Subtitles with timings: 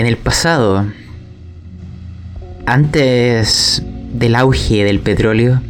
[0.00, 0.86] En el pasado,
[2.64, 3.82] antes
[4.14, 5.60] del auge del petróleo,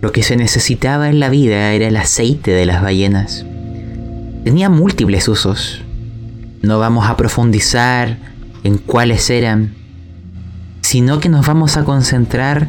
[0.00, 3.44] lo que se necesitaba en la vida era el aceite de las ballenas.
[4.42, 5.82] Tenía múltiples usos.
[6.62, 8.16] No vamos a profundizar
[8.64, 9.74] en cuáles eran,
[10.80, 12.68] sino que nos vamos a concentrar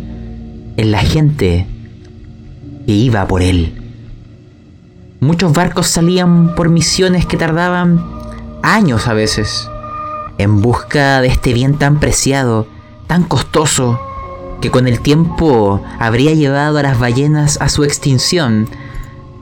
[0.76, 1.66] en la gente
[2.86, 3.72] que iba por él.
[5.22, 8.04] Muchos barcos salían por misiones que tardaban
[8.64, 9.70] años a veces,
[10.38, 12.68] en busca de este bien tan preciado,
[13.08, 14.00] tan costoso,
[14.62, 18.68] que con el tiempo habría llevado a las ballenas a su extinción,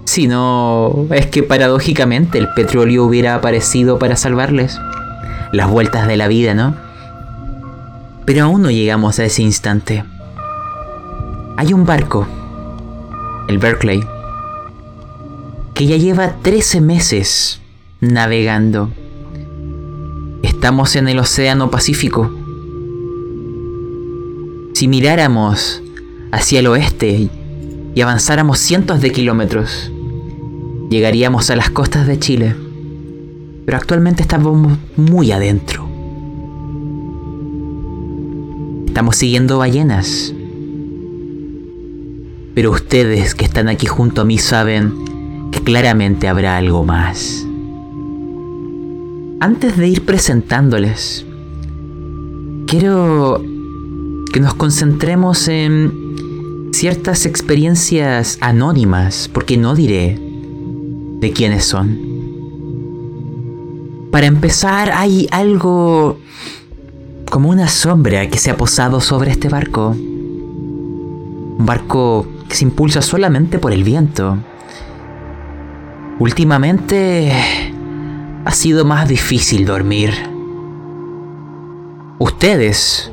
[0.06, 4.80] si no es que paradójicamente el petróleo hubiera aparecido para salvarles.
[5.52, 6.76] Las vueltas de la vida, ¿no?
[8.26, 10.04] Pero aún no llegamos a ese instante.
[11.58, 12.28] Hay un barco,
[13.48, 14.04] el Berkeley,
[15.74, 17.62] que ya lleva 13 meses
[18.00, 18.92] navegando.
[20.46, 22.32] Estamos en el Océano Pacífico
[24.76, 25.82] si miráramos
[26.34, 27.30] hacia el oeste
[27.96, 29.90] y avanzáramos cientos de kilómetros,
[30.90, 32.54] llegaríamos a las costas de Chile.
[33.66, 35.88] Pero actualmente estamos muy adentro.
[38.86, 40.34] Estamos siguiendo ballenas.
[42.54, 44.94] Pero ustedes que están aquí junto a mí saben
[45.54, 47.48] que claramente habrá algo más.
[49.46, 51.24] Antes de ir presentándoles,
[52.66, 53.44] quiero
[54.34, 60.20] que nos concentremos en ciertas experiencias anónimas, porque no diré
[61.20, 62.00] de quiénes son.
[64.10, 66.18] Para empezar, hay algo
[67.30, 69.90] como una sombra que se ha posado sobre este barco.
[69.90, 74.40] Un barco que se impulsa solamente por el viento.
[76.18, 77.75] Últimamente
[78.46, 80.14] ha sido más difícil dormir.
[82.20, 83.12] Ustedes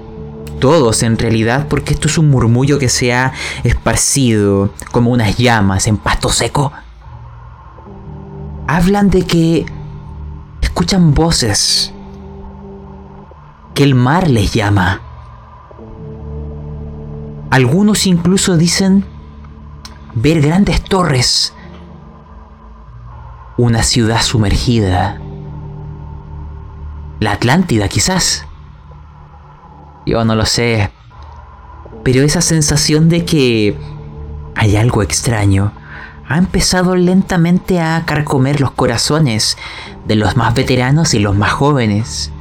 [0.61, 3.33] todos en realidad, porque esto es un murmullo que se ha
[3.65, 6.71] esparcido como unas llamas en pasto seco.
[8.69, 9.67] Hablan de que
[10.61, 11.93] escuchan voces,
[13.75, 15.01] que el mar les llama.
[17.51, 19.05] Algunos incluso dicen
[20.15, 21.55] ver grandes torres,
[23.57, 25.21] una ciudad sumergida,
[27.23, 28.45] la Atlántida quizás.
[30.05, 30.91] Yo no lo sé.
[32.03, 33.77] Pero esa sensación de que
[34.57, 35.73] hay algo extraño
[36.29, 39.57] ha empezado lentamente a carcomer los corazones
[40.07, 42.33] de los más veteranos y los más jóvenes.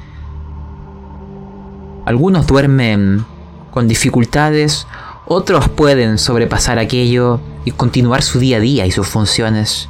[2.06, 3.26] Algunos duermen
[3.70, 4.88] con dificultades,
[5.28, 9.88] otros pueden sobrepasar aquello y continuar su día a día y sus funciones.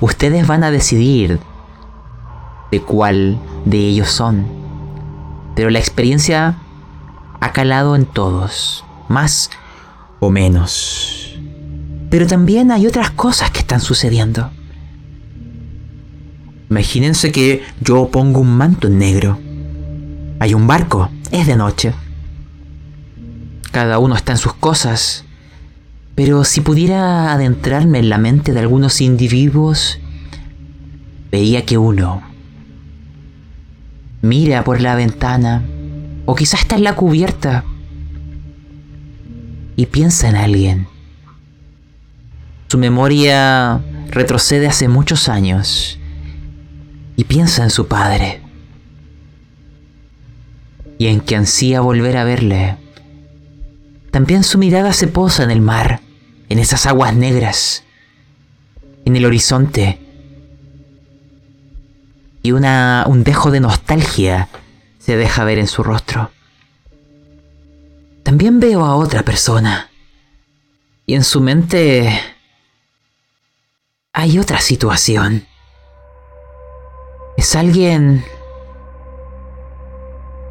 [0.00, 1.38] Ustedes van a decidir
[2.70, 4.46] de cuál de ellos son.
[5.54, 6.56] Pero la experiencia
[7.40, 9.50] ha calado en todos, más
[10.20, 11.38] o menos.
[12.10, 14.50] Pero también hay otras cosas que están sucediendo.
[16.68, 19.38] Imagínense que yo pongo un manto en negro.
[20.38, 21.92] Hay un barco, es de noche.
[23.72, 25.24] Cada uno está en sus cosas.
[26.14, 29.98] Pero si pudiera adentrarme en la mente de algunos individuos,
[31.30, 32.29] veía que uno
[34.22, 35.62] mira por la ventana
[36.26, 37.64] o quizás está en la cubierta.
[39.76, 40.88] Y piensa en alguien.
[42.68, 43.80] Su memoria
[44.10, 45.98] retrocede hace muchos años.
[47.16, 48.42] Y piensa en su padre.
[50.98, 52.76] Y en que ansía volver a verle.
[54.10, 56.00] También su mirada se posa en el mar,
[56.48, 57.84] en esas aguas negras,
[59.04, 59.99] en el horizonte.
[62.42, 64.48] Y una, un dejo de nostalgia
[64.98, 66.30] se deja ver en su rostro.
[68.22, 69.90] También veo a otra persona.
[71.04, 72.20] Y en su mente
[74.12, 75.46] hay otra situación.
[77.36, 78.24] Es alguien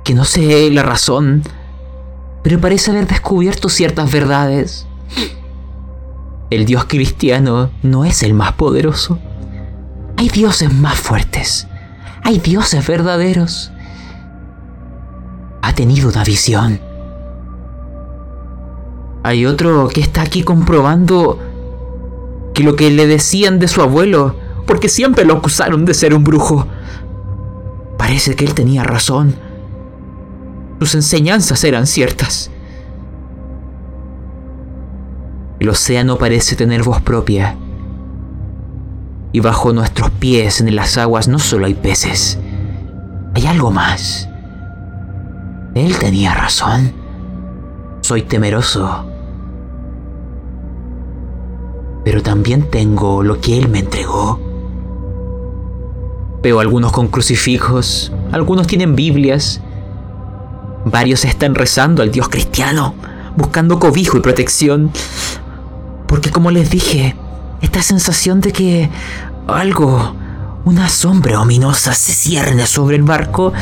[0.04, 1.44] que no sé la razón,
[2.44, 4.86] pero parece haber descubierto ciertas verdades.
[6.50, 9.20] El Dios cristiano no es el más poderoso.
[10.18, 11.69] Hay dioses más fuertes.
[12.24, 13.72] Hay dioses verdaderos
[15.62, 16.80] ha tenido una visión.
[19.24, 21.40] Hay otro que está aquí comprobando
[22.54, 24.36] que lo que le decían de su abuelo,
[24.66, 26.68] porque siempre lo acusaron de ser un brujo,
[27.98, 29.36] parece que él tenía razón.
[30.80, 32.50] Sus enseñanzas eran ciertas.
[35.60, 37.58] El océano parece tener voz propia.
[39.32, 42.40] Y bajo nuestros pies en las aguas no solo hay peces,
[43.36, 44.30] hay algo más.
[45.76, 46.94] Él tenía razón.
[48.02, 49.06] Soy temeroso.
[52.04, 54.40] Pero también tengo lo que Él me entregó.
[56.42, 59.62] Veo algunos con crucifijos, algunos tienen Biblias,
[60.86, 62.96] varios están rezando al Dios cristiano,
[63.36, 64.92] buscando cobijo y protección.
[66.08, 67.16] Porque como les dije,
[67.62, 68.90] esta sensación de que
[69.48, 70.16] algo,
[70.66, 73.54] una sombra ominosa se cierne sobre el barco,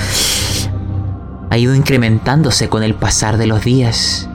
[1.49, 4.29] ha ido incrementándose con el pasar de los días.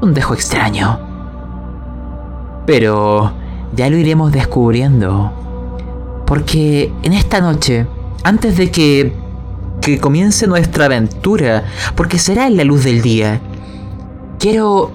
[0.00, 0.98] Un dejo extraño.
[2.66, 3.32] Pero
[3.74, 5.32] ya lo iremos descubriendo.
[6.26, 7.86] Porque en esta noche,
[8.22, 9.14] antes de que,
[9.80, 11.64] que comience nuestra aventura,
[11.94, 13.40] porque será en la luz del día,
[14.38, 14.92] quiero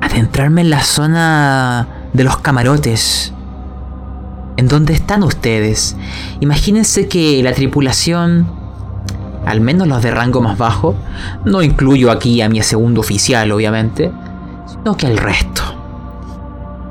[0.00, 3.32] adentrarme en la zona de los camarotes.
[4.56, 5.96] En donde están ustedes.
[6.40, 8.58] Imagínense que la tripulación
[9.48, 10.94] al menos los de rango más bajo,
[11.44, 14.10] no incluyo aquí a mi segundo oficial obviamente,
[14.66, 15.62] sino que al resto.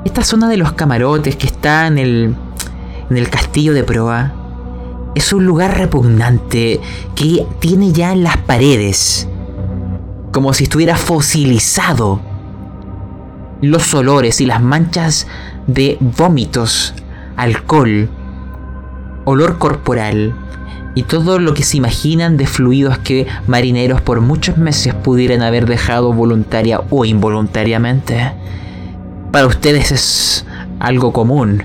[0.04, 2.34] Esta zona de los camarotes que está en el,
[3.10, 4.32] en el castillo de proa
[5.14, 6.80] es un lugar repugnante
[7.14, 9.28] que tiene ya en las paredes,
[10.32, 12.20] como si estuviera fosilizado,
[13.60, 15.26] los olores y las manchas
[15.66, 16.94] de vómitos,
[17.36, 18.08] alcohol,
[19.24, 20.34] olor corporal
[20.94, 25.66] y todo lo que se imaginan de fluidos que marineros por muchos meses pudieran haber
[25.66, 28.32] dejado voluntaria o involuntariamente.
[29.30, 30.46] Para ustedes es
[30.80, 31.62] algo común.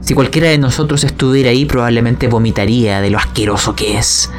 [0.00, 4.30] Si cualquiera de nosotros estuviera ahí probablemente vomitaría de lo asqueroso que es.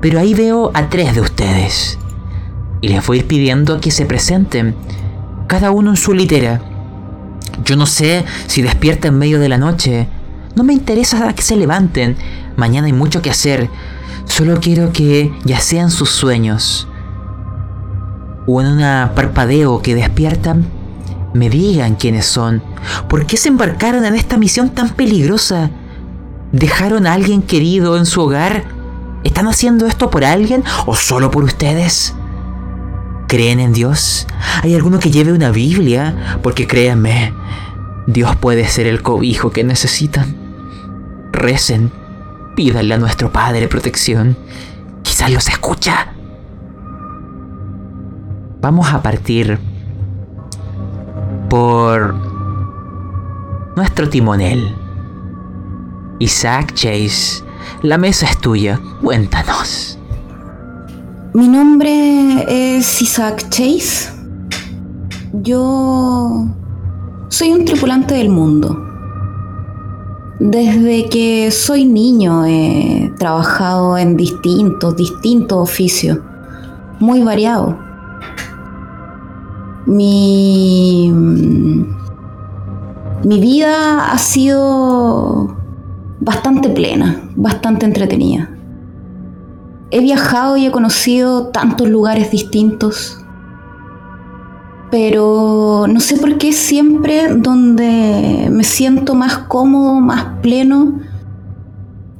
[0.00, 1.98] Pero ahí veo a tres de ustedes.
[2.80, 4.74] Y les voy pidiendo que se presenten,
[5.46, 6.60] cada uno en su litera.
[7.64, 10.08] Yo no sé si despierta en medio de la noche.
[10.54, 12.16] No me interesa que se levanten
[12.56, 13.70] Mañana hay mucho que hacer.
[14.26, 16.86] Solo quiero que, ya sean sus sueños
[18.46, 18.78] o en un
[19.14, 20.66] parpadeo que despiertan,
[21.32, 22.62] me digan quiénes son.
[23.08, 25.70] ¿Por qué se embarcaron en esta misión tan peligrosa?
[26.50, 28.64] ¿Dejaron a alguien querido en su hogar?
[29.24, 32.14] ¿Están haciendo esto por alguien o solo por ustedes?
[33.32, 34.26] ¿Creen en Dios?
[34.62, 36.38] ¿Hay alguno que lleve una Biblia?
[36.42, 37.32] Porque créanme,
[38.06, 40.36] Dios puede ser el cobijo que necesitan.
[41.32, 41.90] Recen
[42.54, 44.36] Pídale a nuestro Padre protección.
[45.02, 46.12] Quizás los escucha.
[48.60, 49.58] Vamos a partir
[51.48, 52.14] por
[53.76, 54.76] nuestro timonel.
[56.18, 57.42] Isaac Chase,
[57.80, 58.78] la mesa es tuya.
[59.00, 59.98] Cuéntanos.
[61.34, 64.10] Mi nombre es Isaac Chase.
[65.32, 66.46] Yo
[67.28, 68.78] soy un tripulante del mundo.
[70.38, 76.18] Desde que soy niño he trabajado en distintos, distintos oficios,
[77.00, 77.76] muy variados.
[79.86, 81.10] Mi,
[83.24, 85.56] mi vida ha sido
[86.20, 88.50] bastante plena, bastante entretenida.
[89.92, 93.22] He viajado y he conocido tantos lugares distintos
[94.92, 101.00] pero no sé por qué siempre donde me siento más cómodo, más pleno,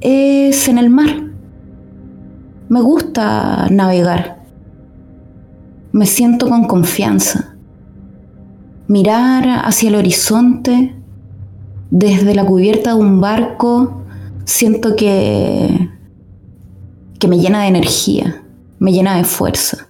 [0.00, 1.22] es en el mar.
[2.70, 4.46] Me gusta navegar.
[5.92, 7.56] Me siento con confianza.
[8.88, 10.96] Mirar hacia el horizonte,
[11.90, 14.02] desde la cubierta de un barco,
[14.46, 15.90] siento que,
[17.22, 18.42] que me llena de energía,
[18.80, 19.86] me llena de fuerza.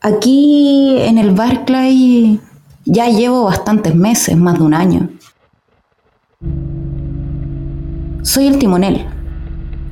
[0.00, 2.40] Aquí en el Barclay
[2.86, 5.10] ya llevo bastantes meses, más de un año.
[8.22, 9.04] Soy el timonel.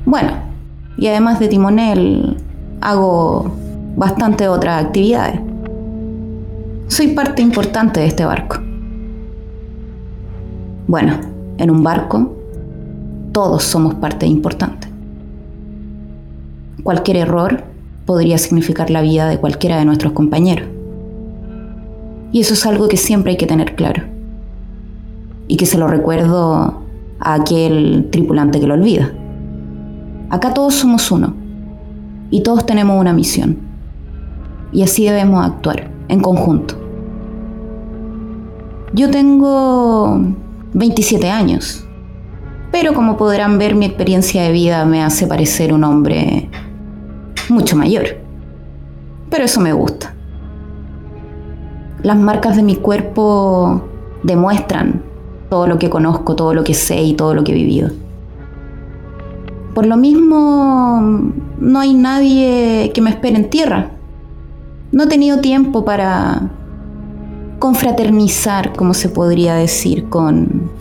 [0.03, 0.31] Bueno,
[0.97, 2.43] y además de timonel,
[2.81, 3.55] hago
[3.95, 5.41] bastante otras actividades.
[6.87, 8.57] Soy parte importante de este barco.
[10.87, 11.19] Bueno,
[11.59, 12.35] en un barco,
[13.31, 14.84] todos somos parte importante.
[16.85, 17.63] Cualquier error
[18.05, 20.67] podría significar la vida de cualquiera de nuestros compañeros.
[22.31, 24.03] Y eso es algo que siempre hay que tener claro.
[25.47, 26.83] Y que se lo recuerdo
[27.19, 29.11] a aquel tripulante que lo olvida.
[30.29, 31.33] Acá todos somos uno.
[32.29, 33.57] Y todos tenemos una misión.
[34.71, 36.75] Y así debemos actuar, en conjunto.
[38.93, 40.21] Yo tengo
[40.75, 41.83] 27 años.
[42.71, 46.47] Pero como podrán ver, mi experiencia de vida me hace parecer un hombre
[47.49, 48.05] mucho mayor.
[49.29, 50.13] Pero eso me gusta.
[52.03, 53.83] Las marcas de mi cuerpo
[54.23, 55.01] demuestran
[55.49, 57.89] todo lo que conozco, todo lo que sé y todo lo que he vivido.
[59.73, 63.91] Por lo mismo, no hay nadie que me espere en tierra.
[64.91, 66.49] No he tenido tiempo para
[67.59, 70.71] confraternizar, como se podría decir, con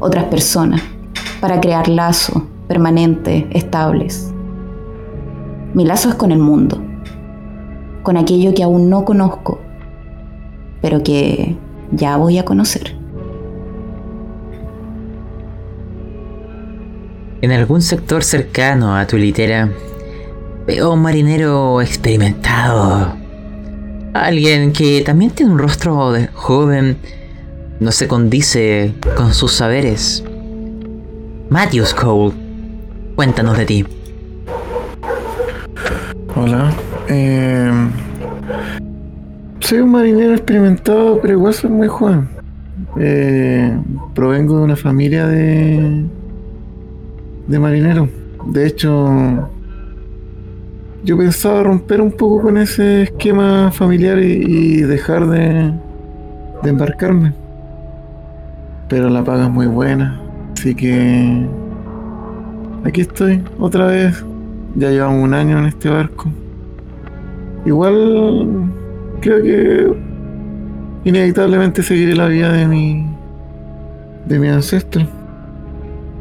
[0.00, 0.82] otras personas,
[1.40, 4.33] para crear lazos permanentes, estables.
[5.74, 6.80] Mi lazo es con el mundo,
[8.04, 9.60] con aquello que aún no conozco,
[10.80, 11.56] pero que
[11.90, 12.94] ya voy a conocer.
[17.42, 19.68] En algún sector cercano a tu litera,
[20.64, 23.12] veo un marinero experimentado.
[24.12, 26.98] Alguien que también tiene un rostro de joven,
[27.80, 30.22] no se condice con sus saberes.
[31.50, 32.32] Matthews Cole,
[33.16, 33.84] cuéntanos de ti.
[36.36, 36.72] Hola.
[37.08, 37.70] Eh,
[39.60, 42.28] soy un marinero experimentado, pero igual soy muy joven.
[42.98, 43.78] Eh,
[44.16, 46.02] provengo de una familia de,
[47.46, 48.08] de marineros.
[48.46, 49.48] De hecho,
[51.04, 55.72] yo pensaba romper un poco con ese esquema familiar y, dejar de,
[56.64, 57.32] de embarcarme.
[58.88, 60.20] Pero la paga es muy buena.
[60.52, 61.46] Así que
[62.84, 64.24] aquí estoy otra vez
[64.74, 66.30] ya llevamos un año en este barco.
[67.64, 68.70] Igual
[69.20, 69.92] creo que
[71.04, 73.06] inevitablemente seguiré la vida de mi
[74.26, 75.06] de mi ancestro.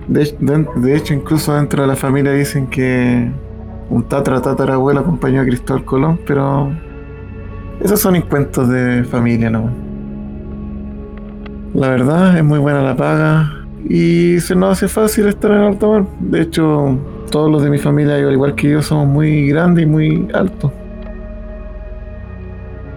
[0.07, 3.31] De, hecho, incluso dentro de la familia dicen que
[3.89, 6.71] un tatra tatarabuelo acompañó a Cristóbal Colón, pero
[7.81, 9.69] esos son cuentos de familia, ¿no?
[11.73, 15.87] La verdad es muy buena la paga y se nos hace fácil estar en alta
[15.87, 16.05] mar.
[16.19, 16.99] De hecho,
[17.33, 20.71] todos los de mi familia, al igual que yo, somos muy grandes y muy altos.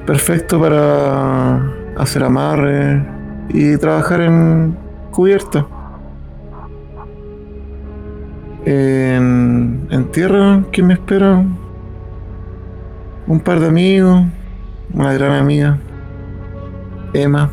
[0.05, 3.02] Perfecto para hacer amarre
[3.49, 4.76] y trabajar en
[5.11, 5.66] cubierta.
[8.66, 11.43] En, tierra, ¿quién me espera?
[13.26, 14.23] Un par de amigos,
[14.93, 15.78] una gran amiga,
[17.14, 17.50] Emma.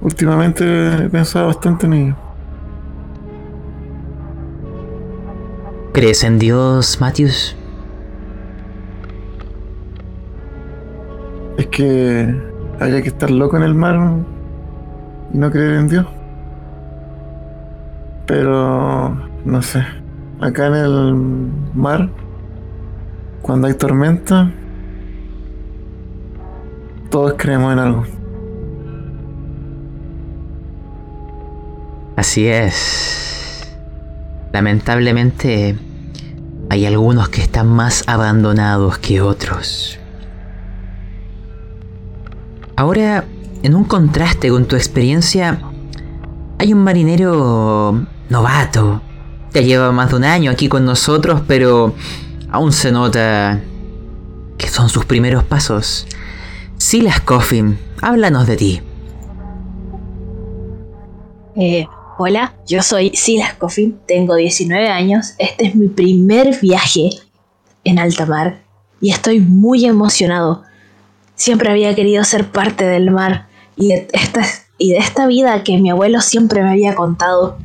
[0.00, 2.21] Últimamente he pensado bastante en ello.
[5.92, 7.54] ¿Crees en Dios, Matthews?
[11.58, 12.34] Es que
[12.80, 13.96] habría que estar loco en el mar
[15.34, 16.06] y no creer en Dios.
[18.26, 19.84] Pero, no sé,
[20.40, 21.14] acá en el
[21.74, 22.08] mar,
[23.42, 24.50] cuando hay tormenta,
[27.10, 28.04] todos creemos en algo.
[32.16, 33.41] Así es.
[34.52, 35.76] Lamentablemente,
[36.68, 39.98] hay algunos que están más abandonados que otros.
[42.76, 43.24] Ahora,
[43.62, 45.60] en un contraste con tu experiencia,
[46.58, 49.02] hay un marinero novato.
[49.52, 51.94] Ya lleva más de un año aquí con nosotros, pero
[52.50, 53.60] aún se nota
[54.58, 56.06] que son sus primeros pasos.
[56.76, 58.80] Silas Coffin, háblanos de ti.
[61.56, 61.86] Eh,
[62.18, 67.08] Hola, yo soy Silas Coffin, tengo 19 años, este es mi primer viaje
[67.84, 68.60] en alta mar
[69.00, 70.62] y estoy muy emocionado.
[71.36, 74.42] Siempre había querido ser parte del mar y de, esta,
[74.76, 77.56] y de esta vida que mi abuelo siempre me había contado.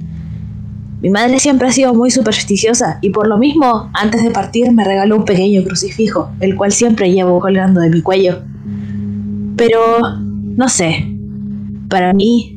[1.02, 4.86] Mi madre siempre ha sido muy supersticiosa y por lo mismo, antes de partir me
[4.86, 8.44] regaló un pequeño crucifijo, el cual siempre llevo colgando de mi cuello.
[9.58, 11.06] Pero, no sé,
[11.90, 12.57] para mí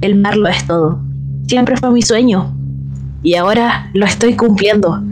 [0.00, 1.02] el mar lo es todo.
[1.46, 2.56] Siempre fue mi sueño.
[3.22, 5.02] Y ahora lo estoy cumpliendo.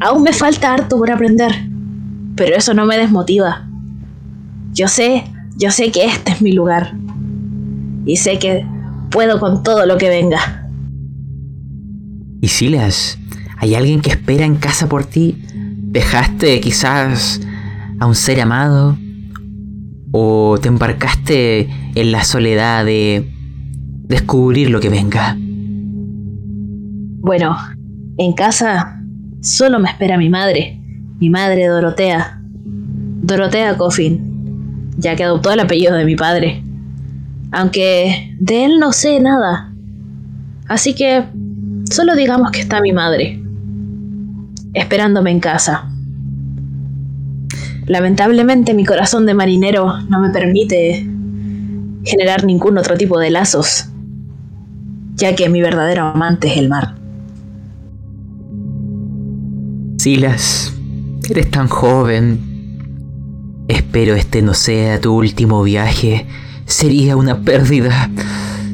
[0.00, 1.52] Aún me falta harto por aprender.
[2.36, 3.68] Pero eso no me desmotiva.
[4.72, 5.24] Yo sé,
[5.56, 6.94] yo sé que este es mi lugar.
[8.04, 8.64] Y sé que
[9.10, 10.70] puedo con todo lo que venga.
[12.40, 13.18] Y Silas,
[13.56, 15.42] ¿hay alguien que espera en casa por ti?
[15.54, 17.40] ¿Dejaste quizás
[17.98, 18.96] a un ser amado?
[20.12, 23.37] ¿O te embarcaste en la soledad de
[24.08, 25.36] descubrir lo que venga.
[27.20, 27.56] Bueno,
[28.16, 29.02] en casa
[29.42, 30.80] solo me espera mi madre,
[31.20, 32.40] mi madre Dorotea.
[32.40, 36.64] Dorotea Coffin, ya que adoptó el apellido de mi padre.
[37.52, 39.72] Aunque de él no sé nada.
[40.68, 41.24] Así que
[41.90, 43.42] solo digamos que está mi madre,
[44.72, 45.90] esperándome en casa.
[47.86, 51.06] Lamentablemente mi corazón de marinero no me permite
[52.04, 53.90] generar ningún otro tipo de lazos
[55.18, 56.94] ya que mi verdadero amante es el mar.
[59.98, 60.72] Silas,
[61.28, 63.64] eres tan joven.
[63.66, 66.26] Espero este no sea tu último viaje.
[66.66, 68.08] Sería una pérdida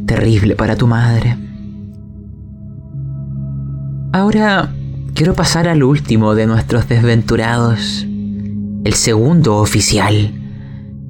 [0.06, 1.38] terrible para tu madre.
[4.12, 4.70] Ahora
[5.14, 8.04] quiero pasar al último de nuestros desventurados,
[8.84, 10.34] el segundo oficial.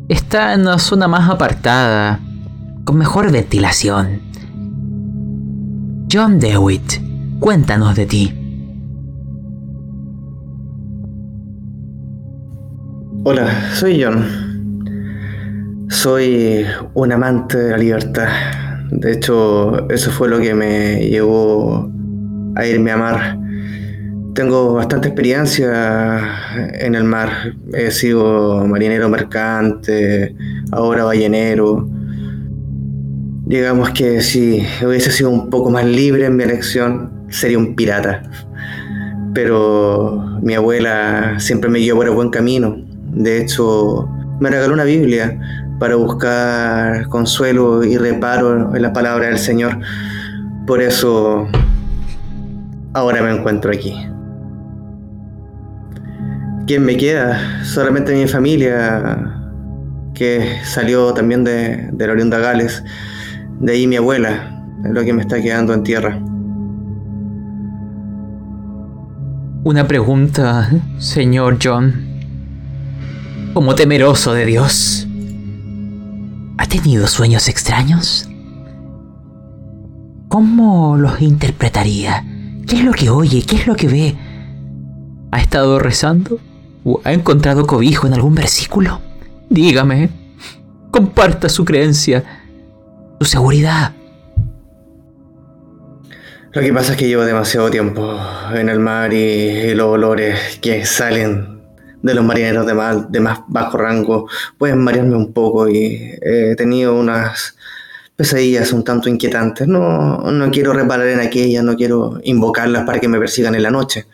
[0.08, 2.20] Está en una zona más apartada,
[2.84, 4.33] con mejor ventilación.
[6.14, 7.00] John Dewitt,
[7.40, 8.32] cuéntanos de ti.
[13.24, 14.24] Hola, soy John.
[15.88, 18.28] Soy un amante de la libertad.
[18.92, 21.90] De hecho, eso fue lo que me llevó
[22.54, 23.36] a irme a mar.
[24.36, 26.22] Tengo bastante experiencia
[26.74, 27.56] en el mar.
[27.72, 30.36] He sido marinero mercante,
[30.70, 31.88] ahora ballenero.
[33.46, 38.22] Digamos que si hubiese sido un poco más libre en mi elección, sería un pirata.
[39.34, 42.78] Pero mi abuela siempre me guió por el buen camino.
[43.12, 44.08] De hecho,
[44.40, 45.38] me regaló una Biblia
[45.78, 49.78] para buscar consuelo y reparo en la palabra del Señor.
[50.66, 51.46] Por eso
[52.94, 53.94] ahora me encuentro aquí.
[56.66, 57.62] ¿Quién me queda?
[57.62, 59.38] Solamente mi familia,
[60.14, 62.82] que salió también de, de la Oriunda Gales.
[63.60, 66.20] De ahí mi abuela, lo que me está quedando en tierra.
[69.64, 71.94] Una pregunta, señor John.
[73.54, 75.06] Como temeroso de Dios.
[76.58, 78.28] ¿Ha tenido sueños extraños?
[80.28, 82.24] ¿Cómo los interpretaría?
[82.66, 83.42] ¿Qué es lo que oye?
[83.42, 84.16] ¿Qué es lo que ve?
[85.30, 86.38] ¿Ha estado rezando?
[86.84, 89.00] ¿O ha encontrado cobijo en algún versículo?
[89.48, 90.10] Dígame.
[90.90, 92.43] Comparta su creencia,
[93.24, 93.92] seguridad.
[96.52, 98.16] Lo que pasa es que llevo demasiado tiempo
[98.54, 101.62] en el mar y, los olores que salen
[102.02, 106.54] de los marineros de más, de más bajo rango pueden marearme un poco y he
[106.54, 107.56] tenido unas
[108.14, 109.66] pesadillas un tanto inquietantes.
[109.66, 113.70] No, no quiero reparar en aquellas, no quiero invocarlas para que me persigan en la
[113.70, 114.06] noche.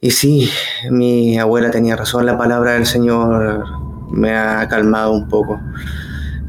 [0.00, 0.48] Y sí,
[0.90, 3.64] mi abuela tenía razón, la palabra del Señor
[4.10, 5.58] me ha calmado un poco.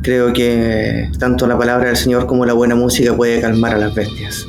[0.02, 3.94] Creo que tanto la palabra del Señor como la buena música puede calmar a las
[3.94, 4.48] bestias.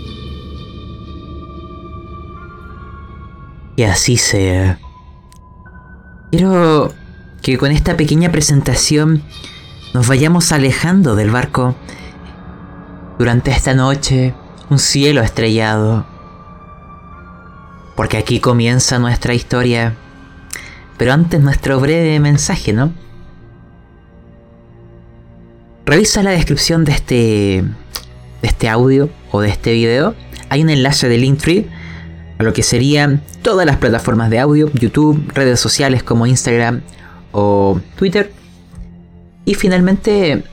[3.77, 4.79] Y así sea.
[6.31, 6.93] Quiero
[7.43, 9.23] que con esta pequeña presentación
[9.95, 11.75] nos vayamos alejando del barco.
[13.19, 14.35] Durante esta noche,
[14.69, 16.07] un cielo estrellado.
[17.97, 19.97] Porque aquí comienza nuestra historia.
[20.99, 22.93] Pero antes nuestro breve mensaje, ¿no?
[25.89, 30.15] Revisa la descripción de este, de este audio o de este video.
[30.51, 31.67] Hay un enlace de Linktree
[32.39, 36.83] a lo que serían todas las plataformas de audio, YouTube, redes sociales como Instagram
[37.33, 38.35] o Twitter.
[39.47, 40.45] Y finalmente,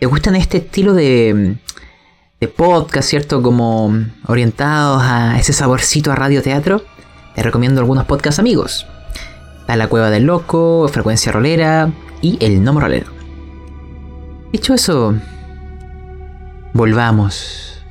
[0.00, 1.56] ¿te gustan este estilo de,
[2.38, 3.40] de podcast, cierto?
[3.40, 3.90] Como
[4.26, 6.84] orientados a ese saborcito a radioteatro.
[7.34, 8.86] Te recomiendo algunos podcasts amigos.
[9.66, 13.15] A La Cueva del Loco, Frecuencia Rolera y El Nomo Rolero.
[14.56, 15.14] Dicho eso,
[16.72, 17.84] volvamos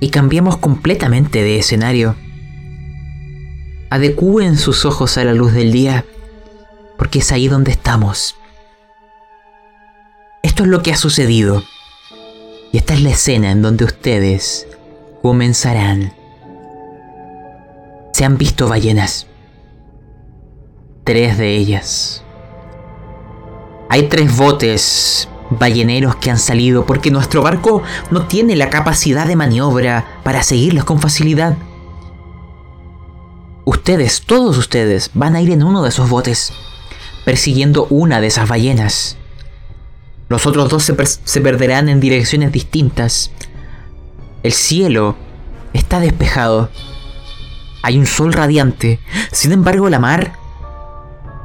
[0.00, 2.16] y cambiemos completamente de escenario
[3.88, 6.04] adecúen sus ojos a la luz del día,
[6.96, 8.34] porque es ahí donde estamos.
[10.42, 11.62] Esto es lo que ha sucedido.
[12.72, 14.66] Y esta es la escena en donde ustedes
[15.22, 16.14] comenzarán.
[18.12, 19.28] Se han visto ballenas.
[21.04, 22.24] Tres de ellas.
[23.88, 29.36] Hay tres botes balleneros que han salido porque nuestro barco no tiene la capacidad de
[29.36, 31.56] maniobra para seguirlos con facilidad.
[33.64, 36.52] Ustedes, todos ustedes, van a ir en uno de esos botes,
[37.24, 39.16] persiguiendo una de esas ballenas.
[40.28, 43.30] Los otros dos se, perderán en direcciones distintas.
[44.42, 45.16] El cielo
[45.72, 46.70] está despejado.
[47.82, 49.00] Hay un sol radiante.
[49.32, 50.32] Sin embargo, la mar...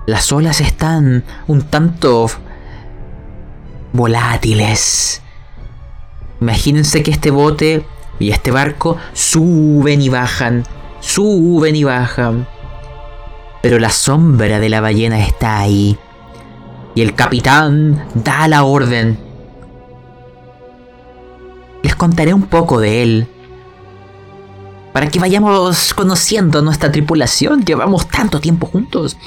[0.05, 2.29] Las olas están un tanto
[3.93, 5.21] volátiles.
[6.41, 7.85] Imagínense que este bote
[8.19, 10.65] y este barco suben y bajan
[11.03, 12.47] suben y bajan.
[13.61, 15.97] Pero la sombra de la ballena está ahí.
[16.95, 19.17] Y el capitán da la orden.
[21.81, 23.27] Les contaré un poco de él.
[24.93, 27.63] Para que vayamos conociendo nuestra tripulación.
[27.65, 29.17] Llevamos tanto tiempo juntos.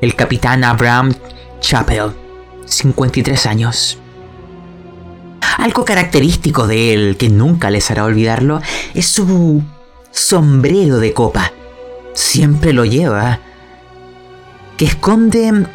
[0.00, 1.14] El capitán Abraham
[1.60, 2.12] Chappell.
[2.64, 3.98] 53 años.
[5.58, 8.60] Algo característico de él que nunca les hará olvidarlo
[8.94, 9.62] es su
[10.10, 11.52] sombrero de copa.
[12.14, 13.40] Siempre lo lleva.
[14.76, 15.66] Que esconde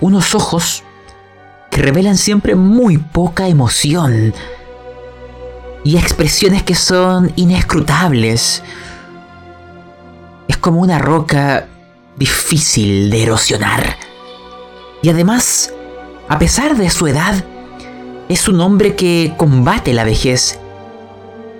[0.00, 0.82] unos ojos
[1.70, 4.34] que revelan siempre muy poca emoción.
[5.84, 8.62] Y expresiones que son inescrutables.
[10.60, 11.66] como una roca
[12.16, 13.96] difícil de erosionar.
[15.02, 15.72] Y además,
[16.28, 17.44] a pesar de su edad,
[18.30, 20.60] es un hombre que combate la vejez.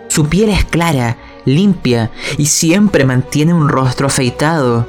[0.07, 4.87] Su piel es clara, limpia y siempre mantiene un rostro afeitado.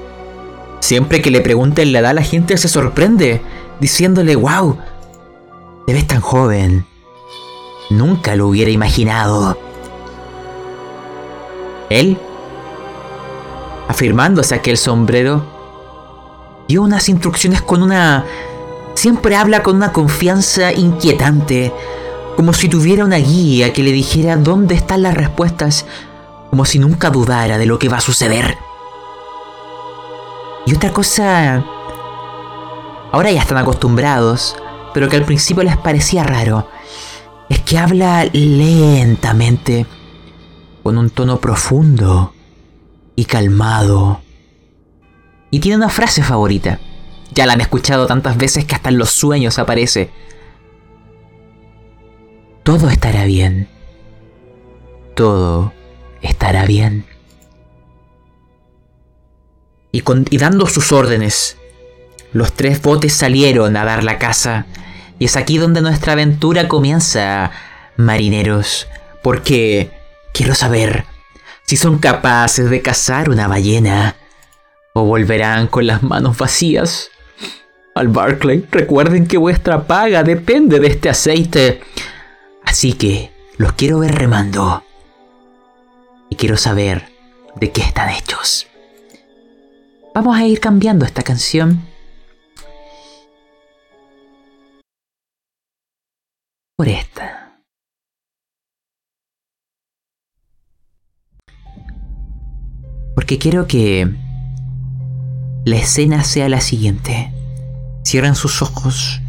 [0.80, 3.42] Siempre que le pregunten la edad, la gente se sorprende,
[3.80, 4.78] diciéndole, wow,
[5.88, 6.86] te ves tan joven.
[7.90, 9.58] Nunca lo hubiera imaginado.
[11.90, 12.16] Él,
[13.88, 15.44] afirmándose aquel sombrero,
[16.68, 18.24] dio unas instrucciones con una...
[19.02, 21.74] Siempre habla con una confianza inquietante,
[22.36, 25.88] como si tuviera una guía que le dijera dónde están las respuestas,
[26.52, 28.60] como si nunca dudara de lo que va a suceder.
[30.68, 31.66] Y otra cosa...
[33.12, 34.56] Ahora ya están acostumbrados,
[34.94, 36.70] pero que al principio les parecía raro,
[37.50, 39.88] es que habla lentamente,
[40.84, 42.36] con un tono profundo
[43.16, 44.22] y calmado.
[45.50, 46.80] Y tiene una frase favorita.
[47.32, 50.12] Ya la han escuchado tantas veces que hasta en los sueños aparece.
[52.64, 53.70] Todo estará bien.
[55.16, 55.74] Todo
[56.22, 57.06] estará bien.
[59.92, 61.58] Y, y dando sus órdenes,
[62.34, 64.66] los tres botes salieron a dar la casa.
[65.20, 67.52] Y es aquí donde nuestra aventura comienza,
[67.98, 68.88] marineros.
[69.24, 69.92] Porque
[70.34, 71.06] quiero saber
[71.66, 74.16] si son capaces de cazar una ballena.
[74.94, 77.10] O volverán con las manos vacías.
[77.94, 81.82] Al Barclay, recuerden que vuestra paga depende de este aceite.
[82.64, 84.84] Así que los quiero ver remando.
[86.30, 87.10] Y quiero saber
[87.56, 88.68] de qué están hechos.
[90.16, 91.82] Vamos a ir cambiando esta canción.
[96.78, 97.60] Por esta.
[103.16, 104.10] Porque quiero que
[105.66, 107.41] la escena sea la siguiente.
[108.12, 109.22] Cierran sus ojos.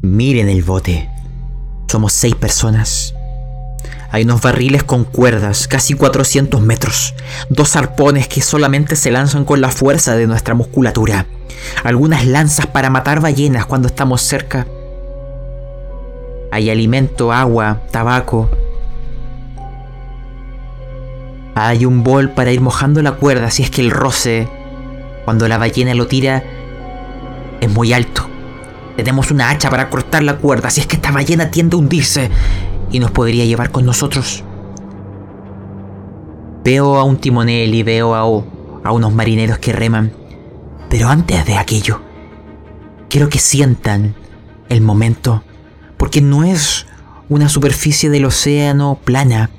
[0.00, 1.08] Miren el bote.
[1.86, 3.14] Somos seis personas.
[4.10, 7.14] Hay unos barriles con cuerdas, casi 400 metros.
[7.48, 11.26] Dos arpones que solamente se lanzan con la fuerza de nuestra musculatura.
[11.84, 14.66] Algunas lanzas para matar ballenas cuando estamos cerca.
[16.50, 18.50] Hay alimento, agua, tabaco.
[21.54, 24.48] Hay un bol para ir mojando la cuerda si es que el roce,
[25.24, 26.42] cuando la ballena lo tira,
[27.62, 28.28] es muy alto.
[28.96, 32.28] Tenemos una hacha para cortar la cuerda si es que esta ballena tiende a hundirse
[32.90, 34.44] y nos podría llevar con nosotros.
[36.64, 40.12] Veo a un timonel y veo a, a unos marineros que reman.
[40.90, 42.02] Pero antes de aquello,
[43.08, 44.14] quiero que sientan
[44.68, 45.42] el momento,
[45.96, 46.86] porque no es
[47.28, 49.50] una superficie del océano plana,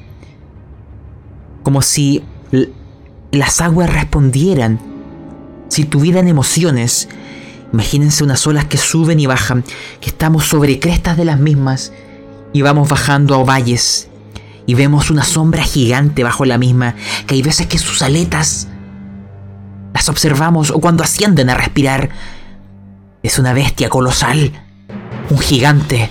[1.64, 2.24] como si
[3.32, 4.80] las aguas respondieran,
[5.70, 7.08] si tuvieran emociones.
[7.74, 9.64] Imagínense unas olas que suben y bajan,
[10.00, 11.92] que estamos sobre crestas de las mismas
[12.54, 14.10] y vamos bajando a valles
[14.66, 16.96] y vemos una sombra gigante bajo la misma,
[17.28, 18.68] que hay veces que sus aletas
[19.94, 22.10] las observamos o cuando ascienden a respirar.
[23.22, 24.52] Es una bestia colosal,
[25.30, 26.10] un gigante.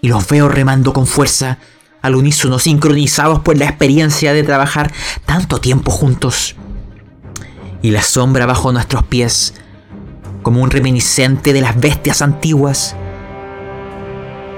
[0.00, 1.58] Y los veo remando con fuerza,
[2.02, 4.92] al unísono, sincronizados por la experiencia de trabajar
[5.24, 6.56] tanto tiempo juntos.
[7.80, 9.54] Y la sombra bajo nuestros pies,
[10.44, 12.94] como un reminiscente de las bestias antiguas,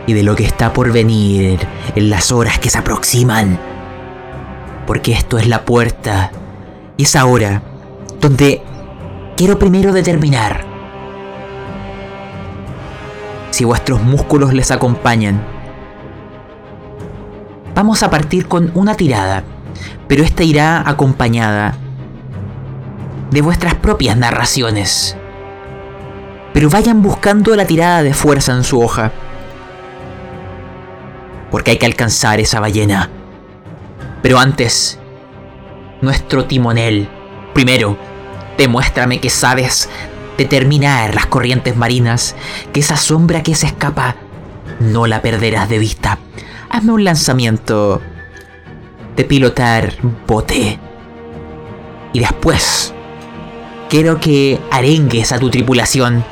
[0.06, 1.58] y de lo que está por venir
[1.94, 3.58] en las horas que se aproximan.
[4.86, 6.30] Porque esto es la puerta
[6.96, 7.62] y es ahora
[8.20, 8.62] donde
[9.36, 10.64] quiero primero determinar
[13.50, 15.44] si vuestros músculos les acompañan.
[17.74, 19.42] Vamos a partir con una tirada,
[20.08, 21.74] pero esta irá acompañada
[23.30, 25.16] de vuestras propias narraciones.
[26.56, 29.12] Pero vayan buscando la tirada de fuerza en su hoja
[31.50, 33.10] porque hay que alcanzar esa ballena.
[34.22, 34.98] Pero antes,
[36.00, 37.10] nuestro timonel,
[37.52, 37.98] primero,
[38.56, 39.90] demuéstrame que sabes
[40.38, 42.34] determinar las corrientes marinas,
[42.72, 44.16] que esa sombra que se escapa
[44.80, 46.18] no la perderás de vista.
[46.70, 48.00] Hazme un lanzamiento
[49.14, 49.92] de pilotar
[50.26, 50.78] bote.
[52.14, 52.94] Y después,
[53.90, 56.24] quiero que arengues a tu tripulación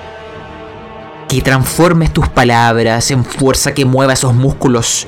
[1.29, 5.07] que transformes tus palabras en fuerza que mueva esos músculos.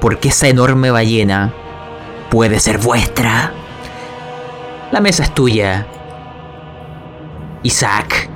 [0.00, 1.52] Porque esa enorme ballena
[2.30, 3.52] puede ser vuestra.
[4.92, 5.86] La mesa es tuya.
[7.62, 8.28] Isaac.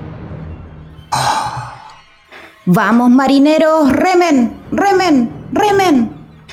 [2.66, 6.10] Vamos, marineros, remen, remen, remen.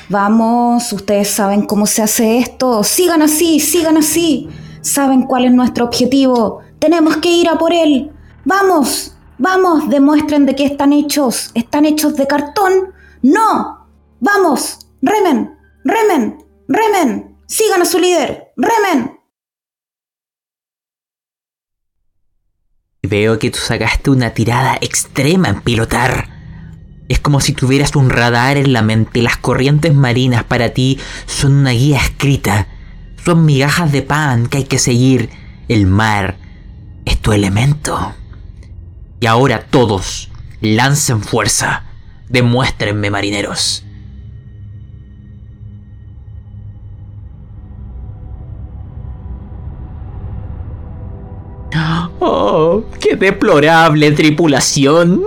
[0.08, 2.84] Vamos, ustedes saben cómo se hace esto.
[2.84, 4.48] Sigan así, sigan así.
[4.82, 6.60] Saben cuál es nuestro objetivo.
[6.78, 8.10] Tenemos que ir a por él.
[8.44, 11.50] Vamos, vamos, demuestren de qué están hechos.
[11.54, 12.94] ¿Están hechos de cartón?
[13.22, 13.88] No.
[14.20, 17.36] Vamos, remen, remen, remen.
[17.46, 18.52] Sigan a su líder.
[18.56, 19.18] Remen.
[23.02, 26.28] Veo que tú sacaste una tirada extrema en pilotar.
[27.08, 29.22] Es como si tuvieras un radar en la mente.
[29.22, 32.68] Las corrientes marinas para ti son una guía escrita.
[33.24, 35.30] Son migajas de pan que hay que seguir.
[35.68, 36.36] El mar
[37.04, 38.14] es tu elemento.
[39.22, 40.28] Y ahora todos,
[40.60, 41.84] lancen fuerza.
[42.28, 43.84] Demuéstrenme, marineros.
[52.18, 55.22] Oh, qué deplorable tripulación.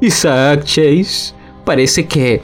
[0.00, 1.34] Isaac Chase,
[1.66, 2.40] parece que...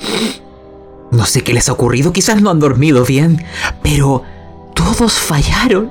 [1.10, 3.42] No sé qué les ha ocurrido, quizás no han dormido bien,
[3.82, 4.22] pero
[4.74, 5.90] todos fallaron.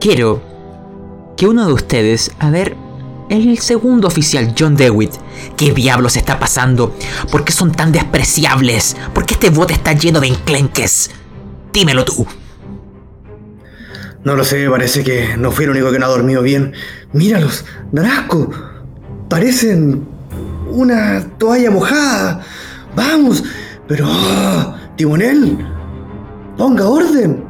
[0.00, 0.40] Quiero
[1.36, 2.78] que uno de ustedes, a ver,
[3.34, 5.12] el segundo oficial, John Dewitt,
[5.56, 6.96] ¿qué diablos está pasando?
[7.30, 8.96] ¿Por qué son tan despreciables?
[9.12, 11.10] ¿Por qué este bote está lleno de enclenques?
[11.72, 12.26] Dímelo tú.
[14.24, 16.72] No lo sé, parece que no fui el único que no ha dormido bien.
[17.12, 18.50] Míralos, Narasco.
[19.28, 20.06] Parecen
[20.70, 22.40] una toalla mojada.
[22.96, 23.44] Vamos,
[23.86, 24.06] pero...
[24.08, 24.80] ¡ah!
[24.96, 25.58] timonel,
[26.56, 27.44] ponga orden.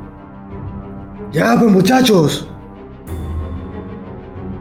[1.33, 2.49] Ya, pues muchachos.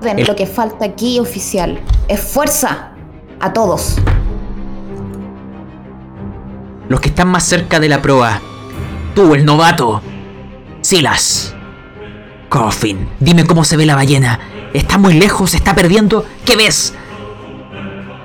[0.03, 2.89] Orden, Lo que falta aquí, oficial, es fuerza.
[3.39, 3.97] A todos.
[6.89, 8.41] Los que están más cerca de la proa.
[9.15, 10.01] Tú, el novato.
[10.81, 11.55] Silas.
[12.49, 14.39] Coffin, dime cómo se ve la ballena.
[14.73, 15.51] ¿Está muy lejos?
[15.51, 16.25] ¿Se está perdiendo?
[16.45, 16.93] ¿Qué ves?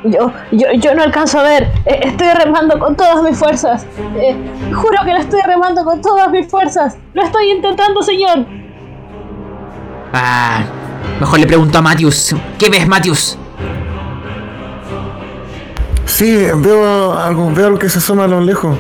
[0.05, 1.65] Yo, yo, yo no alcanzo a ver.
[1.87, 3.87] Eh, Estoy remando con todas mis fuerzas.
[4.17, 4.37] Eh,
[4.73, 6.97] juro que lo estoy remando con todas mis fuerzas.
[7.15, 8.47] Lo estoy intentando, señor.
[10.13, 10.63] Ah,
[11.21, 12.35] mejor le pregunto a Matthews.
[12.59, 13.39] ¿Qué ves, Matthews?
[16.05, 18.77] Sí, veo algo, veo algo que se asoma a lo lejos.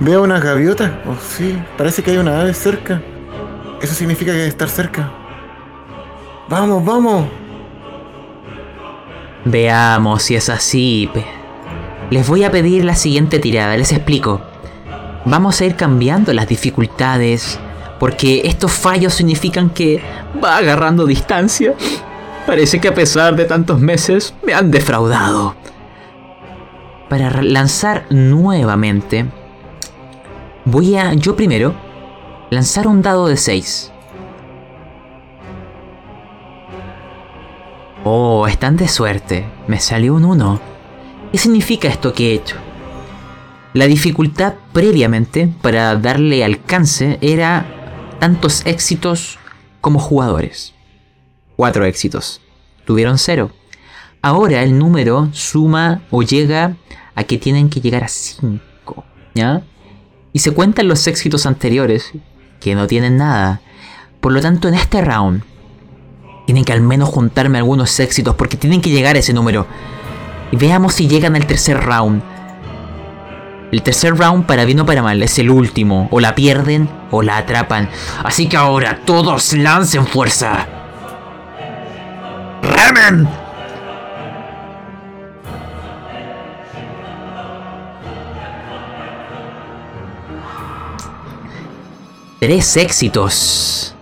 [0.00, 1.00] Veo una gaviota.
[1.06, 3.00] Oh, sí, parece que hay una ave cerca.
[3.80, 5.10] Eso significa que debe estar cerca.
[6.48, 7.26] Vamos, vamos.
[9.44, 11.08] Veamos si es así.
[12.10, 14.40] Les voy a pedir la siguiente tirada, les explico.
[15.24, 17.58] Vamos a ir cambiando las dificultades,
[18.02, 20.02] porque estos fallos significan que
[20.42, 21.76] va agarrando distancia.
[22.48, 25.54] Parece que a pesar de tantos meses me han defraudado.
[27.08, 29.26] Para lanzar nuevamente,
[30.64, 31.76] voy a yo primero
[32.50, 33.92] lanzar un dado de 6.
[38.02, 39.46] Oh, están de suerte.
[39.68, 40.60] Me salió un 1.
[41.30, 42.56] ¿Qué significa esto que he hecho?
[43.74, 47.78] La dificultad previamente para darle alcance era
[48.22, 49.40] tantos éxitos
[49.80, 50.74] como jugadores.
[51.56, 52.40] Cuatro éxitos.
[52.84, 53.50] Tuvieron cero.
[54.22, 56.76] Ahora el número suma o llega
[57.16, 59.04] a que tienen que llegar a 5.
[59.34, 59.64] ¿Ya?
[60.32, 62.12] Y se cuentan los éxitos anteriores,
[62.60, 63.60] que no tienen nada.
[64.20, 65.42] Por lo tanto, en este round,
[66.46, 69.66] tienen que al menos juntarme algunos éxitos porque tienen que llegar a ese número.
[70.52, 72.22] Y veamos si llegan al tercer round.
[73.72, 76.06] El tercer round, para bien o para mal, es el último.
[76.10, 77.88] O la pierden o la atrapan.
[78.22, 80.66] Así que ahora todos lancen fuerza.
[82.62, 83.26] ¡Remen!
[92.40, 93.94] Tres éxitos.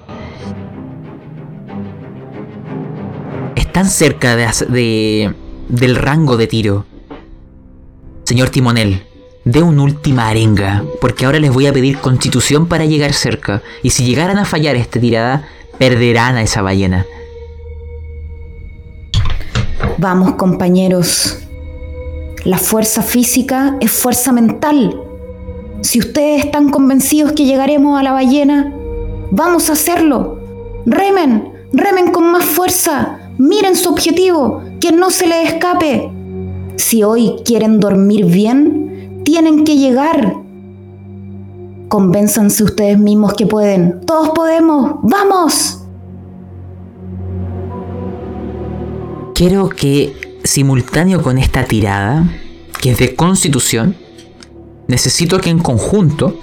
[3.54, 5.32] Están cerca de,
[5.68, 6.86] del rango de tiro.
[8.24, 9.06] Señor Timonel,
[9.44, 13.62] dé una última arenga, porque ahora les voy a pedir constitución para llegar cerca.
[13.82, 15.48] Y si llegaran a fallar esta tirada,
[15.78, 17.06] perderán a esa ballena.
[19.98, 21.38] Vamos, compañeros.
[22.44, 24.98] La fuerza física es fuerza mental.
[25.82, 28.72] Si ustedes están convencidos que llegaremos a la ballena,
[29.30, 30.40] vamos a hacerlo.
[30.86, 33.30] Remen, remen con más fuerza.
[33.38, 36.10] Miren su objetivo, que no se les escape.
[36.76, 38.89] Si hoy quieren dormir bien,
[39.24, 40.36] tienen que llegar.
[41.88, 44.00] Convénzanse ustedes mismos que pueden.
[44.06, 44.96] Todos podemos.
[45.02, 45.82] ¡Vamos!
[49.34, 52.28] Quiero que, simultáneo con esta tirada,
[52.80, 53.96] que es de constitución,
[54.86, 56.38] necesito que en conjunto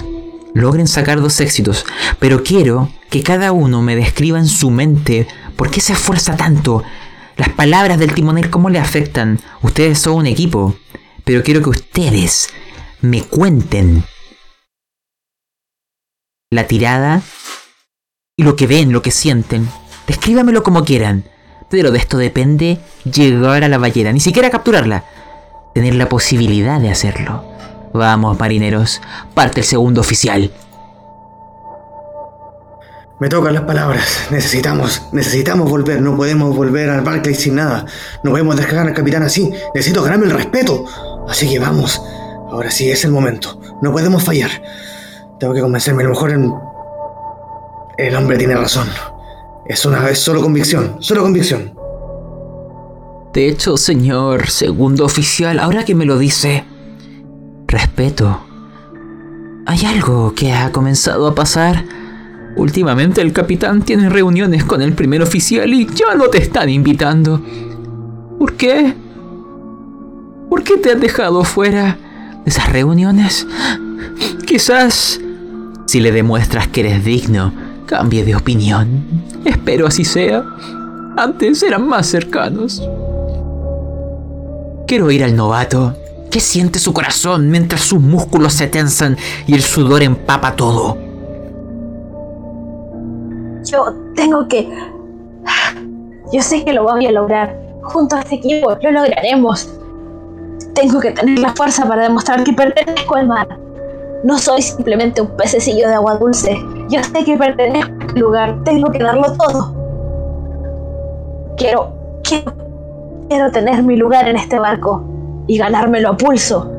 [0.53, 1.85] logren sacar dos éxitos.
[2.19, 6.83] Pero quiero que cada uno me describa en su mente por qué se esfuerza tanto.
[7.37, 9.39] Las palabras del timonel, cómo le afectan.
[9.61, 10.75] Ustedes son un equipo.
[11.23, 12.49] Pero quiero que ustedes
[13.01, 14.03] me cuenten
[16.51, 17.21] la tirada
[18.35, 19.67] y lo que ven, lo que sienten.
[20.07, 21.25] Descríbamelo como quieran.
[21.69, 25.03] Pero de esto depende llegar a la ballena, ni siquiera capturarla.
[25.73, 27.43] Tener la posibilidad de hacerlo.
[27.93, 29.01] Vamos, marineros,
[29.33, 30.51] parte el segundo oficial.
[33.19, 34.27] Me tocan las palabras.
[34.31, 36.01] Necesitamos, necesitamos volver.
[36.01, 37.85] No podemos volver al Barclay sin nada.
[38.23, 39.51] No podemos descargar al capitán así.
[39.73, 40.85] Necesito ganarme el respeto.
[41.27, 41.99] Así que vamos.
[42.51, 43.59] Ahora sí es el momento.
[43.81, 44.49] No podemos fallar.
[45.39, 46.03] Tengo que convencerme.
[46.03, 46.51] A lo mejor el,
[47.97, 48.87] el hombre tiene razón.
[49.65, 50.95] Es una vez solo convicción.
[50.99, 51.73] Solo convicción.
[53.33, 56.63] De hecho, señor segundo oficial, ahora que me lo dice,
[57.67, 58.39] respeto.
[59.65, 61.83] Hay algo que ha comenzado a pasar.
[62.55, 67.41] Últimamente el capitán tiene reuniones con el primer oficial y ya no te están invitando.
[68.39, 68.95] ¿Por qué?
[70.49, 71.99] ¿Por qué te has dejado fuera
[72.47, 73.45] esas reuniones?
[74.45, 75.19] Quizás,
[75.85, 77.53] si le demuestras que eres digno,
[77.85, 79.03] cambie de opinión.
[79.45, 80.43] Espero así sea.
[81.17, 82.87] Antes eran más cercanos.
[84.87, 85.95] Quiero ir al novato.
[86.31, 90.97] ¿Qué siente su corazón mientras sus músculos se tensan y el sudor empapa todo?
[93.65, 94.69] Yo tengo que...
[96.31, 97.57] Yo sé que lo voy a lograr.
[97.81, 99.69] Junto a este equipo lo lograremos.
[100.79, 103.47] Tengo que tener la fuerza para demostrar que pertenezco al mar.
[104.23, 106.55] No soy simplemente un pececillo de agua dulce.
[106.87, 108.63] Yo sé que pertenezco a este lugar.
[108.63, 109.73] Tengo que darlo todo.
[111.57, 112.53] Quiero, quiero,
[113.27, 115.03] quiero tener mi lugar en este barco
[115.47, 116.71] y ganármelo a pulso.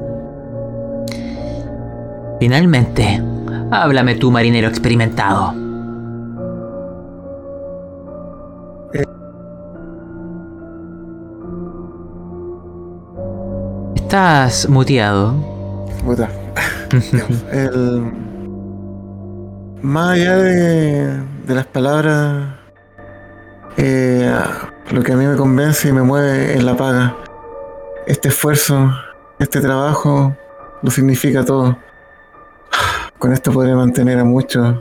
[2.38, 3.20] Finalmente,
[3.72, 5.67] háblame tú, marinero experimentado.
[13.94, 15.34] Estás muteado.
[16.04, 16.28] Puta.
[17.52, 18.12] El-
[19.82, 22.54] Más allá de, de las palabras,
[23.76, 24.32] eh,
[24.90, 27.16] lo que a mí me convence y me mueve es la paga.
[28.06, 28.90] Este esfuerzo,
[29.38, 30.34] este trabajo,
[30.82, 31.76] lo significa todo.
[33.18, 34.76] Con esto podré mantener a muchos,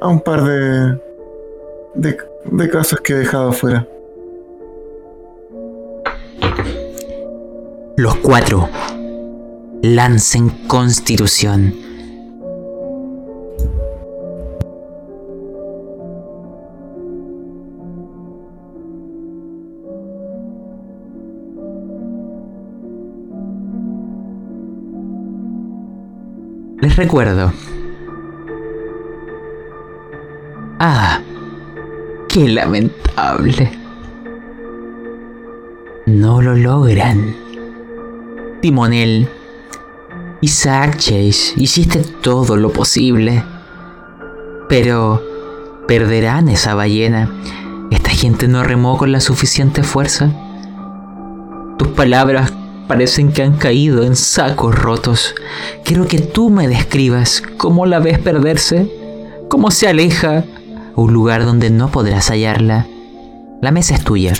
[0.00, 1.00] a un par de,
[1.94, 3.86] de, de casos que he dejado afuera.
[7.98, 8.68] Los cuatro
[9.82, 11.74] lancen constitución.
[26.80, 27.52] Les recuerdo.
[30.78, 31.20] Ah,
[32.28, 33.72] qué lamentable.
[36.06, 37.47] No lo logran.
[38.60, 39.28] Timonel,
[40.40, 43.44] Isaac Chase, hiciste todo lo posible.
[44.68, 45.22] Pero
[45.86, 47.30] perderán esa ballena.
[47.90, 50.30] Esta gente no remó con la suficiente fuerza.
[51.78, 52.52] Tus palabras
[52.86, 55.34] parecen que han caído en sacos rotos.
[55.84, 58.90] Quiero que tú me describas cómo la ves perderse,
[59.48, 62.86] cómo se aleja a un lugar donde no podrás hallarla.
[63.62, 64.34] La mesa es tuya.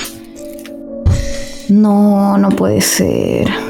[1.69, 3.68] No, no puede ser.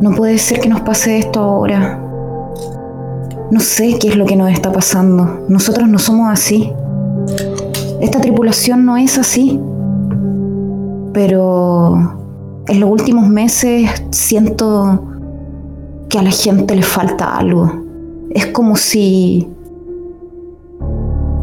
[0.00, 1.98] No puede ser que nos pase esto ahora.
[3.50, 5.46] No sé qué es lo que nos está pasando.
[5.48, 6.70] Nosotros no somos así.
[8.00, 9.58] Esta tripulación no es así.
[11.14, 11.94] Pero
[12.68, 15.02] en los últimos meses siento
[16.10, 17.72] que a la gente le falta algo.
[18.30, 19.48] Es como si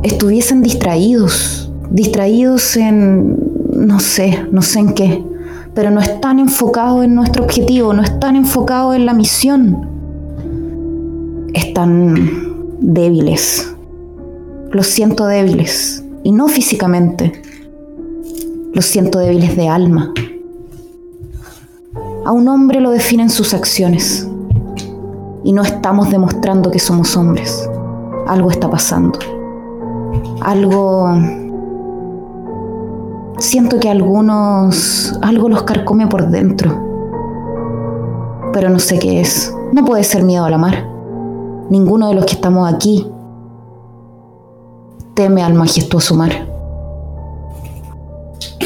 [0.03, 1.73] estuviesen distraídos.
[1.89, 3.35] Distraídos en...
[3.75, 5.32] no sé, no sé en qué
[5.73, 9.89] pero no están enfocados en nuestro objetivo, no están enfocados en la misión.
[11.53, 13.75] Están débiles.
[14.71, 16.03] Los siento débiles.
[16.23, 17.41] Y no físicamente.
[18.73, 20.13] Los siento débiles de alma.
[22.25, 24.27] A un hombre lo definen sus acciones.
[25.43, 27.69] Y no estamos demostrando que somos hombres.
[28.27, 29.19] Algo está pasando.
[30.41, 31.42] Algo
[33.43, 35.19] Siento que algunos...
[35.21, 36.71] algo los carcome por dentro.
[38.53, 39.53] Pero no sé qué es.
[39.73, 40.87] No puede ser miedo a la mar.
[41.69, 43.05] Ninguno de los que estamos aquí
[45.13, 46.47] teme al majestuoso mar.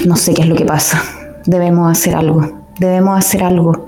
[0.05, 1.01] No sé qué es lo que pasa.
[1.47, 2.47] Debemos hacer algo.
[2.79, 3.87] Debemos hacer algo.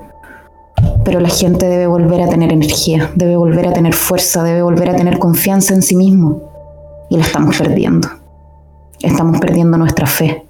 [1.06, 4.90] Pero la gente debe volver a tener energía, debe volver a tener fuerza, debe volver
[4.90, 6.42] a tener confianza en sí mismo.
[7.12, 8.08] Y la estamos perdiendo.
[9.02, 10.49] Estamos perdiendo nuestra fe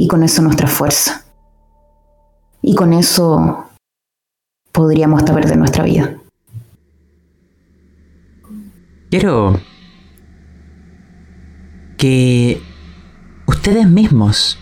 [0.00, 1.26] y con eso nuestra fuerza.
[2.62, 3.66] Y con eso
[4.72, 6.16] podríamos hasta perder nuestra vida.
[9.10, 9.60] Quiero
[11.98, 12.62] que
[13.46, 14.58] ustedes mismos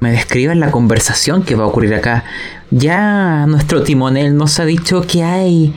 [0.00, 2.24] me describan la conversación que va a ocurrir acá.
[2.70, 5.74] Ya nuestro timonel nos ha dicho qué hay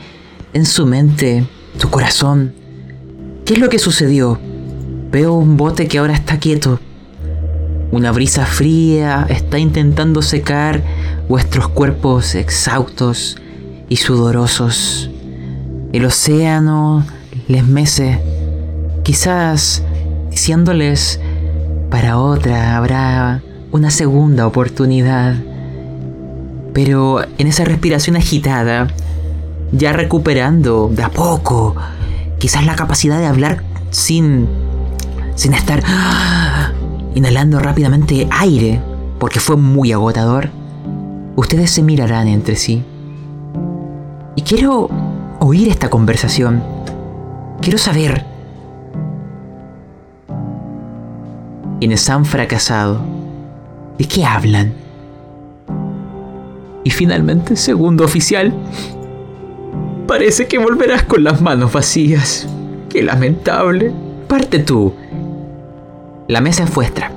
[0.52, 2.54] en su mente, su corazón.
[3.46, 4.38] ¿Qué es lo que sucedió?
[5.12, 6.82] Veo un bote que ahora está quieto.
[7.92, 10.82] Una brisa fría está intentando secar
[11.28, 13.38] vuestros cuerpos exhaustos
[13.90, 15.10] y sudorosos.
[15.92, 17.06] El océano
[17.50, 18.22] les mece,
[19.04, 19.84] quizás
[20.30, 21.20] diciéndoles
[21.90, 23.42] para otra habrá
[23.74, 25.36] una segunda oportunidad.
[26.74, 28.88] Pero en esa respiración agitada,
[29.74, 31.76] ya recuperando de a poco,
[32.40, 34.48] quizás la capacidad de hablar sin,
[35.36, 35.84] sin estar
[37.16, 38.82] inhalando rápidamente aire,
[39.20, 40.50] porque fue muy agotador,
[41.36, 42.84] ustedes se mirarán entre sí.
[44.36, 44.90] Y quiero
[45.40, 46.64] oír esta conversación.
[47.62, 48.26] Quiero saber
[51.80, 53.02] quienes han fracasado,
[53.98, 54.74] ¿de qué hablan?
[56.84, 58.54] Y finalmente, segundo oficial,
[60.08, 62.48] parece que volverás con las manos vacías.
[62.90, 63.92] Qué lamentable.
[64.28, 64.94] Parte tú.
[66.32, 67.12] La mesa es vuestra.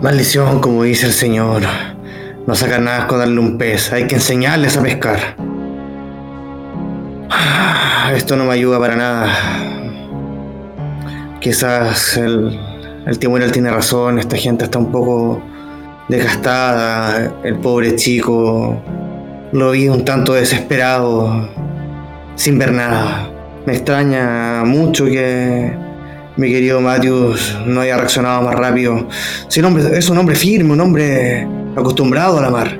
[0.00, 1.62] Maldición, como dice el Señor.
[2.46, 5.18] No saca nada con darle un pez, hay que enseñarles a pescar.
[7.30, 9.34] Ah, esto no me ayuda para nada.
[11.40, 12.60] Quizás el,
[13.06, 15.40] el timonel tiene razón, esta gente está un poco
[16.10, 18.78] desgastada, el pobre chico
[19.52, 21.48] lo vi un tanto desesperado,
[22.34, 23.30] sin ver nada.
[23.66, 25.72] Me extraña mucho que
[26.36, 29.08] mi querido Matthews no haya reaccionado más rápido.
[29.48, 32.78] Si hombre, es un hombre firme, un hombre acostumbrado a la mar.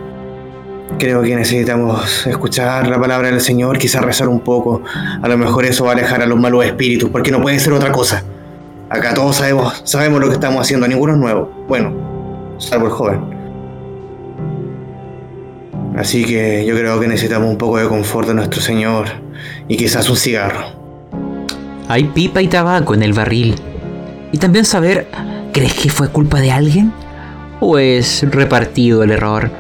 [0.98, 4.82] Creo que necesitamos escuchar la palabra del Señor, quizás rezar un poco.
[5.22, 7.72] A lo mejor eso va a alejar a los malos espíritus, porque no puede ser
[7.72, 8.22] otra cosa.
[8.90, 11.50] Acá todos sabemos, sabemos lo que estamos haciendo, ninguno es nuevo.
[11.66, 13.20] Bueno, salvo el joven.
[15.96, 19.23] Así que yo creo que necesitamos un poco de confort de nuestro Señor
[19.68, 20.84] y quizás un cigarro.
[21.88, 23.54] Hay pipa y tabaco en el barril.
[24.32, 25.06] Y también saber,
[25.52, 26.92] ¿crees que fue culpa de alguien?
[27.60, 29.50] ¿O es repartido el error?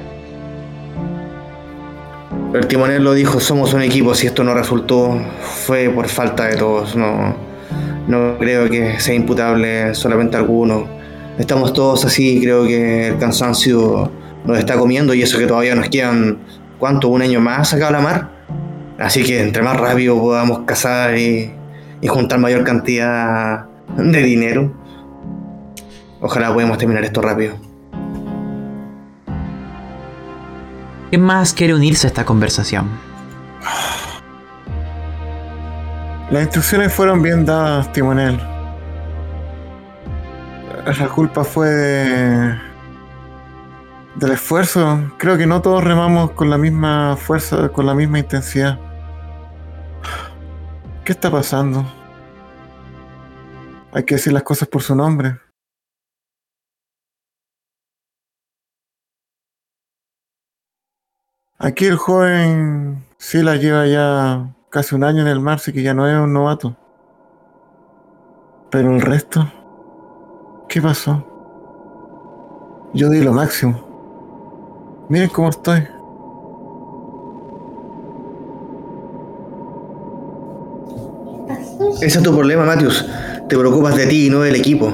[2.54, 5.20] El timonel lo dijo, somos un equipo, si esto no resultó
[5.66, 7.34] fue por falta de todos, no,
[8.06, 10.86] no creo que sea imputable solamente a alguno.
[11.38, 14.10] Estamos todos así, creo que el cansancio
[14.44, 16.38] nos está comiendo y eso que todavía nos quedan,
[16.78, 17.08] ¿cuánto?
[17.08, 18.33] ¿Un año más acá a la mar?
[18.98, 21.52] Así que entre más rápido podamos cazar y,
[22.00, 23.66] y juntar mayor cantidad
[23.96, 24.72] de dinero,
[26.20, 27.56] ojalá podamos terminar esto rápido.
[31.10, 32.88] ¿Quién más quiere unirse a esta conversación?
[36.30, 38.40] Las instrucciones fueron bien dadas, timonel.
[40.98, 42.73] La culpa fue de...
[44.16, 45.12] del esfuerzo.
[45.18, 48.78] Creo que no todos remamos con la misma fuerza, con la misma intensidad.
[51.04, 51.84] ¿Qué está pasando?
[53.92, 55.38] Hay que decir las cosas por su nombre.
[61.58, 65.82] Aquí el joven sí la lleva ya casi un año en el mar, así que
[65.82, 66.76] ya no es un novato.
[68.70, 69.50] Pero el resto,
[70.68, 71.24] ¿qué pasó?
[72.92, 73.93] Yo di lo máximo.
[75.08, 75.86] Miren cómo estoy.
[82.00, 83.06] Ese es tu problema, Matius.
[83.48, 84.92] Te preocupas de ti y no del equipo.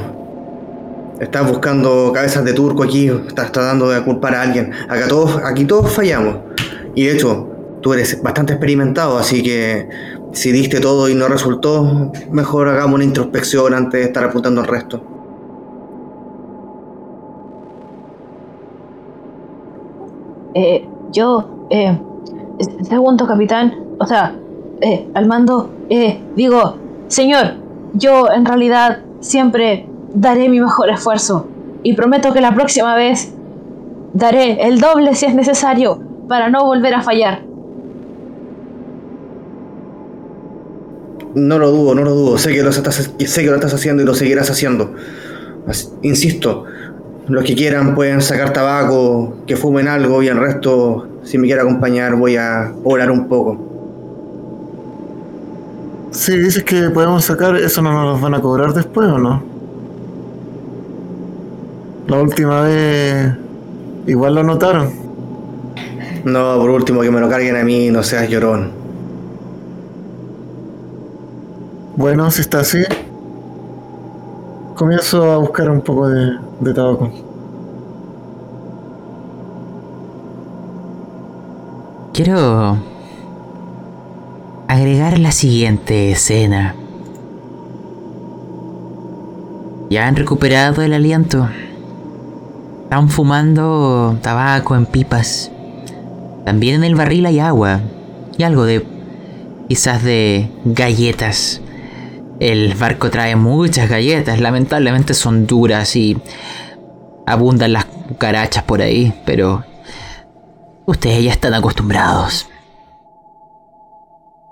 [1.20, 4.72] Estás buscando cabezas de turco aquí, estás tratando de culpar a alguien.
[4.88, 6.38] Acá todos, aquí todos fallamos.
[6.94, 7.48] Y de hecho,
[7.80, 9.88] tú eres bastante experimentado, así que
[10.32, 14.66] si diste todo y no resultó, mejor hagamos una introspección antes de estar apuntando al
[14.66, 15.19] resto.
[20.54, 21.98] Eh, yo, eh,
[22.82, 24.34] segundo capitán, o sea,
[24.80, 26.76] eh, al mando, eh, digo,
[27.08, 27.54] señor,
[27.94, 31.48] yo en realidad siempre daré mi mejor esfuerzo
[31.82, 33.32] y prometo que la próxima vez
[34.14, 37.42] daré el doble si es necesario para no volver a fallar.
[41.34, 42.38] No lo dudo, no lo dudo.
[42.38, 44.94] Sé que lo estás, sé que lo estás haciendo y lo seguirás haciendo.
[46.02, 46.64] Insisto,
[47.30, 51.62] los que quieran pueden sacar tabaco, que fumen algo y el resto, si me quiere
[51.62, 53.66] acompañar, voy a orar un poco.
[56.10, 59.42] Si dices que podemos sacar, ¿eso no nos van a cobrar después o no?
[62.08, 63.32] La última vez
[64.08, 64.90] igual lo notaron.
[66.24, 68.72] No, por último, que me lo carguen a mí, no seas llorón.
[71.96, 72.82] Bueno, si está así,
[74.80, 77.10] comienzo a buscar un poco de, de tabaco.
[82.14, 82.78] Quiero
[84.68, 86.74] agregar la siguiente escena.
[89.90, 91.46] Ya han recuperado el aliento.
[92.84, 95.52] Están fumando tabaco en pipas.
[96.46, 97.80] También en el barril hay agua
[98.38, 98.86] y algo de
[99.68, 101.60] quizás de galletas.
[102.40, 106.16] El barco trae muchas galletas, lamentablemente son duras y
[107.26, 109.62] abundan las cucarachas por ahí, pero
[110.86, 112.48] ustedes ya están acostumbrados.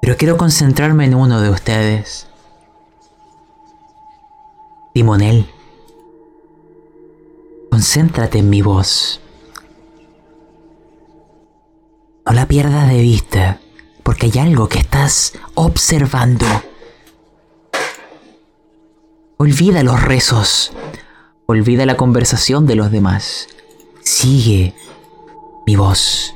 [0.02, 2.28] Pero quiero concentrarme en uno de ustedes.
[4.92, 5.50] Timonel.
[7.70, 9.22] Concéntrate en mi voz.
[12.26, 13.60] No la pierdas de vista,
[14.02, 16.46] porque hay algo que estás observando.
[19.40, 20.72] Olvida los rezos.
[21.46, 23.46] Olvida la conversación de los demás.
[24.00, 24.74] Sigue
[25.64, 26.34] mi voz.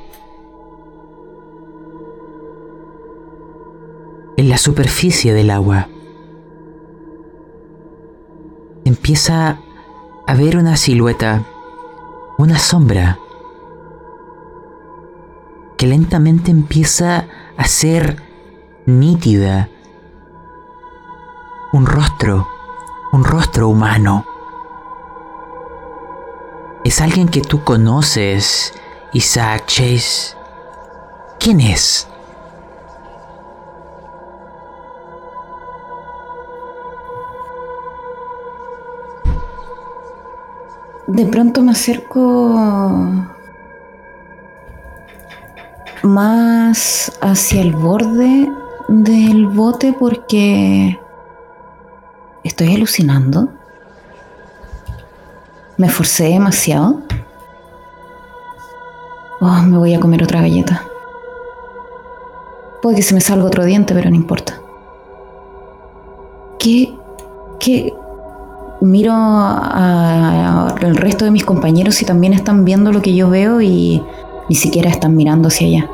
[4.37, 5.89] En la superficie del agua
[8.85, 9.59] empieza
[10.29, 11.45] a ver una silueta,
[12.39, 13.19] una sombra,
[15.77, 17.27] que lentamente empieza
[17.57, 18.23] a ser
[18.87, 19.69] nítida.
[21.73, 22.47] Un rostro,
[23.13, 24.25] un rostro humano.
[26.85, 28.73] Es alguien que tú conoces,
[29.13, 30.35] Isaac Chase.
[31.39, 32.09] ¿Quién es?
[41.07, 42.09] De pronto me acerco
[46.03, 48.51] más hacia el borde
[48.89, 51.02] del bote porque
[52.45, 53.49] estoy alucinando.
[55.77, 57.01] Me esforcé demasiado.
[59.41, 60.83] Oh, me voy a comer otra galleta.
[62.81, 64.61] Puede que se me salga otro diente, pero no importa.
[66.59, 66.95] ¿Qué,
[67.59, 67.93] qué,
[68.83, 74.03] miro al resto de mis compañeros y también están viendo lo que yo veo y
[74.49, 75.91] ni siquiera están mirando hacia allá.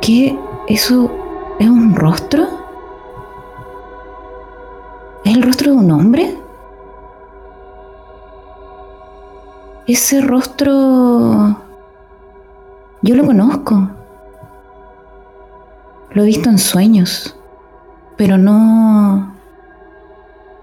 [0.00, 0.38] ¿Qué?
[0.68, 1.10] ¿Eso
[1.58, 2.65] es un rostro?
[5.56, 6.36] ¿Es el rostro de un hombre?
[9.86, 11.62] Ese rostro...
[13.00, 13.88] Yo lo conozco.
[16.10, 17.34] Lo he visto en sueños,
[18.18, 19.34] pero no...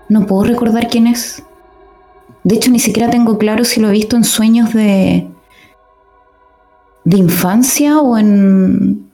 [0.10, 1.42] No puedo recordar quién es.
[2.44, 5.28] De hecho, ni siquiera tengo claro si lo he visto en sueños de.
[7.04, 9.10] de infancia o en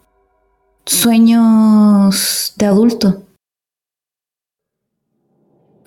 [0.84, 3.29] sueños de adulto.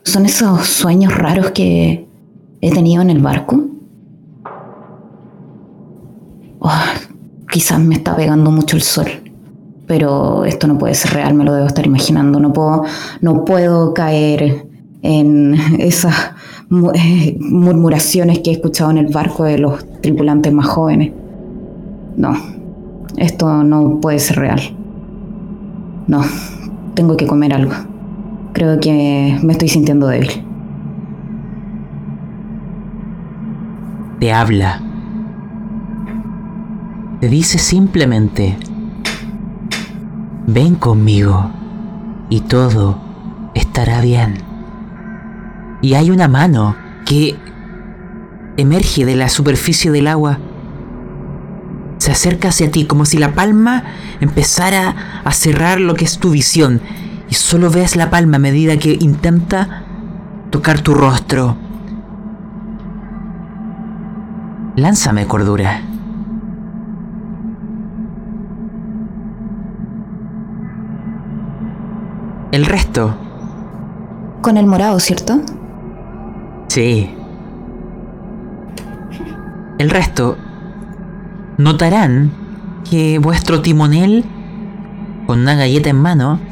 [0.04, 2.08] Son esos sueños raros que
[2.60, 3.62] he tenido en el barco.
[6.58, 6.70] Oh,
[7.50, 9.06] quizás me está pegando mucho el sol,
[9.86, 12.40] pero esto no puede ser real, me lo debo estar imaginando.
[12.40, 12.84] No puedo,
[13.20, 14.66] no puedo caer
[15.02, 16.14] en esas
[16.94, 21.12] eh, murmuraciones que he escuchado en el barco de los tripulantes más jóvenes.
[22.16, 22.36] No,
[23.16, 24.60] esto no puede ser real.
[26.06, 26.22] No,
[26.94, 27.91] tengo que comer algo.
[28.52, 30.44] Creo que me estoy sintiendo débil.
[34.20, 34.80] Te habla.
[37.20, 38.56] Te dice simplemente,
[40.46, 41.50] ven conmigo
[42.28, 42.98] y todo
[43.54, 44.52] estará bien
[45.82, 47.36] y hay una mano que
[48.56, 50.38] emerge de la superficie del agua.
[51.98, 53.84] Se acerca hacia ti como si la palma
[54.20, 56.80] empezara a cerrar lo que es tu visión
[57.32, 59.84] y solo ves la palma a medida que intenta
[60.50, 61.56] tocar tu rostro.
[64.76, 65.80] Lánzame cordura.
[72.50, 73.16] El resto.
[74.42, 75.40] Con el morado, ¿cierto?
[76.68, 77.14] Sí.
[79.78, 80.36] El resto
[81.56, 82.30] notarán
[82.90, 84.22] que vuestro timonel,
[85.26, 86.51] con una galleta en mano,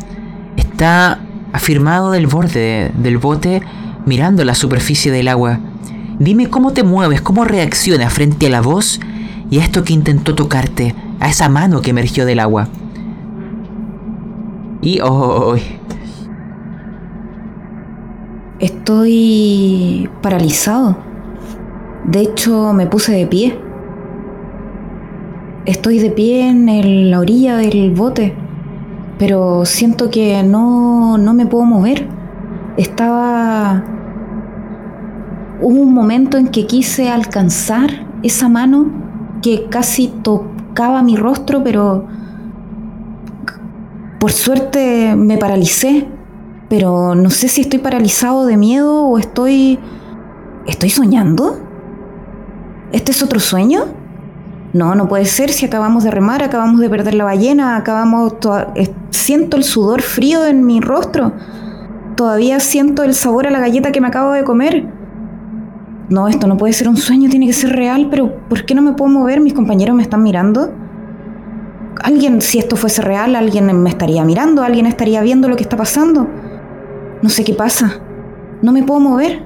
[0.80, 1.18] está
[1.52, 3.60] afirmado del borde del bote
[4.06, 5.58] mirando la superficie del agua.
[6.18, 8.98] Dime cómo te mueves, cómo reaccionas frente a la voz
[9.50, 12.68] y a esto que intentó tocarte, a esa mano que emergió del agua.
[14.80, 15.60] Y hoy.
[18.58, 20.96] Estoy paralizado.
[22.06, 23.60] De hecho, me puse de pie.
[25.66, 28.34] Estoy de pie en la orilla del bote,
[29.20, 32.08] pero siento que no, no me puedo mover.
[32.78, 33.84] Estaba...
[35.60, 38.90] Hubo un momento en que quise alcanzar esa mano
[39.42, 42.06] que casi tocaba mi rostro, pero
[44.18, 46.08] por suerte me paralicé.
[46.70, 49.78] Pero no sé si estoy paralizado de miedo o estoy...
[50.66, 51.58] ¿Estoy soñando?
[52.90, 53.99] ¿Este es otro sueño?
[54.72, 58.34] No, no puede ser si acabamos de remar, acabamos de perder la ballena, acabamos...
[59.10, 61.32] Siento el sudor frío en mi rostro.
[62.16, 64.86] Todavía siento el sabor a la galleta que me acabo de comer.
[66.08, 68.82] No, esto no puede ser un sueño, tiene que ser real, pero ¿por qué no
[68.82, 69.40] me puedo mover?
[69.40, 70.72] Mis compañeros me están mirando.
[72.02, 75.76] Alguien, si esto fuese real, alguien me estaría mirando, alguien estaría viendo lo que está
[75.76, 76.28] pasando.
[77.22, 78.00] No sé qué pasa.
[78.62, 79.44] No me puedo mover.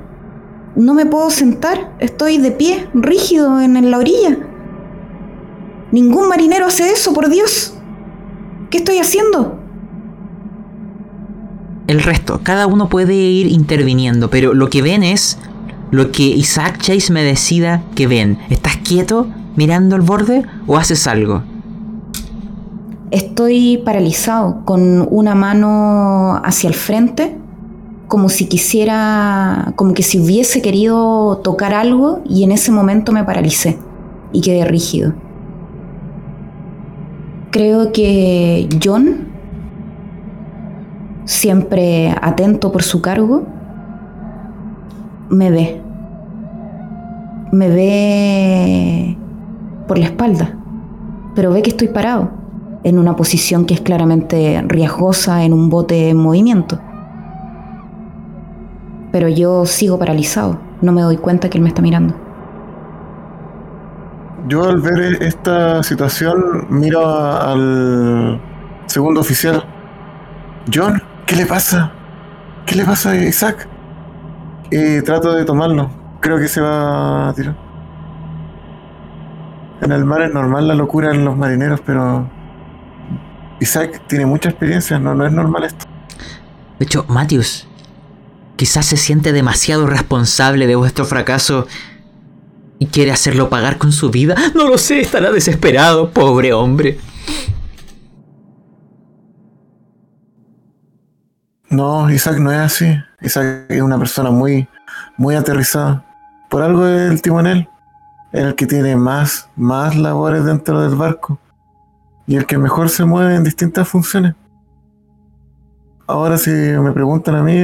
[0.76, 1.92] No me puedo sentar.
[1.98, 4.38] Estoy de pie, rígido en la orilla.
[5.94, 7.72] Ningún marinero hace eso, por Dios.
[8.68, 9.60] ¿Qué estoy haciendo?
[11.86, 15.38] El resto, cada uno puede ir interviniendo, pero lo que ven es
[15.92, 18.40] lo que Isaac Chase me decida que ven.
[18.50, 21.44] ¿Estás quieto mirando el borde o haces algo?
[23.12, 27.38] Estoy paralizado, con una mano hacia el frente
[28.08, 33.22] como si quisiera, como que si hubiese querido tocar algo y en ese momento me
[33.22, 33.78] paralicé
[34.32, 35.14] y quedé rígido.
[37.54, 39.28] Creo que John,
[41.24, 43.44] siempre atento por su cargo,
[45.30, 45.80] me ve.
[47.52, 49.16] Me ve
[49.86, 50.58] por la espalda,
[51.36, 52.32] pero ve que estoy parado
[52.82, 56.80] en una posición que es claramente riesgosa en un bote en movimiento
[59.14, 60.58] pero yo sigo paralizado.
[60.82, 62.16] No me doy cuenta que él me está mirando.
[64.46, 68.40] Yo al ver esta situación miro al
[68.86, 69.64] segundo oficial.
[70.72, 71.92] John, ¿qué le pasa?
[72.66, 73.68] ¿Qué le pasa a Isaac?
[74.70, 75.90] Y trato de tomarlo.
[76.20, 77.56] Creo que se va a tirar.
[79.80, 82.28] En el mar es normal la locura en los marineros, pero
[83.60, 85.86] Isaac tiene mucha experiencia, no, no es normal esto.
[86.78, 87.66] De hecho, Matthews,
[88.56, 91.66] Quizás se siente demasiado responsable de vuestro fracaso
[92.78, 94.34] y quiere hacerlo pagar con su vida.
[94.54, 96.98] No lo sé, estará desesperado, pobre hombre.
[101.70, 102.86] No, Isaac no es así.
[103.20, 104.68] Isaac es una persona muy,
[105.16, 106.04] muy aterrizada.
[106.48, 107.68] Por algo es el timonel.
[108.32, 111.40] Es el que tiene más, más labores dentro del barco.
[112.26, 114.34] Y el que mejor se mueve en distintas funciones.
[116.06, 117.58] Ahora si me preguntan a mí,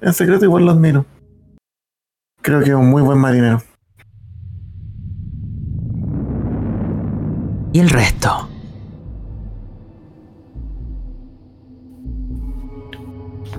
[0.00, 1.04] en secreto igual lo admiro.
[2.40, 3.62] Creo que es un muy buen marinero.
[7.72, 8.48] ¿Y el resto?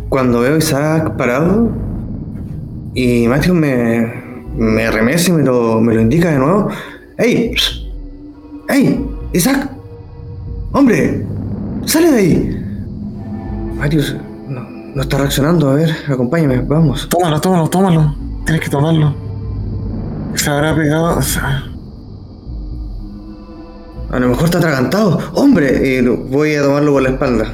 [0.10, 1.72] Cuando veo a Isaac parado
[2.94, 4.14] y Matthew me,
[4.56, 6.70] me remece y me lo, me lo indica de nuevo.
[7.18, 7.56] ¡Ey!
[8.70, 9.06] ¡Ey!
[9.34, 9.72] ¡Isaac!
[10.74, 11.26] ¡Hombre!
[11.86, 12.60] ¡Sale de ahí!
[13.78, 14.02] Matthew
[14.94, 17.10] no está reaccionando, a ver, acompáñame, vamos.
[17.10, 18.16] Tómalo, tómalo, tómalo.
[18.46, 19.16] Tienes que tomarlo.
[20.36, 21.20] Se habrá pegado.
[24.14, 25.20] A lo mejor está atragantado.
[25.34, 25.98] ¡Hombre!
[25.98, 27.52] Y voy a tomarlo por la espalda.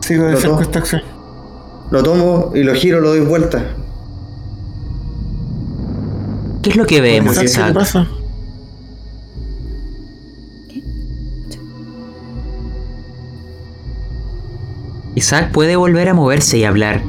[0.00, 1.02] Sigo de cerca esta acción.
[1.90, 3.66] Lo tomo y lo giro, lo doy vuelta.
[6.62, 8.08] ¿Qué es lo que vemos, ¿Qué pasa?
[15.14, 17.02] Isaac puede volver a moverse y hablar.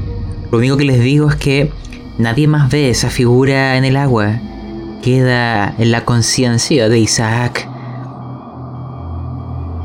[0.51, 1.71] Lo único que les digo es que
[2.17, 4.39] nadie más ve esa figura en el agua.
[5.01, 7.69] Queda en la conciencia de Isaac.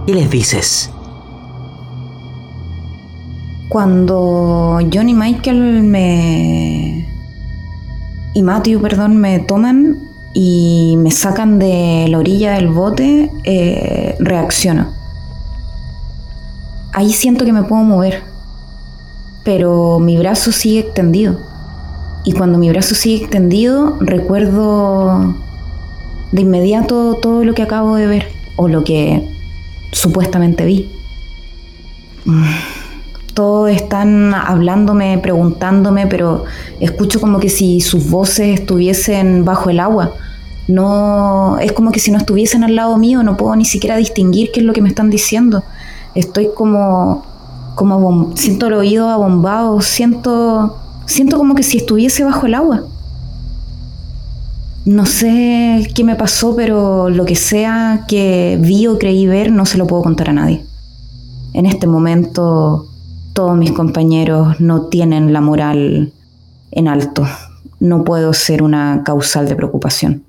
[0.06, 0.90] ¿Qué les dices?
[3.68, 7.06] Cuando John y Michael me...
[8.34, 9.98] y Matthew, perdón, me toman
[10.34, 14.98] y me sacan de la orilla del bote, eh, reacciono
[16.98, 18.24] ahí siento que me puedo mover,
[19.44, 21.38] pero mi brazo sigue extendido.
[22.24, 25.34] Y cuando mi brazo sigue extendido, recuerdo
[26.32, 29.28] de inmediato todo lo que acabo de ver, o lo que
[29.92, 30.90] supuestamente vi.
[33.34, 36.44] Todos están hablándome, preguntándome, pero
[36.80, 40.12] escucho como que si sus voces estuviesen bajo el agua.
[40.66, 44.50] No, es como que si no estuviesen al lado mío, no puedo ni siquiera distinguir
[44.52, 45.62] qué es lo que me están diciendo
[46.14, 47.24] estoy como,
[47.74, 50.76] como siento el oído abombado, siento,
[51.08, 52.84] Siento como que si estuviese bajo el agua.
[54.84, 59.64] No sé qué me pasó, pero lo que sea que vi o creí ver no
[59.64, 60.64] se lo puedo contar a nadie.
[61.54, 62.86] En este momento
[63.32, 66.12] todos mis compañeros no tienen la moral
[66.72, 67.26] en alto.
[67.80, 70.24] No puedo ser una causal de preocupación.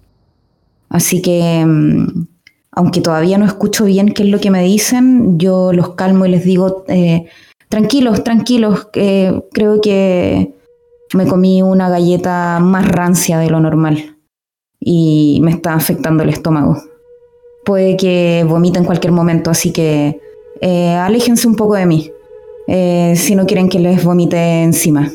[0.87, 2.25] Así que, mm,
[2.71, 6.29] aunque todavía no escucho bien qué es lo que me dicen, yo los calmo y
[6.29, 7.25] les digo, eh,
[7.67, 10.58] tranquilos, tranquilos, creo que
[11.13, 14.15] me comí una galleta más rancia de lo normal
[14.79, 16.77] y me está afectando el estómago.
[17.65, 20.19] Puede que vomite en cualquier momento, así que
[20.61, 22.11] eh, aléjense un poco de mí
[22.67, 25.11] eh, si no quieren que les vomite encima.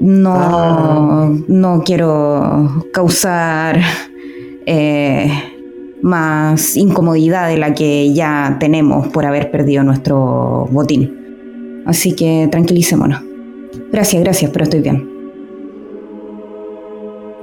[0.00, 1.30] No, ah.
[1.48, 3.80] no quiero causar
[4.66, 5.30] eh,
[6.02, 11.82] más incomodidad de la que ya tenemos por haber perdido nuestro botín.
[11.86, 13.31] Así que tranquilicémonos.
[13.92, 15.12] Gracias, gracias, pero estoy bien.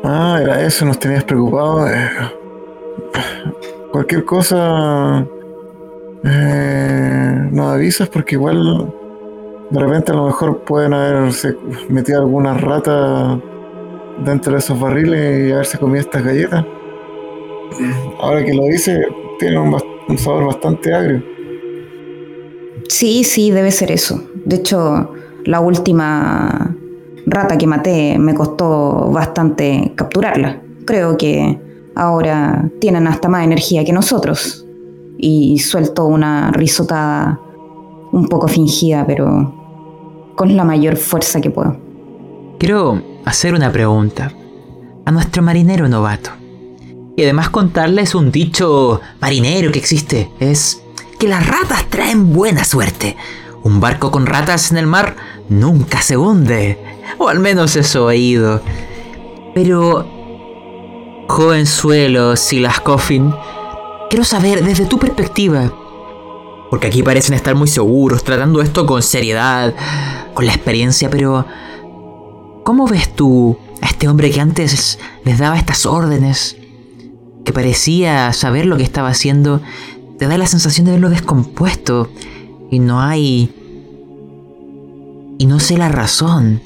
[0.04, 1.88] Ah, era eso, nos tenías preocupado.
[1.88, 2.10] Eh,
[3.92, 5.28] cualquier cosa
[6.24, 8.92] eh, nos avisas porque igual
[9.70, 11.56] de repente a lo mejor pueden haberse
[11.90, 13.38] metido algunas ratas
[14.26, 16.66] dentro de esos barriles y haberse comido estas galletas.
[18.20, 19.06] Ahora que lo dice,
[19.38, 21.24] tiene un sabor bastante agrio.
[22.88, 24.24] Sí, sí, debe ser eso.
[24.46, 25.14] De hecho,
[25.46, 26.76] la última
[27.26, 30.62] rata que maté me costó bastante capturarla.
[30.86, 31.60] Creo que
[31.96, 34.66] ahora tienen hasta más energía que nosotros.
[35.18, 37.40] Y suelto una risotada
[38.12, 41.78] un poco fingida, pero con la mayor fuerza que puedo.
[42.58, 44.32] Quiero hacer una pregunta
[45.06, 46.32] a nuestro marinero novato.
[47.18, 50.32] Y además contarles un dicho marinero que existe.
[50.40, 50.82] Es
[51.20, 53.18] que las ratas traen buena suerte.
[53.64, 55.16] Un barco con ratas en el mar
[55.50, 56.80] nunca se hunde.
[57.18, 58.62] O al menos eso he oído.
[59.54, 60.06] Pero,
[61.28, 63.34] jovenzuelo Silas Coffin,
[64.10, 65.74] quiero saber desde tu perspectiva.
[66.70, 69.74] Porque aquí parecen estar muy seguros, tratando esto con seriedad,
[70.34, 71.46] con la experiencia, pero
[72.64, 76.58] ¿cómo ves tú a este hombre que antes les daba estas órdenes?
[77.44, 79.62] Que parecía saber lo que estaba haciendo,
[80.20, 82.10] te da la sensación de verlo descompuesto
[82.70, 83.54] y no hay
[85.40, 86.62] y no sé la razón.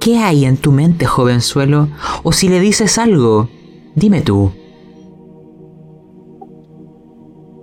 [0.00, 1.88] ¿Qué hay en tu mente, jovenzuelo?
[2.22, 3.48] O si le dices algo,
[3.94, 4.50] dime tú.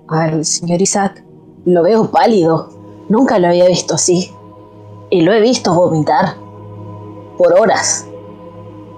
[0.08, 1.26] Al señor Isaac
[1.66, 2.70] lo veo pálido.
[3.10, 4.30] Nunca lo había visto así.
[5.10, 6.36] Y lo he visto vomitar.
[7.38, 8.08] Por horas.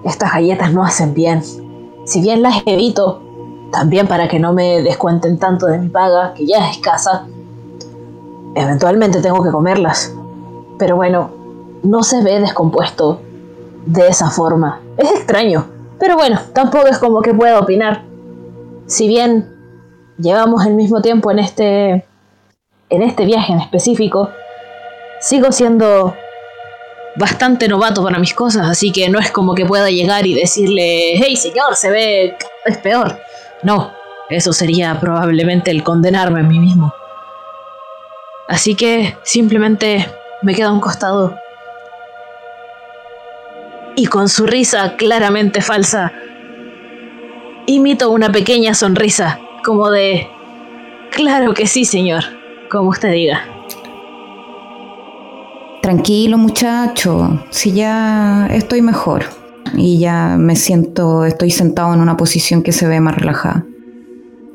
[0.04, 1.42] Estas galletas no hacen bien.
[2.04, 3.22] Si bien las evito,
[3.72, 7.26] también para que no me descuenten tanto de mi paga, que ya es escasa,
[8.56, 10.14] Eventualmente tengo que comerlas.
[10.78, 11.30] Pero bueno,
[11.82, 13.20] no se ve descompuesto
[13.84, 14.80] de esa forma.
[14.96, 15.66] Es extraño.
[15.98, 18.04] Pero bueno, tampoco es como que pueda opinar.
[18.86, 19.54] Si bien
[20.18, 22.06] llevamos el mismo tiempo en este
[22.88, 24.30] en este viaje en específico,
[25.20, 26.14] sigo siendo
[27.16, 31.16] bastante novato para mis cosas, así que no es como que pueda llegar y decirle,
[31.16, 33.18] hey señor, se ve es peor.
[33.62, 33.92] No,
[34.28, 36.92] eso sería probablemente el condenarme a mí mismo.
[38.48, 40.06] Así que simplemente
[40.42, 41.36] me quedo a un costado.
[43.96, 46.12] Y con su risa claramente falsa,
[47.66, 50.28] imito una pequeña sonrisa, como de,
[51.10, 52.24] claro que sí, señor,
[52.70, 53.42] como usted diga.
[55.80, 62.62] Tranquilo muchacho, si ya estoy mejor y ya me siento, estoy sentado en una posición
[62.62, 63.64] que se ve más relajada.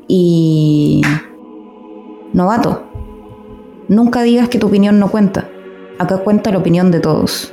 [0.08, 1.02] Y...
[2.32, 2.92] Novato,
[3.92, 5.50] Nunca digas que tu opinión no cuenta.
[5.98, 7.52] Acá cuenta la opinión de todos.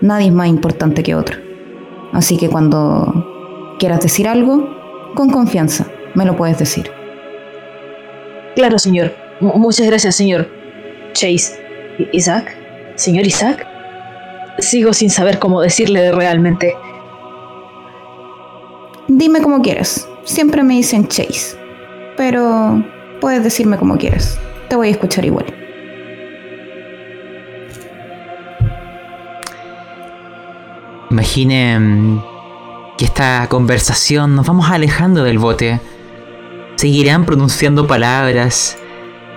[0.00, 1.38] Nadie es más importante que otro.
[2.12, 3.26] Así que cuando
[3.78, 4.66] quieras decir algo,
[5.14, 6.90] con confianza, me lo puedes decir.
[8.54, 9.12] Claro, señor.
[9.40, 10.48] muchas gracias, señor.
[11.12, 11.60] Chase.
[12.12, 12.56] Isaac.
[12.94, 13.66] Señor Isaac.
[14.58, 16.74] Sigo sin saber cómo decirle realmente.
[19.08, 20.08] Dime como quieras.
[20.24, 21.56] Siempre me dicen Chase.
[22.16, 22.84] Pero
[23.20, 24.38] puedes decirme como quieras.
[24.68, 25.46] Te voy a escuchar igual.
[31.10, 32.20] Imaginen
[32.98, 35.80] que esta conversación nos vamos alejando del bote.
[36.74, 38.76] Seguirán pronunciando palabras.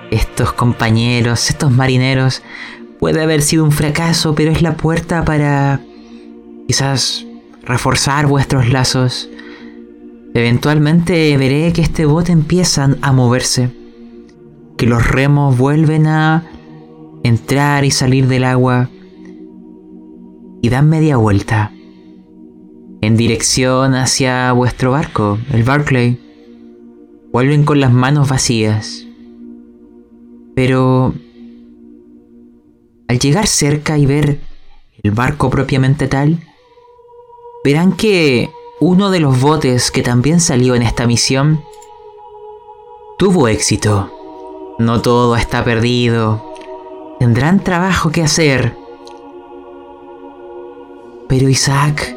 [0.10, 2.42] Estos compañeros, estos marineros,
[3.00, 5.80] puede haber sido un fracaso, pero es la puerta para
[6.68, 7.26] quizás
[7.64, 9.30] reforzar vuestros lazos.
[10.34, 13.72] Eventualmente veré que este bote empieza a moverse,
[14.78, 16.44] que los remos vuelven a
[17.24, 18.90] entrar y salir del agua
[20.62, 21.72] y dan media vuelta
[23.02, 26.20] en dirección hacia vuestro barco, el Barclay.
[27.32, 29.06] Vuelven con las manos vacías.
[30.56, 31.14] Pero
[33.08, 34.40] al llegar cerca y ver
[35.02, 36.40] el barco propiamente tal,
[37.64, 38.50] verán que
[38.80, 41.64] uno de los botes que también salió en esta misión
[43.20, 44.10] tuvo éxito.
[44.80, 46.42] No todo está perdido.
[47.20, 48.78] Tendrán trabajo que hacer.
[51.28, 52.16] Pero Isaac,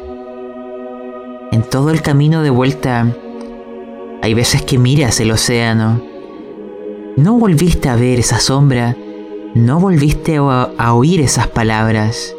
[1.51, 3.13] en todo el camino de vuelta,
[4.21, 6.01] hay veces que miras el océano.
[7.17, 8.95] No volviste a ver esa sombra,
[9.53, 12.33] no volviste a, oír esas palabras.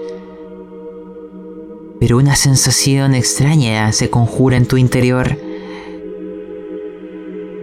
[2.04, 5.38] Pero una sensación extraña se conjura en tu interior.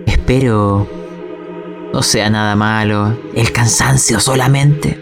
[0.07, 0.87] Espero
[1.93, 4.99] no sea nada malo, el cansancio solamente.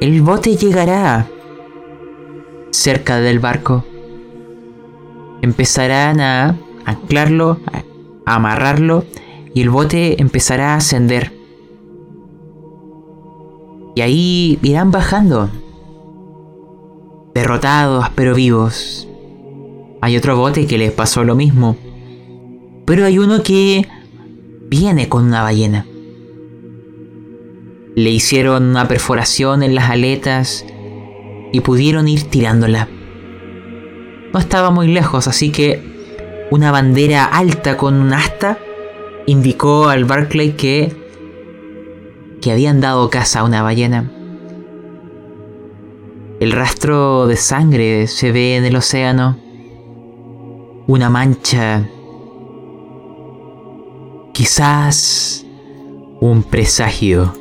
[0.00, 1.26] El bote llegará
[2.70, 3.84] cerca del barco.
[5.42, 7.58] Empezarán a anclarlo,
[8.24, 9.04] a amarrarlo
[9.52, 11.32] y el bote empezará a ascender.
[13.96, 15.50] Y ahí irán bajando,
[17.34, 19.08] derrotados pero vivos.
[20.00, 21.76] Hay otro bote que les pasó lo mismo,
[22.86, 23.88] pero hay uno que
[24.68, 25.86] viene con una ballena.
[27.94, 30.64] Le hicieron una perforación en las aletas
[31.52, 32.88] y pudieron ir tirándola.
[34.32, 38.58] No estaba muy lejos, así que una bandera alta con un asta
[39.26, 40.94] indicó al Barclay que,
[42.40, 44.10] que habían dado caza a una ballena.
[46.40, 49.36] El rastro de sangre se ve en el océano.
[50.86, 51.88] Una mancha.
[54.32, 55.44] Quizás
[56.20, 57.34] un presagio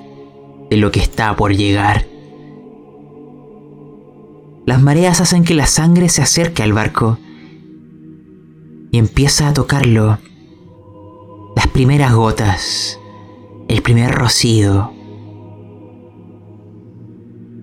[0.72, 2.08] de lo que está por llegar.
[4.66, 7.20] Las mareas hacen que la sangre se acerque al barco
[8.91, 10.18] y empieza a tocarlo.
[11.56, 13.00] Las primeras gotas,
[13.68, 14.97] el primer rocío.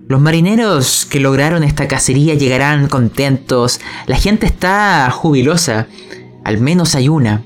[0.07, 3.81] Los marineros que lograron esta cacería llegarán contentos.
[4.05, 5.87] La gente está jubilosa.
[6.43, 7.43] Al menos hay una.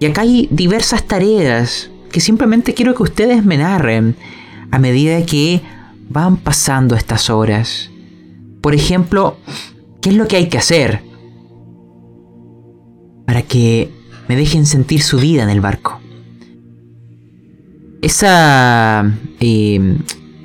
[0.00, 4.16] Y acá hay diversas tareas que simplemente quiero que ustedes me narren
[4.70, 5.62] a medida que
[6.10, 7.90] van pasando estas horas.
[8.60, 9.38] Por ejemplo,
[10.02, 11.02] ¿qué es lo que hay que hacer
[13.26, 13.90] para que
[14.28, 16.00] me dejen sentir su vida en el barco?
[18.02, 19.96] Esa eh,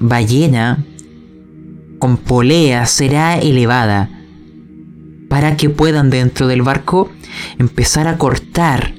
[0.08, 0.86] ballena
[1.99, 4.10] con polea será elevada
[5.30, 7.10] para que puedan dentro del barco
[7.58, 8.93] empezar a cortar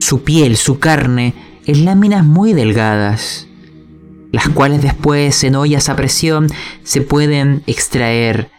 [0.00, 1.34] su piel, su carne,
[1.66, 3.46] en láminas muy delgadas
[4.36, 6.48] las cuales después en ollas a presión
[6.82, 8.50] se pueden extraer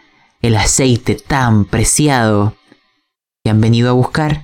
[0.41, 2.55] el aceite tan preciado
[3.43, 4.43] que han venido a buscar.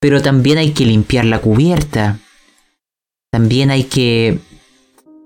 [0.00, 2.20] Pero también hay que limpiar la cubierta.
[3.30, 4.38] También hay que,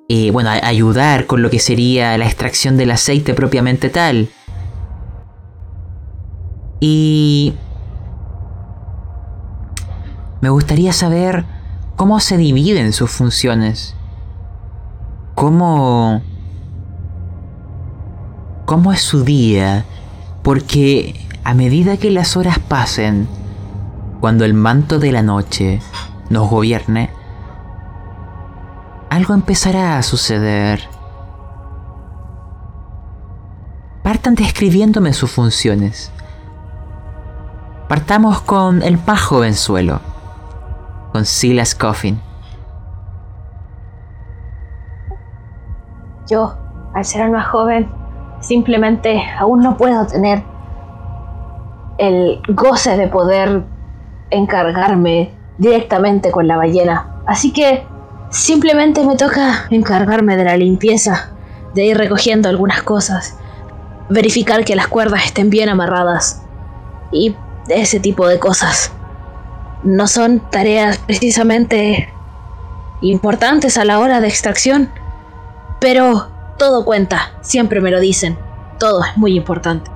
[0.09, 4.29] eh, bueno, ayudar con lo que sería la extracción del aceite propiamente tal.
[6.81, 7.55] Y
[10.41, 11.47] me gustaría saber
[11.97, 13.95] cómo se dividen sus funciones.
[15.35, 16.23] ¿Cómo...
[18.67, 19.85] ¿Cómo es su día?
[20.43, 23.29] Porque a medida que las horas pasen,
[24.21, 25.81] cuando el manto de la noche
[26.31, 27.11] nos gobierne,
[29.15, 30.81] algo empezará a suceder.
[34.03, 36.11] Partan describiéndome sus funciones.
[37.89, 40.01] Partamos con el más jovenzuelo,
[41.13, 42.21] con Silas Coffin.
[46.29, 46.57] Yo,
[46.93, 47.89] al ser más joven,
[48.41, 50.43] simplemente aún no puedo tener
[51.99, 53.63] el goce de poder
[54.31, 57.23] encargarme directamente con la ballena.
[57.27, 57.94] Así que
[58.35, 61.31] simplemente me toca encargarme de la limpieza,
[61.73, 63.37] de ir recogiendo algunas cosas,
[64.11, 66.43] verificar que las cuerdas estén bien amarradas
[67.13, 67.37] y
[67.69, 68.93] ese tipo de cosas.
[69.85, 72.09] No son tareas precisamente
[73.03, 74.91] importantes a la hora de extracción,
[75.81, 76.29] pero
[76.59, 78.37] todo cuenta, siempre me lo dicen.
[78.81, 79.94] Todo es muy importante.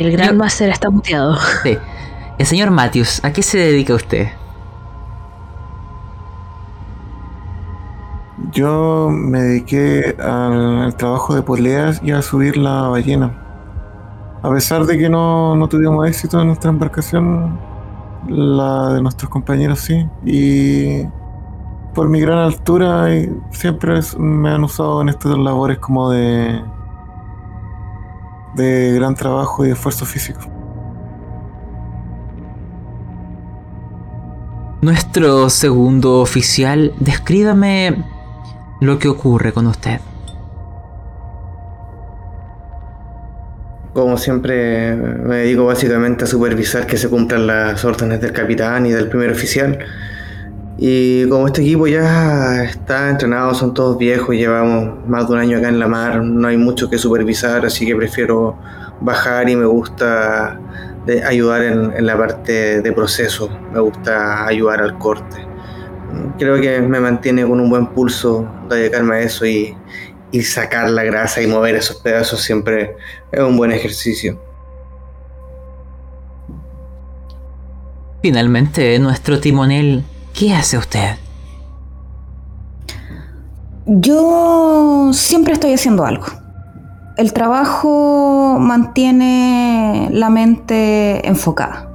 [0.00, 1.36] El gran máster está muteado.
[1.62, 1.76] Sí.
[2.38, 4.28] El señor Matthews, ¿a qué se dedica usted?
[8.50, 13.30] Yo me dediqué al, trabajo de poleas y a subir la ballena.
[14.42, 17.58] A pesar de que no, no tuvimos éxito en nuestra embarcación,
[18.26, 20.08] la de nuestros compañeros sí.
[20.24, 21.04] Y
[21.94, 23.04] por mi gran altura
[23.50, 26.58] siempre es- me han usado en estas labores como de
[28.54, 30.40] de gran trabajo y esfuerzo físico.
[34.82, 38.02] Nuestro segundo oficial, descríbame
[38.80, 40.00] lo que ocurre con usted.
[43.92, 48.90] Como siempre, me dedico básicamente a supervisar que se cumplan las órdenes del capitán y
[48.90, 49.78] del primer oficial.
[50.78, 55.58] Y como este equipo ya está entrenado, son todos viejos, llevamos más de un año
[55.58, 58.56] acá en la mar, no hay mucho que supervisar, así que prefiero
[59.00, 60.58] bajar y me gusta
[61.26, 65.46] ayudar en, en la parte de proceso, me gusta ayudar al corte.
[66.38, 69.76] Creo que me mantiene con un buen pulso dedicarme a eso y,
[70.32, 72.96] y sacar la grasa y mover esos pedazos siempre
[73.32, 74.40] es un buen ejercicio.
[78.22, 80.04] Finalmente, nuestro timonel,
[80.40, 81.16] ¿qué hace usted?
[83.84, 86.24] Yo siempre estoy haciendo algo.
[87.18, 91.90] El trabajo mantiene la mente enfocada.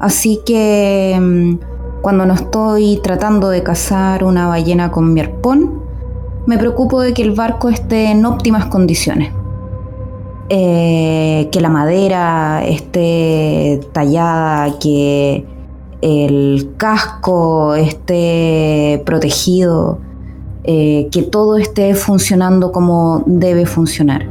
[0.00, 5.84] Así que mm, cuando no estoy tratando de cazar una ballena con mi arpón,
[6.46, 9.32] me preocupo de que el barco esté en óptimas condiciones.
[10.48, 15.46] Eh, que la madera esté tallada, que
[16.02, 20.00] el casco esté protegido,
[20.64, 24.28] eh, que todo esté funcionando como debe funcionar.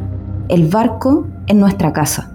[0.50, 2.30] El barco es nuestra casa.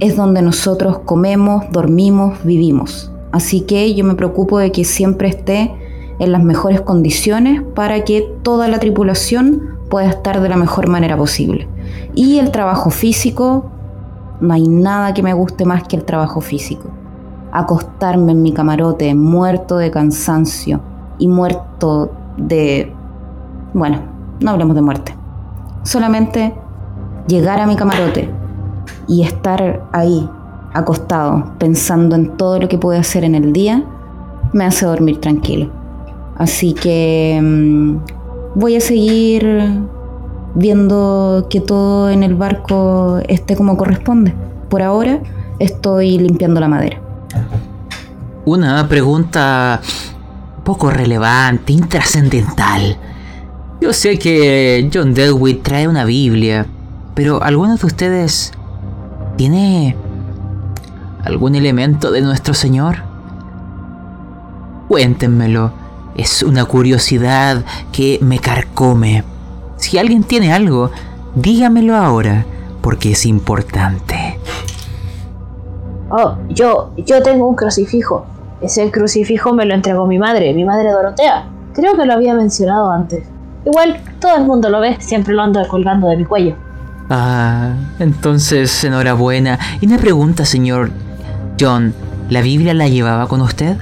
[0.00, 3.12] Es donde nosotros comemos, dormimos, vivimos.
[3.30, 5.72] Así que yo me preocupo de que siempre esté
[6.18, 11.16] en las mejores condiciones para que toda la tripulación pueda estar de la mejor manera
[11.16, 11.68] posible.
[12.16, 13.70] Y el trabajo físico,
[14.40, 16.90] no hay nada que me guste más que el trabajo físico.
[17.52, 20.80] Acostarme en mi camarote muerto de cansancio
[21.18, 22.92] y muerto de...
[23.74, 24.00] Bueno,
[24.40, 25.14] no hablemos de muerte.
[25.82, 26.54] Solamente
[27.26, 28.28] llegar a mi camarote
[29.06, 30.28] y estar ahí,
[30.72, 33.84] acostado, pensando en todo lo que puedo hacer en el día,
[34.52, 35.70] me hace dormir tranquilo.
[36.36, 37.96] Así que mm,
[38.54, 39.82] voy a seguir
[40.54, 44.34] viendo que todo en el barco esté como corresponde.
[44.68, 45.20] Por ahora
[45.58, 47.00] estoy limpiando la madera.
[48.44, 49.80] Una pregunta
[50.64, 52.98] poco relevante, intrascendental.
[53.80, 56.66] Yo sé que John Delwitt trae una Biblia,
[57.14, 58.50] pero ¿alguno de ustedes
[59.36, 59.96] tiene
[61.24, 63.04] algún elemento de nuestro Señor?
[64.88, 65.72] Cuéntenmelo.
[66.16, 69.22] Es una curiosidad que me carcome.
[69.76, 70.90] Si alguien tiene algo,
[71.36, 72.44] dígamelo ahora,
[72.80, 74.40] porque es importante.
[76.14, 78.26] Oh, yo, yo tengo un crucifijo.
[78.60, 81.46] Ese crucifijo me lo entregó mi madre, mi madre Dorotea.
[81.72, 83.24] Creo que lo había mencionado antes.
[83.64, 86.54] Igual, todo el mundo lo ve, siempre lo ando colgando de mi cuello.
[87.08, 89.58] Ah, entonces enhorabuena.
[89.80, 90.90] Y una pregunta, señor
[91.58, 91.94] John,
[92.28, 93.78] ¿la Biblia la llevaba con usted?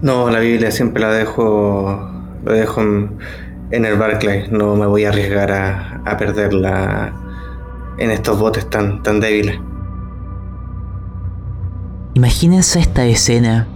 [0.00, 2.10] No, la Biblia siempre la dejo,
[2.46, 3.18] la dejo en,
[3.72, 4.48] en el Barclay.
[4.50, 7.12] No me voy a arriesgar a, a perderla
[7.98, 9.60] en estos botes tan, tan débiles.
[12.18, 13.68] Imagínense esta escena,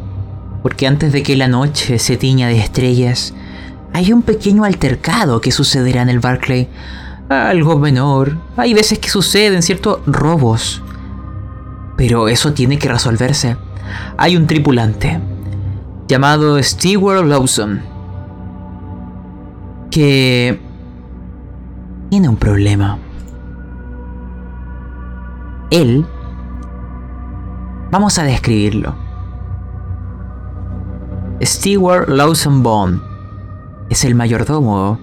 [0.65, 3.35] porque antes de que la noche se tiña de estrellas,
[3.93, 6.69] hay un pequeño altercado que sucederá en el Barclay.
[7.29, 10.83] Algo menor, hay veces que suceden ciertos robos,
[11.97, 13.57] pero eso tiene que resolverse.
[14.17, 15.21] Hay un tripulante
[16.09, 17.81] llamado Stewart Lawson
[19.89, 20.59] que
[22.11, 22.99] tiene un problema.
[25.71, 26.05] Él
[27.93, 28.95] Vamos a describirlo.
[31.43, 33.03] Stewart Lawson Bond
[33.91, 34.99] es el mayordomo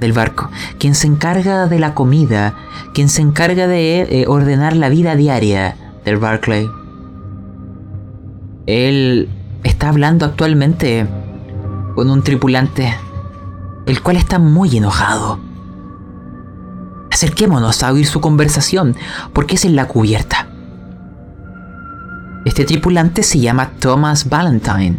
[0.00, 2.56] del barco, quien se encarga de la comida,
[2.94, 6.68] quien se encarga de eh, ordenar la vida diaria del Barclay.
[8.66, 9.28] Él
[9.62, 11.06] está hablando actualmente
[11.94, 12.92] con un tripulante,
[13.86, 15.38] el cual está muy enojado.
[17.08, 18.96] Acerquémonos a oír su conversación,
[19.32, 20.51] porque es en la cubierta.
[22.44, 24.96] Este tripulante se llama Thomas Valentine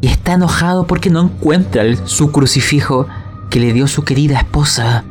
[0.00, 3.06] y está enojado porque no encuentra su crucifijo
[3.48, 5.04] que le dio su querida esposa.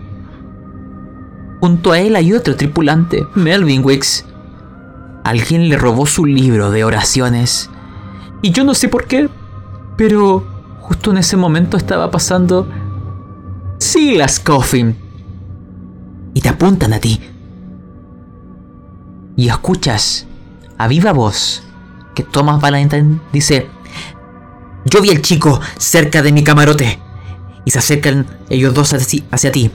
[1.59, 4.25] Junto a él hay otro tripulante, Melvin Wicks.
[5.23, 7.71] Alguien le robó su libro de oraciones
[8.43, 9.27] y yo no sé por qué,
[9.97, 10.45] pero
[10.81, 12.67] justo en ese momento estaba pasando
[13.79, 14.95] Silas Coffin
[16.35, 17.19] y te apuntan a ti.
[19.37, 20.27] y escuchas
[20.77, 21.63] a viva voz
[22.15, 23.67] que Thomas Valentine dice,
[24.85, 26.99] yo vi al chico cerca de mi camarote
[27.65, 29.71] y se acercan ellos dos hacia, ti.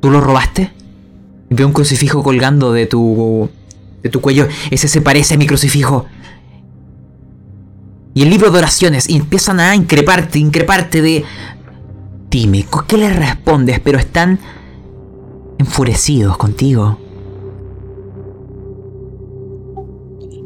[0.00, 0.72] ¿Tú lo robaste?
[1.50, 3.48] Veo un crucifijo colgando de tu
[4.02, 4.48] de tu cuello.
[4.70, 6.06] Ese se parece a mi crucifijo.
[8.14, 11.24] Y el libro de oraciones y empiezan a increparte, increparte de
[12.32, 13.78] Dime, ¿qué les respondes?
[13.80, 14.38] Pero están
[15.58, 16.98] enfurecidos contigo.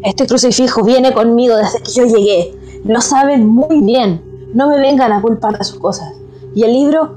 [0.06, 2.54] Este crucifijo viene conmigo desde que yo llegué.
[2.84, 4.22] Lo saben muy bien.
[4.54, 6.14] No me vengan a culpar de sus cosas.
[6.54, 7.16] ¿Y el libro?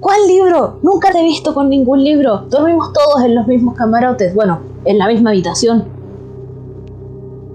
[0.00, 0.78] ¿Cuál libro?
[0.80, 2.46] Nunca te he visto con ningún libro.
[2.48, 4.34] Dormimos todos en los mismos camarotes.
[4.34, 5.84] Bueno, en la misma habitación.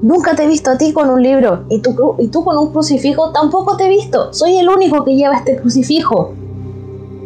[0.04, 1.64] Nunca te he visto a ti con un libro.
[1.72, 4.32] Y tú, y tú con un crucifijo tampoco te he visto.
[4.34, 6.34] Soy el único que lleva este crucifijo.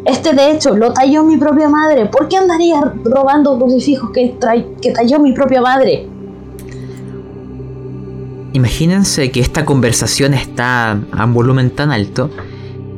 [0.06, 2.06] Este de hecho lo talló mi propia madre.
[2.06, 4.38] ¿Por qué andaría robando crucifijos que,
[4.80, 6.08] que talló mi propia madre?
[8.52, 12.30] Imagínense que esta conversación está a un volumen tan alto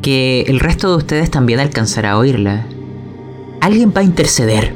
[0.00, 2.66] que el resto de ustedes también alcanzará a oírla.
[3.60, 4.74] Alguien va a interceder.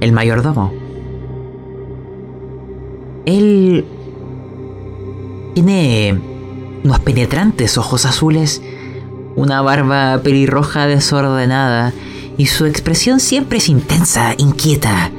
[0.00, 0.72] El mayordomo.
[3.26, 3.84] Él
[5.54, 6.18] tiene
[6.82, 8.62] unos penetrantes ojos azules
[9.36, 11.92] una barba pelirroja desordenada
[12.36, 15.10] y su expresión siempre es intensa, inquieta.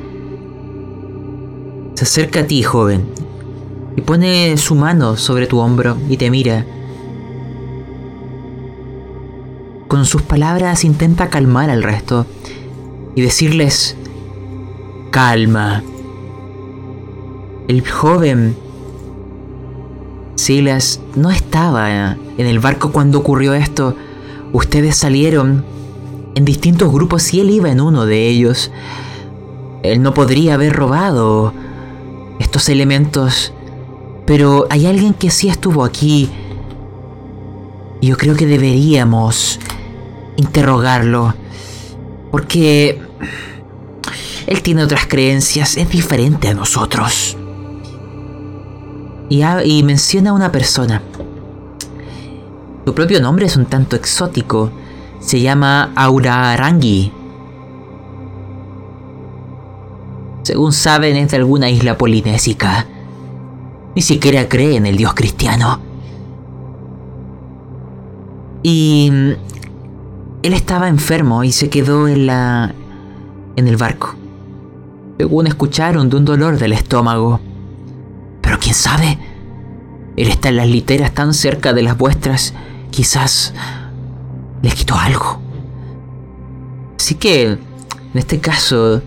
[1.95, 3.07] Se acerca a ti, joven,
[3.95, 6.65] y pone su mano sobre tu hombro y te mira.
[9.87, 12.25] Con sus palabras intenta calmar al resto
[13.15, 13.97] y decirles,
[15.11, 15.83] calma.
[17.67, 18.55] El joven
[20.35, 23.95] Silas no estaba en el barco cuando ocurrió esto.
[24.53, 25.63] Ustedes salieron
[26.35, 28.71] en distintos grupos y él iba en uno de ellos.
[29.83, 31.53] Él no podría haber robado
[32.39, 33.53] estos elementos,
[34.25, 36.29] pero hay alguien que sí estuvo aquí.
[38.01, 39.59] Y yo creo que deberíamos
[40.37, 41.35] interrogarlo,
[42.31, 43.01] porque
[44.47, 47.37] él tiene otras creencias, es diferente a nosotros
[49.63, 51.01] y, menciona a una persona.
[52.85, 54.71] Su propio nombre es un tanto exótico.
[55.21, 57.13] Se llama Aura Arangi.
[60.43, 62.87] Según saben, es de alguna isla polinésica.
[63.95, 65.79] Ni siquiera cree en el dios cristiano.
[68.63, 69.31] Y mm,
[70.43, 72.73] él estaba enfermo y se quedó en la
[73.55, 74.15] en el barco.
[75.17, 77.39] Según escucharon de un dolor del estómago.
[78.41, 79.19] Pero quién sabe,
[80.17, 82.53] él está en las literas tan cerca de las vuestras,
[82.89, 83.53] quizás
[84.61, 85.39] les quitó algo.
[86.97, 87.59] Así que, en
[88.13, 89.01] este caso,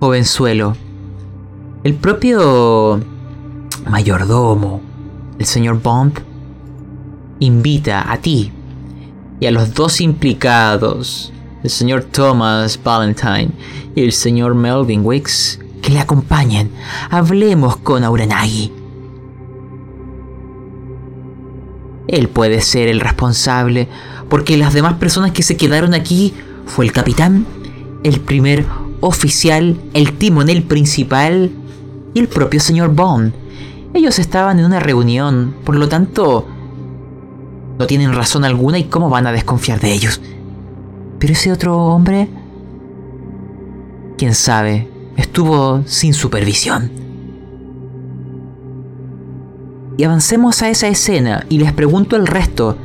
[0.00, 0.76] jovenzuelo,
[1.86, 3.00] el propio
[3.88, 4.80] mayordomo,
[5.38, 6.18] el señor Bond,
[7.38, 8.50] invita a ti
[9.38, 11.32] y a los dos implicados,
[11.62, 13.50] el señor Thomas Valentine
[13.94, 16.72] y el señor Melvin Wicks, que le acompañen.
[17.08, 18.72] Hablemos con Aurenagi.
[22.08, 23.88] Él puede ser el responsable,
[24.28, 26.34] porque las demás personas que se quedaron aquí
[26.66, 27.46] fue el capitán,
[28.02, 28.66] el primer
[29.00, 31.52] oficial, el timonel principal
[32.16, 33.34] y el propio señor Bond.
[33.92, 36.46] Ellos estaban en una reunión, por lo tanto,
[37.78, 40.22] no tienen razón alguna y cómo van a desconfiar de ellos.
[41.18, 42.30] Pero ese otro hombre,
[44.16, 44.88] quién sabe,
[45.18, 46.90] estuvo sin supervisión.
[49.98, 52.78] Y avancemos a esa escena y les pregunto al resto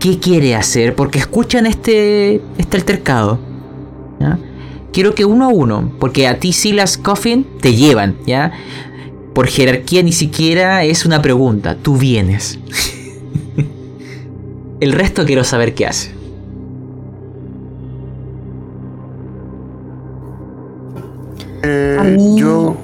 [0.00, 3.38] qué quiere hacer porque escuchan este, este altercado.
[4.94, 8.52] Quiero que uno a uno, porque a ti Silas Coffin te llevan, ¿ya?
[9.34, 12.60] Por jerarquía ni siquiera es una pregunta, tú vienes.
[14.80, 16.12] El resto quiero saber qué hace.
[21.64, 22.76] a eh, mí, yo...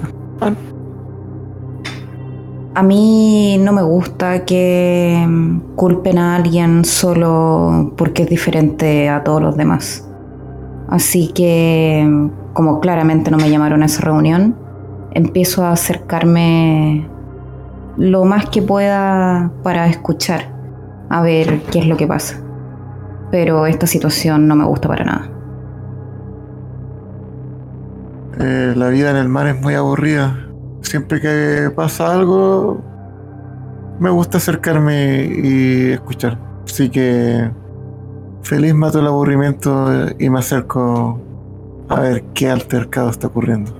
[2.73, 9.23] A mí no me gusta que mm, culpen a alguien solo porque es diferente a
[9.23, 10.10] todos los demás.
[10.91, 14.57] Así que, como claramente no me llamaron a esa reunión,
[15.13, 17.07] empiezo a acercarme
[17.95, 20.53] lo más que pueda para escuchar,
[21.09, 22.41] a ver qué es lo que pasa.
[23.31, 25.29] Pero esta situación no me gusta para nada.
[28.37, 30.45] Eh, la vida en el mar es muy aburrida.
[30.81, 32.81] Siempre que pasa algo,
[33.97, 36.37] me gusta acercarme y escuchar.
[36.65, 37.49] Así que
[38.43, 41.19] feliz mato el aburrimiento y me acerco
[41.89, 43.71] a ver qué altercado está ocurriendo.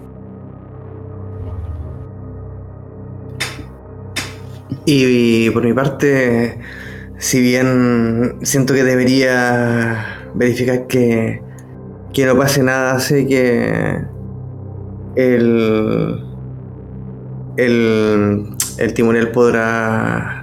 [4.86, 6.60] Y por mi parte,
[7.18, 11.42] si bien siento que debería verificar que,
[12.14, 14.02] que no pase nada, sé que
[15.16, 16.26] el,
[17.58, 18.46] el,
[18.78, 20.41] el timonel podrá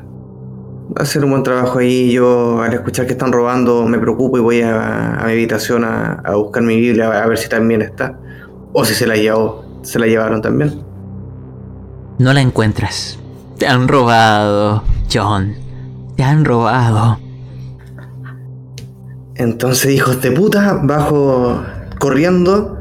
[0.96, 2.12] hacer un buen trabajo ahí.
[2.12, 6.14] Yo al escuchar que están robando me preocupo y voy a, a mi habitación a,
[6.24, 8.18] a, buscar mi Biblia a ver si también está.
[8.72, 10.82] O si se la, llevó, se la llevaron también.
[12.18, 13.18] No la encuentras.
[13.58, 14.82] Te han robado,
[15.12, 15.54] John.
[16.16, 17.18] Te han robado.
[19.34, 21.62] Entonces, hijos de puta, bajo
[22.00, 22.76] corriendo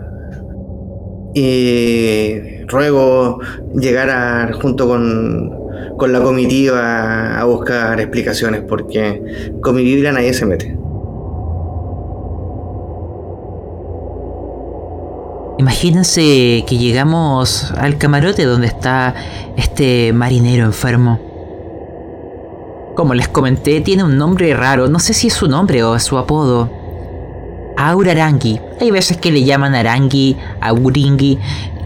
[1.34, 3.40] y ruego
[3.76, 5.57] llegar a, junto con,
[5.98, 10.78] con la comitiva a buscar explicaciones porque con mi Biblia nadie se mete.
[15.60, 19.16] Imagínense que llegamos al camarote donde está
[19.58, 21.20] este marinero enfermo.
[22.96, 26.18] Como les comenté, tiene un nombre raro, no sé si es su nombre o su
[26.18, 26.70] apodo.
[27.76, 28.60] Aurarangi.
[28.82, 31.38] Hay veces que le llaman Arangi, Auringi.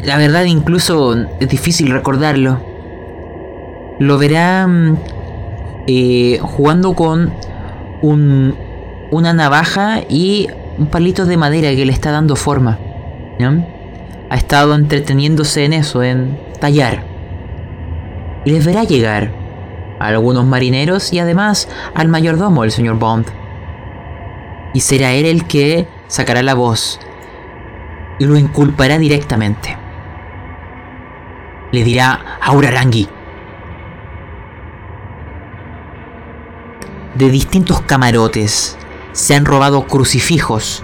[0.03, 2.70] La verdad incluso es difícil recordarlo.
[4.01, 4.97] Lo verán
[5.85, 7.31] eh, jugando con
[8.01, 8.57] un,
[9.11, 10.47] una navaja y
[10.79, 12.79] un palito de madera que le está dando forma.
[14.31, 17.03] Ha estado entreteniéndose en eso, en tallar.
[18.43, 19.31] Y les verá llegar
[19.99, 23.27] a algunos marineros y además al mayordomo, el señor Bond.
[24.73, 26.99] Y será él el que sacará la voz
[28.17, 29.77] y lo inculpará directamente.
[31.71, 32.51] Le dirá a
[37.15, 38.77] De distintos camarotes
[39.11, 40.83] se han robado crucifijos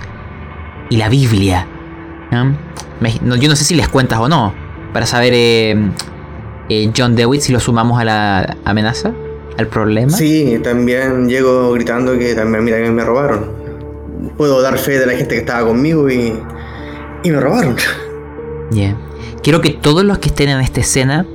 [0.90, 1.68] y la Biblia.
[2.32, 3.36] ¿no?
[3.36, 4.54] Yo no sé si les cuentas o no,
[4.94, 5.92] para saber eh,
[6.70, 9.14] eh, John DeWitt si lo sumamos a la amenaza,
[9.58, 10.12] al problema.
[10.12, 13.52] Sí, también llego gritando que también mira que me robaron.
[14.36, 16.34] Puedo dar fe de la gente que estaba conmigo y,
[17.24, 17.76] y me robaron.
[18.72, 18.98] Bien.
[19.44, 21.26] Quiero que todos los que estén en esta escena,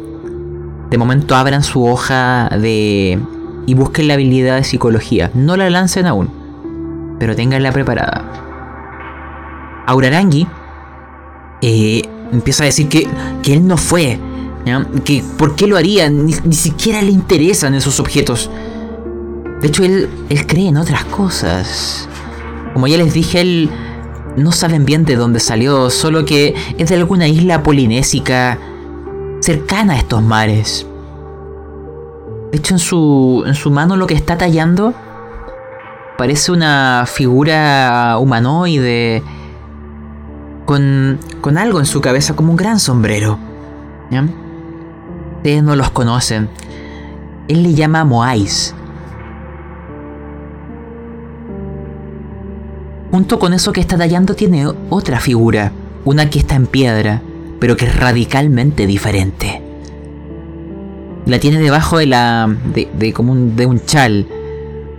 [0.90, 3.18] de momento abran su hoja de...
[3.66, 5.30] y busquen la habilidad de psicología.
[5.34, 6.30] No la lancen aún,
[7.18, 8.24] pero tenganla preparada.
[9.86, 10.46] Aurarangi
[11.60, 12.02] eh,
[12.32, 13.08] empieza a decir que,
[13.42, 14.18] que él no fue.
[15.04, 18.48] Que por qué lo haría, ni, ni, siquiera le interesan esos objetos.
[19.60, 22.08] De hecho, él, él cree en otras cosas.
[22.72, 23.70] Como ya les dije, él
[24.36, 28.58] no saben bien de dónde salió, solo que es de alguna isla polinésica
[29.40, 30.86] cercana a estos mares.
[32.52, 34.92] De hecho, en su, en su mano lo que está tallando
[36.18, 39.22] parece una figura humanoide
[40.66, 43.38] con, con algo en su cabeza como un gran sombrero.
[44.10, 44.26] ¿ya?
[45.38, 46.50] Ustedes no los conocen.
[47.48, 48.74] Él le llama Moais.
[53.10, 55.72] Junto con eso que está tallando tiene otra figura,
[56.04, 57.22] una que está en piedra,
[57.60, 59.61] pero que es radicalmente diferente.
[61.26, 62.54] La tiene debajo de la.
[62.74, 64.26] de, de como un, de un chal.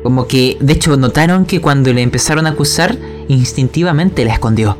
[0.03, 2.97] Como que, de hecho, notaron que cuando le empezaron a acusar,
[3.29, 4.77] instintivamente la escondió.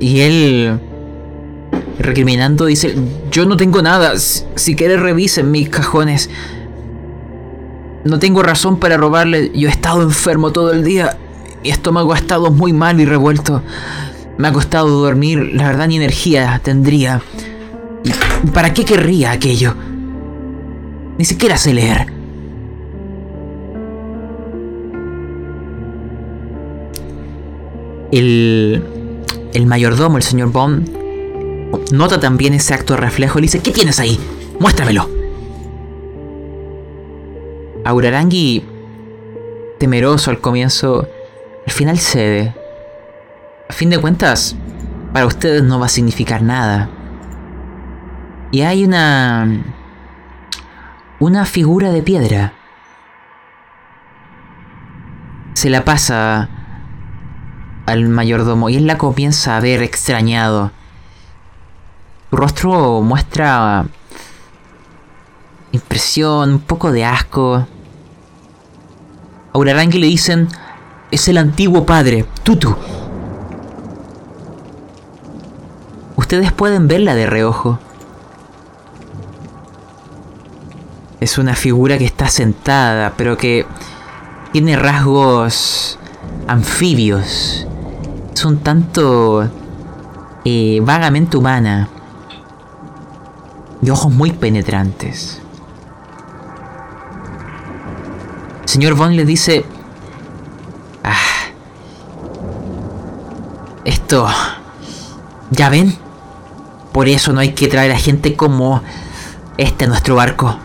[0.00, 0.80] Y él,
[1.98, 2.96] recriminando, dice,
[3.30, 6.28] yo no tengo nada, si quieres revisen mis cajones.
[8.04, 11.16] No tengo razón para robarle, yo he estado enfermo todo el día,
[11.62, 13.62] mi estómago ha estado muy mal y revuelto.
[14.38, 17.22] Me ha costado dormir, la verdad ni energía tendría.
[18.04, 19.74] ¿Y para qué querría aquello?
[21.18, 22.06] Ni siquiera sé leer.
[28.10, 28.82] El,
[29.54, 30.88] el mayordomo, el señor Bond,
[31.92, 34.18] nota también ese acto de reflejo y le dice, ¿qué tienes ahí?
[34.58, 35.08] Muéstramelo.
[37.84, 38.64] Aurarangi,
[39.78, 41.08] temeroso al comienzo,
[41.66, 42.54] al final cede.
[43.68, 44.54] A fin de cuentas,
[45.12, 46.88] para ustedes no va a significar nada.
[48.52, 49.64] Y hay una...
[51.18, 52.52] una figura de piedra.
[55.54, 56.50] Se la pasa
[57.86, 60.70] al mayordomo y él la comienza a ver extrañado.
[62.28, 63.86] Su rostro muestra
[65.72, 67.66] impresión, un poco de asco.
[69.54, 70.48] A Urarangi le dicen,
[71.10, 72.76] es el antiguo padre, Tutu.
[76.16, 77.78] Ustedes pueden verla de reojo.
[81.22, 83.64] Es una figura que está sentada, pero que
[84.50, 85.96] tiene rasgos
[86.48, 87.64] anfibios.
[88.34, 89.48] es un tanto
[90.44, 91.88] eh, vagamente humana
[93.80, 95.40] y ojos muy penetrantes.
[98.64, 99.64] señor Bond le dice,
[101.04, 101.14] ah,
[103.84, 104.26] esto,
[105.52, 105.96] ya ven,
[106.90, 108.82] por eso no hay que traer a gente como
[109.56, 110.58] este a nuestro barco.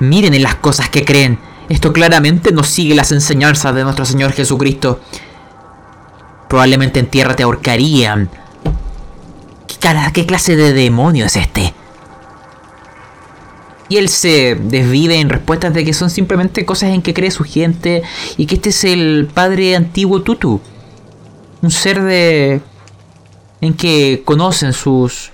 [0.00, 1.38] Miren en las cosas que creen.
[1.68, 5.00] Esto claramente no sigue las enseñanzas de nuestro Señor Jesucristo.
[6.48, 8.30] Probablemente en tierra te ahorcarían.
[9.68, 9.78] ¿Qué,
[10.12, 11.74] ¿Qué clase de demonio es este?
[13.90, 17.44] Y él se desvive en respuestas de que son simplemente cosas en que cree su
[17.44, 18.02] gente
[18.36, 20.60] y que este es el padre antiguo Tutu.
[21.60, 22.62] Un ser de...
[23.60, 25.30] en que conocen sus...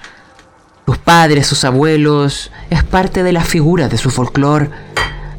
[0.86, 2.50] sus padres, sus abuelos.
[2.70, 4.70] Es parte de las figuras de su folclore.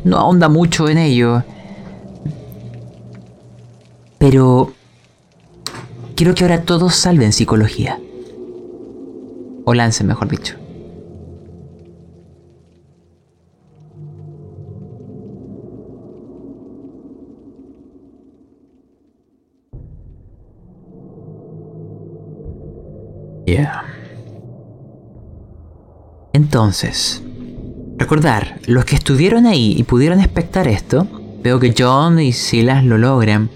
[0.03, 1.43] No ahonda mucho en ello.
[4.17, 4.73] Pero...
[6.15, 7.99] Quiero que ahora todos salven psicología.
[9.65, 10.55] O lancen, mejor dicho.
[26.37, 27.23] Entonces,
[27.97, 31.07] recordar, los que estuvieron ahí y pudieron espectar esto,
[31.41, 33.49] veo que John y Silas lo logran.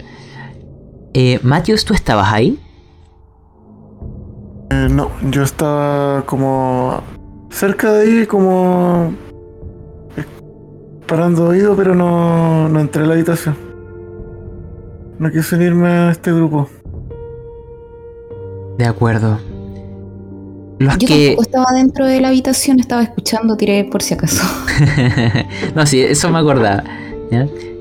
[1.14, 2.60] Eh, Matthews, ¿tú estabas ahí?
[4.72, 7.04] Eh, no, yo estaba como
[7.52, 9.14] cerca de ahí, como
[11.06, 13.56] parando oído, pero no, no entré a la habitación.
[15.20, 16.68] No quise unirme a este grupo.
[18.80, 19.51] De acuerdo.
[20.82, 21.28] Los Yo que...
[21.28, 24.42] tampoco estaba dentro de la habitación, estaba escuchando, tiré por si acaso.
[25.76, 26.84] no, sí, eso me acordaba.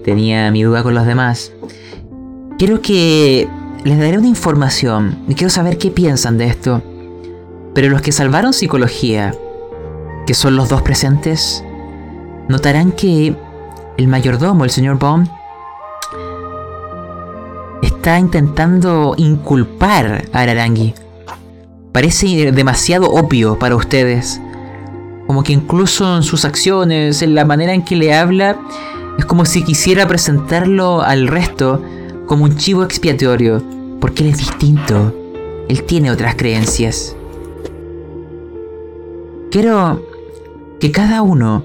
[0.04, 1.50] Tenía mi duda con los demás.
[2.58, 3.48] Quiero que
[3.84, 6.82] les daré una información y quiero saber qué piensan de esto.
[7.74, 9.34] Pero los que salvaron psicología,
[10.26, 11.64] que son los dos presentes,
[12.50, 13.34] notarán que
[13.96, 15.26] el mayordomo, el señor Bond,
[17.80, 20.92] está intentando inculpar a Ararangi
[21.92, 24.40] parece demasiado obvio para ustedes.
[25.26, 28.58] Como que incluso en sus acciones, en la manera en que le habla,
[29.18, 31.82] es como si quisiera presentarlo al resto
[32.26, 33.62] como un chivo expiatorio,
[34.00, 35.14] porque él es distinto.
[35.68, 37.16] Él tiene otras creencias.
[39.50, 40.04] Quiero
[40.80, 41.64] que cada uno...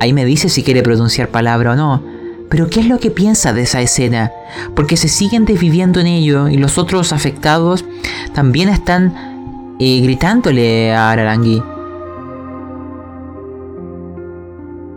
[0.00, 2.18] Ahí me dice si quiere pronunciar palabra o no
[2.48, 4.32] pero ¿qué es lo que piensa de esa escena?
[4.74, 7.84] Porque se siguen desviviendo en ello y los otros afectados
[8.32, 11.62] también están eh, gritándole a Ararangui.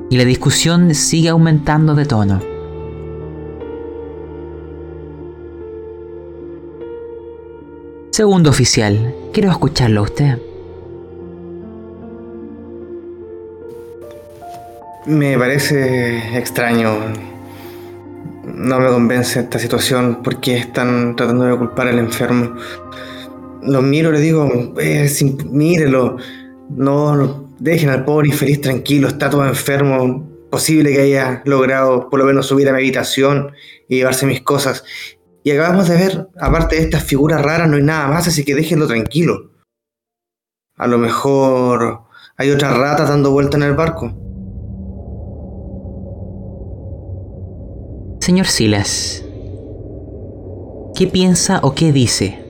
[0.09, 2.41] Y la discusión sigue aumentando de tono.
[8.11, 10.37] Segundo oficial, quiero escucharlo a usted.
[15.05, 16.91] Me parece extraño
[18.61, 22.55] no me convence esta situación porque están tratando de culpar al enfermo.
[23.63, 25.09] Lo miro, le digo, eh,
[25.49, 26.17] mírelo,
[26.69, 30.29] no, dejen al pobre infeliz tranquilo, está todo enfermo.
[30.49, 33.53] Posible que haya logrado por lo menos subir a mi habitación
[33.87, 34.83] y llevarse mis cosas.
[35.43, 38.53] Y acabamos de ver, aparte de estas figuras raras, no hay nada más, así que
[38.53, 39.51] déjenlo tranquilo.
[40.75, 42.01] A lo mejor
[42.35, 44.13] hay otras ratas dando vuelta en el barco.
[48.19, 49.23] Señor Silas,
[50.95, 52.40] ¿qué piensa o qué dice?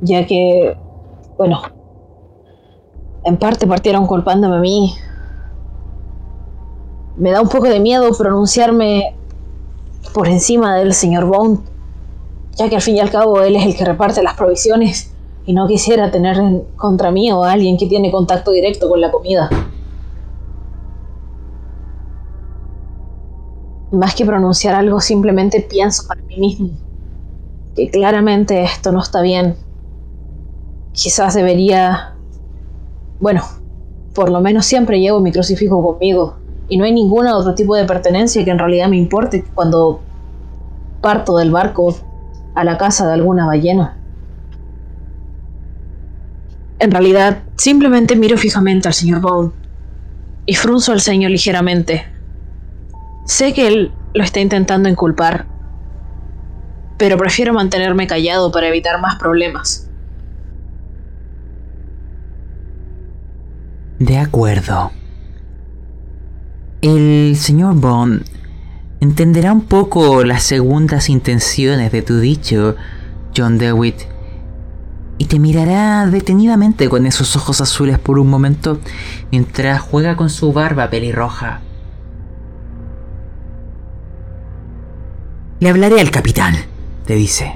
[0.00, 0.76] Ya que,
[1.38, 1.62] bueno,
[3.24, 4.94] en parte partieron culpándome a mí.
[7.16, 9.16] Me da un poco de miedo pronunciarme
[10.12, 11.60] por encima del señor Bond,
[12.56, 15.14] ya que al fin y al cabo él es el que reparte las provisiones
[15.46, 16.36] y no quisiera tener
[16.76, 19.48] contra mí o a alguien que tiene contacto directo con la comida.
[23.92, 26.70] más que pronunciar algo, simplemente pienso para mí mismo
[27.74, 29.56] que claramente esto no está bien.
[30.96, 32.16] Quizás debería...
[33.20, 33.44] Bueno,
[34.14, 37.84] por lo menos siempre llevo mi crucifijo conmigo y no hay ningún otro tipo de
[37.84, 40.00] pertenencia que en realidad me importe cuando
[41.00, 41.96] parto del barco
[42.56, 43.96] a la casa de alguna ballena.
[46.80, 49.52] En realidad, simplemente miro fijamente al señor Bond
[50.44, 52.16] y frunzo el ceño ligeramente
[53.26, 55.46] Sé que él lo está intentando inculpar,
[56.96, 59.85] pero prefiero mantenerme callado para evitar más problemas.
[63.98, 64.90] De acuerdo.
[66.82, 68.26] El señor Bond
[69.00, 72.76] entenderá un poco las segundas intenciones de tu dicho,
[73.34, 74.02] John DeWitt,
[75.16, 78.80] y te mirará detenidamente con esos ojos azules por un momento
[79.32, 81.62] mientras juega con su barba pelirroja.
[85.58, 86.54] Le hablaré al capitán,
[87.06, 87.54] te dice.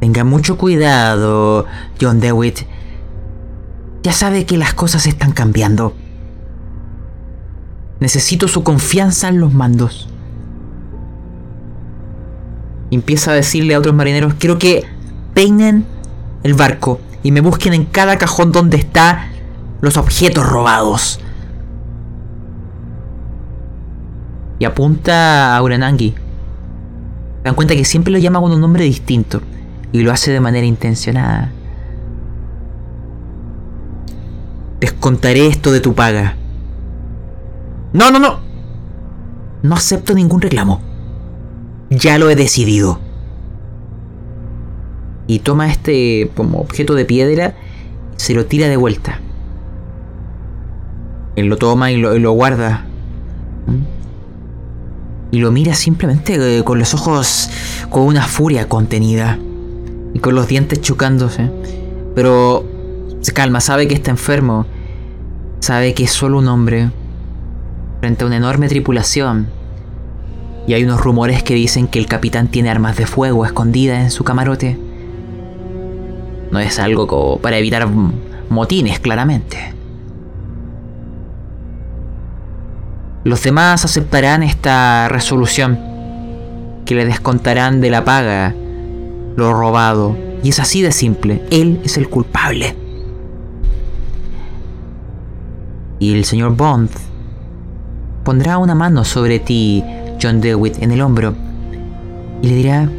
[0.00, 1.64] Tenga mucho cuidado,
[1.98, 2.66] John DeWitt.
[4.02, 5.94] Ya sabe que las cosas están cambiando.
[8.00, 10.08] Necesito su confianza en los mandos.
[12.90, 14.84] Empieza a decirle a otros marineros, quiero que
[15.34, 15.86] peinen
[16.42, 19.30] el barco y me busquen en cada cajón donde están
[19.80, 21.20] los objetos robados.
[24.58, 26.14] Y apunta a Uranangi.
[27.44, 29.40] Dan cuenta que siempre lo llama con un nombre distinto
[29.92, 31.52] y lo hace de manera intencionada.
[34.82, 36.34] Descontaré esto de tu paga.
[37.92, 38.40] No, no, no.
[39.62, 40.80] No acepto ningún reclamo.
[41.88, 42.98] Ya lo he decidido.
[45.28, 47.54] Y toma este como objeto de piedra
[48.16, 49.20] y se lo tira de vuelta.
[51.36, 52.84] Él lo toma y lo, y lo guarda.
[55.30, 57.50] Y lo mira simplemente eh, con los ojos
[57.88, 59.38] con una furia contenida.
[60.12, 61.52] Y con los dientes chocándose.
[62.16, 62.81] Pero
[63.22, 64.66] se calma, sabe que está enfermo.
[65.60, 66.90] Sabe que es solo un hombre.
[68.00, 69.48] Frente a una enorme tripulación
[70.66, 74.10] y hay unos rumores que dicen que el capitán tiene armas de fuego escondidas en
[74.10, 74.78] su camarote.
[76.50, 77.88] No es algo para evitar
[78.48, 79.74] motines, claramente.
[83.24, 85.78] Los demás aceptarán esta resolución,
[86.84, 88.54] que le descontarán de la paga
[89.36, 90.16] lo robado.
[90.42, 92.76] Y es así de simple, él es el culpable.
[96.02, 96.90] Y el señor Bond
[98.24, 99.84] pondrá una mano sobre ti
[100.20, 101.32] John DeWitt en el hombro
[102.42, 102.90] y le dirá,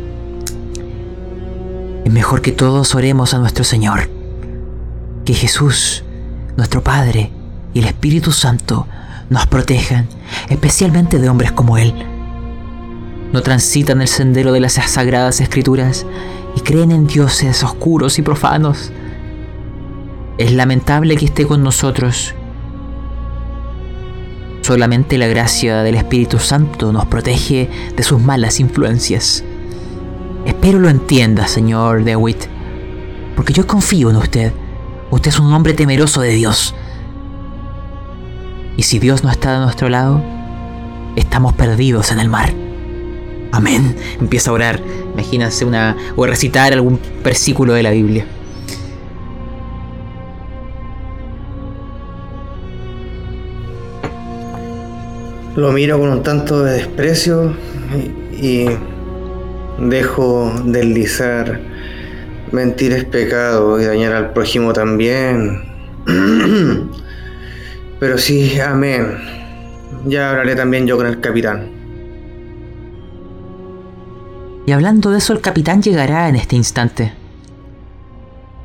[2.06, 4.10] es mejor que todos oremos a nuestro Señor,
[5.26, 6.06] que Jesús,
[6.56, 7.30] nuestro Padre
[7.74, 8.88] y el Espíritu Santo
[9.30, 10.08] nos protejan,
[10.48, 11.94] especialmente de hombres como Él.
[13.34, 16.06] No transitan el sendero de las sagradas escrituras
[16.56, 18.94] y creen en dioses oscuros y profanos.
[20.38, 22.34] Es lamentable que esté con nosotros
[24.64, 29.44] Solamente la gracia del Espíritu Santo nos protege de sus malas influencias.
[30.46, 32.46] Espero lo entienda, señor DeWitt,
[33.36, 34.54] porque yo confío en usted.
[35.12, 36.74] Usted es un hombre temeroso de Dios.
[38.78, 40.24] Y si Dios no está de nuestro lado,
[41.18, 42.54] estamos perdidos en el mar.
[43.52, 43.98] Amén.
[44.22, 44.82] Empieza a orar.
[45.12, 45.98] Imagínense una.
[46.16, 48.26] o recitar algún versículo de la Biblia.
[55.56, 57.56] Lo miro con un tanto de desprecio
[58.32, 58.66] y,
[59.78, 61.60] dejo deslizar.
[62.52, 65.62] Mentir es pecado y dañar al prójimo también.
[68.00, 69.18] Pero sí, amén.
[70.06, 71.70] Ya hablaré también yo con el capitán.
[74.66, 77.14] Y hablando de eso, el capitán llegará en este instante.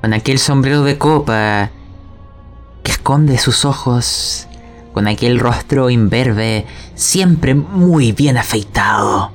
[0.00, 1.70] Con aquel sombrero de copa
[2.82, 4.47] que esconde sus ojos
[4.98, 6.66] con aquel rostro imberbe,
[6.96, 9.30] siempre muy bien afeitado.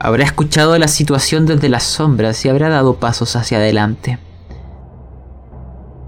[0.00, 4.18] Habrá escuchado la situación desde las sombras y habrá dado pasos hacia adelante.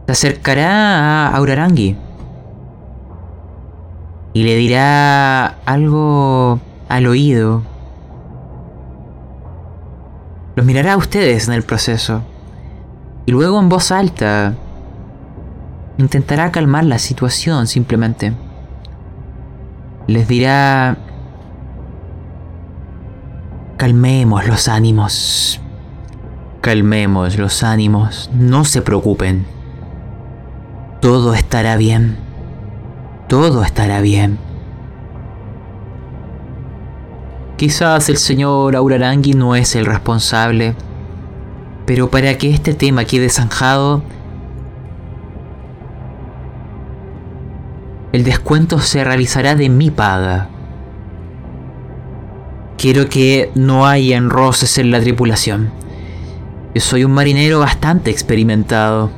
[0.06, 1.96] Se acercará a Aurarangi
[4.32, 6.58] y le dirá algo
[6.88, 7.62] al oído.
[10.56, 12.22] Los mirará a ustedes en el proceso
[13.24, 14.54] y luego en voz alta
[15.98, 18.34] Intentará calmar la situación simplemente.
[20.06, 20.98] Les dirá...
[23.76, 25.60] Calmemos los ánimos.
[26.60, 28.30] Calmemos los ánimos.
[28.34, 29.46] No se preocupen.
[31.00, 32.16] Todo estará bien.
[33.28, 34.38] Todo estará bien.
[37.56, 40.74] Quizás el señor Aurarangui no es el responsable,
[41.86, 44.02] pero para que este tema quede zanjado,
[48.16, 50.48] el descuento se realizará de mi paga.
[52.78, 55.70] Quiero que no haya enroces en la tripulación.
[56.74, 59.10] Yo soy un marinero bastante experimentado.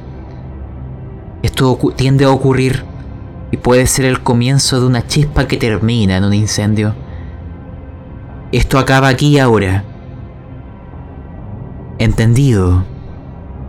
[1.45, 2.83] Esto tiende a ocurrir
[3.53, 6.97] y puede ser el comienzo de una chispa que termina en un incendio.
[8.51, 9.85] Esto acaba aquí y ahora.
[12.01, 12.85] Entendido.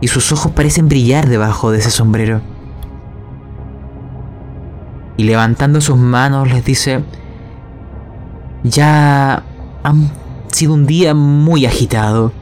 [0.00, 2.49] Y sus ojos parecen brillar debajo de ese sombrero
[5.20, 7.04] y levantando sus manos les dice,
[8.62, 9.42] Ya
[9.82, 10.10] han
[10.48, 12.32] sido un día muy agitado.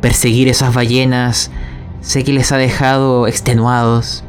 [0.00, 1.52] Perseguir esas ballenas
[2.00, 4.24] sé que les ha dejado extenuados.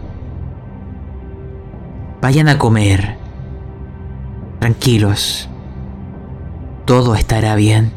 [2.22, 3.18] Vayan a comer.
[4.60, 5.50] Tranquilos.
[6.86, 7.92] Todo estará bien.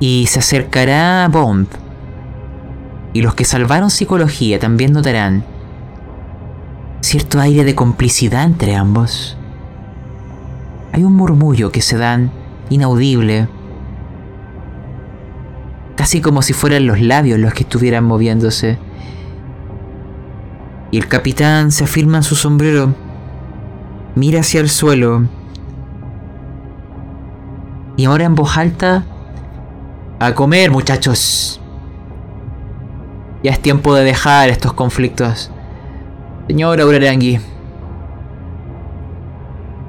[0.00, 1.83] Y se acercará Bond.
[3.14, 5.44] Y los que salvaron psicología también notarán
[7.00, 9.38] cierto aire de complicidad entre ambos.
[10.92, 12.30] Hay un murmullo que se dan
[12.68, 13.48] inaudible,
[15.96, 18.78] casi como si fueran los labios los que estuvieran moviéndose.
[20.90, 22.94] Y el capitán se afirma en su sombrero,
[24.14, 25.28] mira hacia el suelo
[27.96, 29.04] y ahora en voz alta,
[30.18, 31.60] a comer muchachos.
[33.44, 35.50] Ya es tiempo de dejar estos conflictos.
[36.48, 37.40] Señor Aurarangui,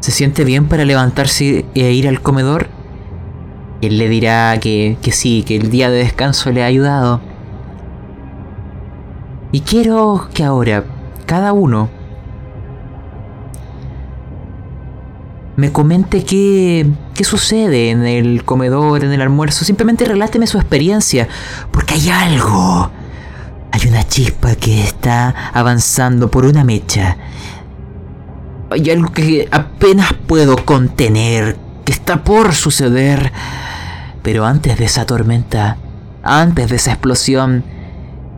[0.01, 2.67] ¿se siente bien para levantarse e ir al comedor?
[3.81, 7.21] Él le dirá que, que sí, que el día de descanso le ha ayudado.
[9.53, 10.83] Y quiero que ahora
[11.25, 11.89] cada uno
[15.55, 19.63] me comente qué, qué sucede en el comedor, en el almuerzo.
[19.63, 21.29] Simplemente reláteme su experiencia,
[21.71, 22.91] porque hay algo
[23.75, 27.17] hay una chispa que está avanzando por una mecha.
[28.69, 33.33] Hay algo que apenas puedo contener, que está por suceder.
[34.23, 35.75] Pero antes de esa tormenta,
[36.23, 37.65] antes de esa explosión,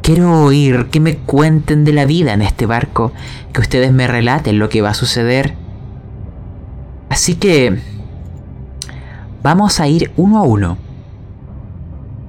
[0.01, 3.14] quiero oír que me cuenten de la vida en este barco,
[3.53, 5.53] que ustedes me relaten lo que va a suceder.
[7.09, 7.80] Así que...
[9.43, 10.80] Vamos a ir uno a uno.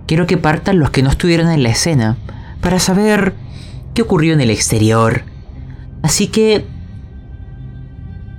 [0.07, 2.19] Quiero que partan los que no estuvieron en la escena
[2.61, 3.35] para saber
[3.95, 5.23] qué ocurrió en el exterior.
[6.03, 6.65] Así que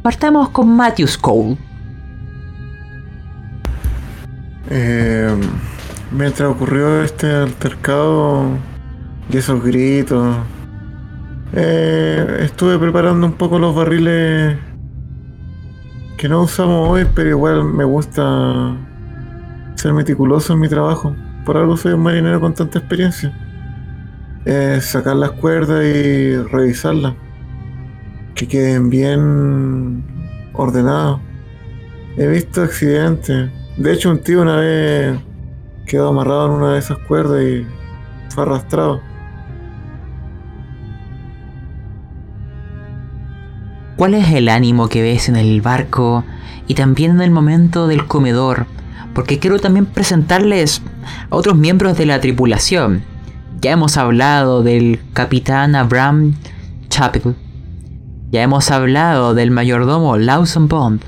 [0.01, 1.57] partamos con Matthews Cole.
[4.69, 5.35] Eh,
[6.11, 8.45] mientras ocurrió este altercado
[9.31, 10.37] y esos gritos,
[11.53, 14.57] eh, estuve preparando un poco los barriles
[16.17, 18.75] que no usamos hoy, pero igual me gusta
[19.75, 21.15] ser meticuloso en mi trabajo.
[21.45, 23.33] Por algo soy un marinero con tanta experiencia
[24.49, 27.13] es sacar las cuerdas y revisarlas.
[28.34, 30.03] Que queden bien
[30.53, 31.19] ordenadas.
[32.17, 33.51] He visto accidentes.
[33.77, 35.19] De hecho, un tío una vez
[35.85, 37.65] quedó amarrado en una de esas cuerdas y
[38.30, 39.01] fue arrastrado.
[43.97, 46.23] ¿Cuál es el ánimo que ves en el barco
[46.67, 48.65] y también en el momento del comedor?
[49.13, 50.81] Porque quiero también presentarles
[51.30, 53.03] a otros miembros de la tripulación.
[53.61, 56.36] Ya hemos hablado del capitán Abraham
[56.88, 57.36] Chappell.
[58.31, 61.02] Ya hemos hablado del mayordomo Lawson Bond.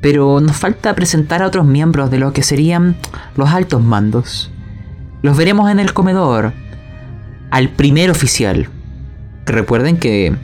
[0.00, 2.96] Pero nos falta presentar a otros miembros de lo que serían
[3.34, 4.52] los altos mandos.
[5.22, 6.52] Los veremos en el comedor.
[7.50, 8.68] Al primer oficial.
[9.46, 10.36] Recuerden que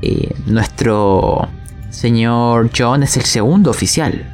[0.00, 1.48] eh, nuestro
[1.90, 4.24] señor John es el segundo oficial.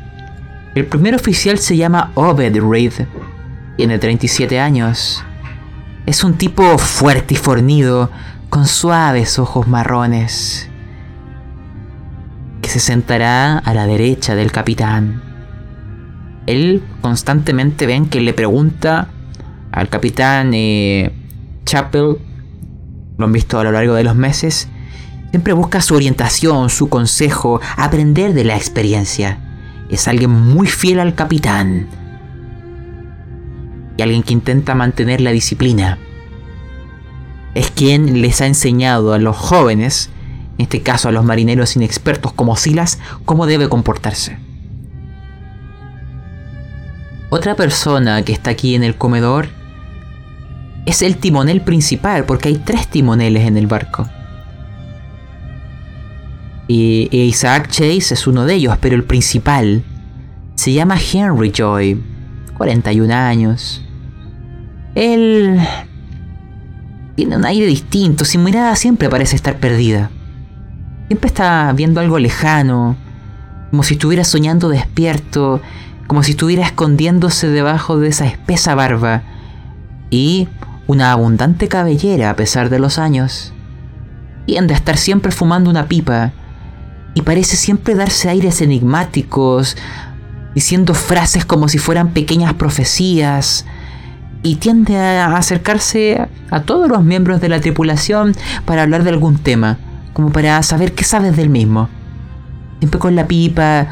[0.77, 2.93] El primer oficial se llama Obed Reed.
[3.77, 5.25] Tiene 37 años
[6.07, 8.11] es un tipo fuerte y fornido,
[8.51, 10.69] con suaves ojos marrones,
[12.61, 15.23] que se sentará a la derecha del capitán.
[16.47, 19.09] Él constantemente ven que le pregunta
[19.73, 21.13] al capitán eh,
[21.65, 22.19] Chappell,
[23.17, 24.69] lo han visto a lo largo de los meses,
[25.31, 29.39] siempre busca su orientación, su consejo, aprender de la experiencia.
[29.89, 32.04] Es alguien muy fiel al capitán
[33.97, 35.99] y alguien que intenta mantener la disciplina.
[37.55, 40.11] Es quien les ha enseñado a los jóvenes,
[40.59, 44.39] en este caso a los marineros inexpertos como Silas, cómo debe comportarse.
[47.31, 49.49] Otra persona que está aquí en el comedor
[50.87, 54.09] es el timonel principal, porque hay tres timoneles en el barco.
[56.69, 59.83] Y Isaac Chase es uno de ellos, pero el principal
[60.55, 62.01] se llama Henry Joy,
[62.65, 63.83] 41 años.
[64.95, 65.61] Él
[67.15, 70.11] tiene un aire distinto, sin mirada siempre parece estar perdida.
[71.09, 72.97] Siempre está viendo algo lejano,
[73.69, 75.61] como si estuviera soñando despierto,
[76.07, 79.25] como si estuviera escondiéndose debajo de esa espesa barba
[80.09, 80.49] y
[80.87, 83.53] una abundante cabellera a pesar de los años.
[84.47, 86.33] Tiende a estar siempre fumando una pipa
[87.13, 89.77] y parece siempre darse aires enigmáticos,
[90.55, 93.67] diciendo frases como si fueran pequeñas profecías,
[94.45, 98.37] y tiende a acercarse a todos los miembros de la tripulación
[98.67, 99.79] para hablar de algún tema,
[100.13, 101.89] como para saber qué sabes del mismo.
[102.79, 103.89] siempre con la pipa.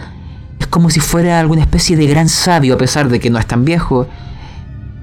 [0.61, 3.47] Es como si fuera alguna especie de gran sabio a pesar de que no es
[3.47, 4.07] tan viejo.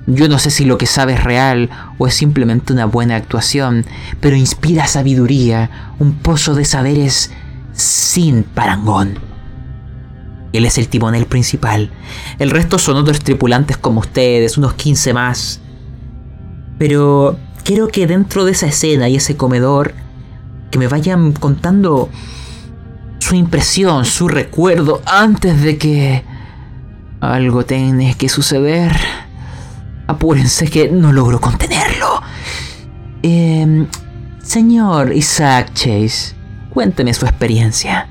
[0.05, 3.85] Yo no sé si lo que sabe es real o es simplemente una buena actuación,
[4.21, 7.31] pero inspira sabiduría, un pozo de saberes
[7.73, 9.28] sin parangón.
[10.53, 11.91] Él es el timonel principal.
[12.39, 15.61] El resto son otros tripulantes como ustedes, unos 15 más.
[16.77, 19.93] Pero quiero que dentro de esa escena y ese comedor,
[20.71, 22.09] que me vayan contando
[23.19, 26.23] su impresión, su recuerdo antes de que
[27.21, 28.95] algo tenga que suceder.
[30.07, 32.21] Apúrense que no logro contenerlo.
[33.21, 33.87] Em,
[34.41, 36.35] señor Isaac Chase,
[36.73, 38.08] cuénteme su experiencia.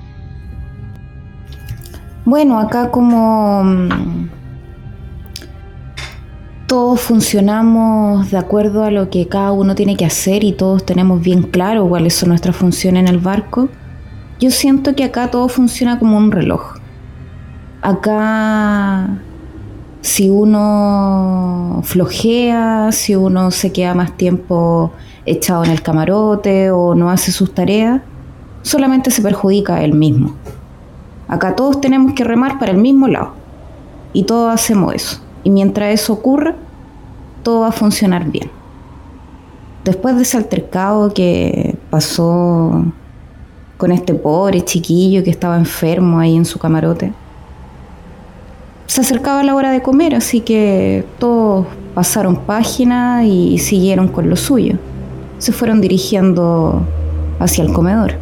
[2.28, 4.28] Bueno, acá como mm,
[6.66, 11.22] todos funcionamos de acuerdo a lo que cada uno tiene que hacer y todos tenemos
[11.22, 13.70] bien claro cuáles son nuestras funciones en el barco,
[14.38, 16.74] yo siento que acá todo funciona como un reloj.
[17.80, 19.08] Acá
[20.02, 24.92] si uno flojea, si uno se queda más tiempo
[25.24, 28.02] echado en el camarote o no hace sus tareas,
[28.60, 30.36] solamente se perjudica a él mismo.
[31.28, 33.32] Acá todos tenemos que remar para el mismo lado.
[34.14, 35.20] Y todos hacemos eso.
[35.44, 36.56] Y mientras eso ocurra,
[37.42, 38.50] todo va a funcionar bien.
[39.84, 42.84] Después de ese altercado que pasó
[43.76, 47.12] con este pobre chiquillo que estaba enfermo ahí en su camarote,
[48.86, 54.36] se acercaba la hora de comer, así que todos pasaron página y siguieron con lo
[54.36, 54.78] suyo.
[55.38, 56.82] Se fueron dirigiendo
[57.38, 58.14] hacia el comedor.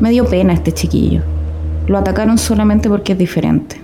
[0.00, 1.22] Me dio pena este chiquillo.
[1.86, 3.80] Lo atacaron solamente porque es diferente.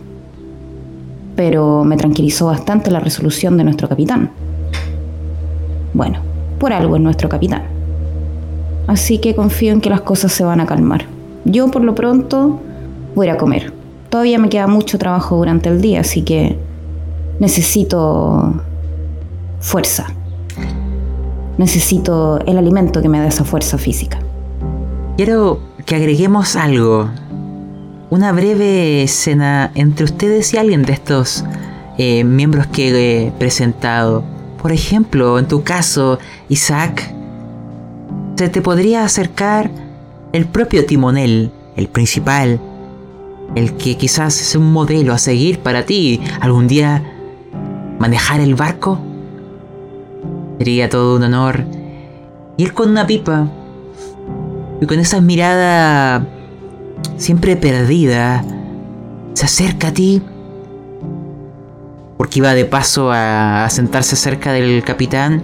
[1.36, 4.30] Pero me tranquilizó bastante la resolución de nuestro capitán.
[5.92, 6.18] Bueno,
[6.58, 7.62] por algo es nuestro capitán.
[8.86, 11.04] Así que confío en que las cosas se van a calmar.
[11.44, 12.60] Yo por lo pronto
[13.14, 13.72] voy a comer.
[14.08, 16.58] Todavía me queda mucho trabajo durante el día, así que
[17.38, 18.54] necesito
[19.60, 20.06] fuerza.
[21.58, 24.18] Necesito el alimento que me dé esa fuerza física.
[25.16, 27.10] Quiero que agreguemos algo
[28.10, 31.44] una breve escena entre ustedes y alguien de estos
[31.96, 34.24] eh, miembros que he presentado.
[34.60, 36.18] Por ejemplo, en tu caso,
[36.48, 37.14] Isaac,
[38.36, 39.70] se te podría acercar
[40.32, 42.60] el propio timonel, el principal,
[43.54, 46.20] el que quizás es un modelo a seguir para ti.
[46.40, 47.02] Algún día
[47.98, 48.98] manejar el barco.
[50.58, 51.64] Sería todo un honor.
[52.56, 53.48] Ir con una pipa.
[54.80, 56.26] Y con esa mirada
[57.16, 58.44] siempre perdida,
[59.34, 60.22] se acerca a ti
[62.20, 65.42] porque iba de paso a, sentarse cerca del capitán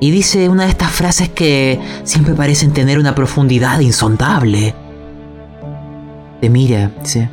[0.00, 4.74] y dice una de estas frases que siempre parecen tener una profundidad insondable.
[6.40, 7.28] Te mira, dice,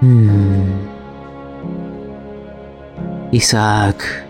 [0.00, 0.62] mm,
[3.32, 4.26] Isaac,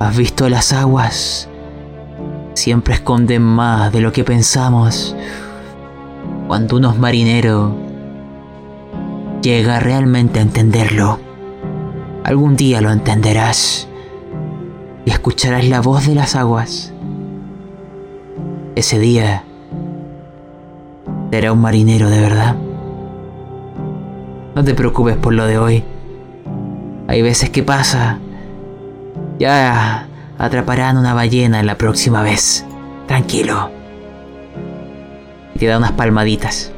[0.00, 1.48] ¿has visto las aguas?
[2.52, 5.16] Siempre esconden más de lo que pensamos
[6.50, 7.76] cuando uno es marinero,
[9.40, 11.20] llega realmente a entenderlo.
[12.24, 13.86] Algún día lo entenderás
[15.04, 16.92] y escucharás la voz de las aguas.
[18.74, 19.44] Ese día
[21.30, 22.56] será un marinero de verdad.
[24.56, 25.84] No te preocupes por lo de hoy.
[27.06, 28.18] Hay veces que pasa.
[29.38, 32.64] Ya atraparán una ballena la próxima vez.
[33.06, 33.79] Tranquilo
[35.60, 36.72] te da unas palmaditas.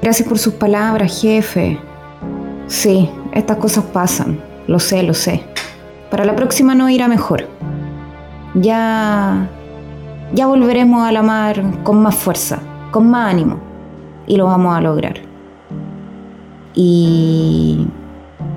[0.00, 1.76] Gracias por sus palabras, jefe.
[2.68, 4.40] Sí, estas cosas pasan.
[4.68, 5.42] Lo sé, lo sé.
[6.08, 7.48] Para la próxima no irá mejor.
[8.54, 9.48] Ya.
[10.34, 12.60] Ya volveremos a la mar con más fuerza,
[12.92, 13.58] con más ánimo.
[14.28, 15.16] Y lo vamos a lograr.
[16.74, 17.88] Y.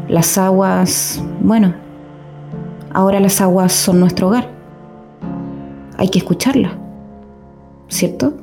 [0.07, 1.23] Las aguas.
[1.39, 1.73] Bueno.
[2.93, 4.60] Ahora las aguas son nuestro hogar
[6.01, 6.71] hay que escucharla,
[7.87, 8.33] ¿cierto?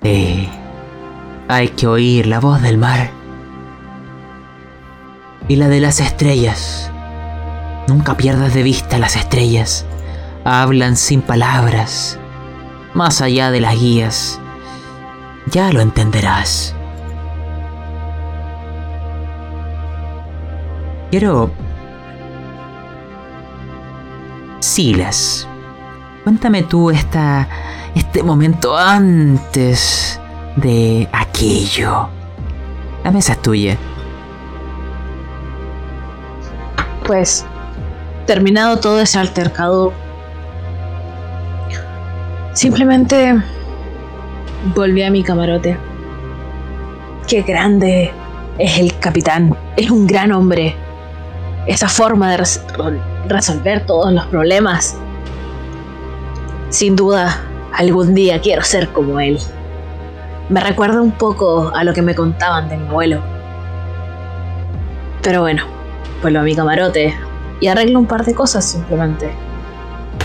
[0.00, 0.48] Sí,
[1.48, 3.10] hay que oír la voz del mar
[5.48, 6.92] y la de las estrellas.
[7.88, 9.84] Nunca pierdas de vista las estrellas.
[10.44, 12.20] Hablan sin palabras,
[12.94, 14.40] más allá de las guías.
[15.50, 16.72] Ya lo entenderás.
[21.10, 21.50] Quiero
[24.62, 25.48] Silas,
[26.22, 27.48] cuéntame tú esta,
[27.94, 30.20] este momento antes
[30.56, 32.08] de aquello.
[33.02, 33.76] La mesa es tuya.
[37.04, 37.44] Pues,
[38.26, 39.92] terminado todo ese altercado,
[42.52, 43.34] Simplemente
[44.74, 45.76] volví a mi camarote.
[47.26, 48.12] Qué grande
[48.58, 49.56] es el capitán.
[49.76, 50.76] Es un gran hombre.
[51.66, 52.36] Esa forma de
[53.28, 54.96] resolver todos los problemas.
[56.70, 57.40] Sin duda,
[57.72, 59.38] algún día quiero ser como él.
[60.48, 63.22] Me recuerda un poco a lo que me contaban de mi abuelo.
[65.22, 65.64] Pero bueno,
[66.20, 67.14] vuelvo a mi camarote
[67.60, 69.32] y arreglo un par de cosas simplemente.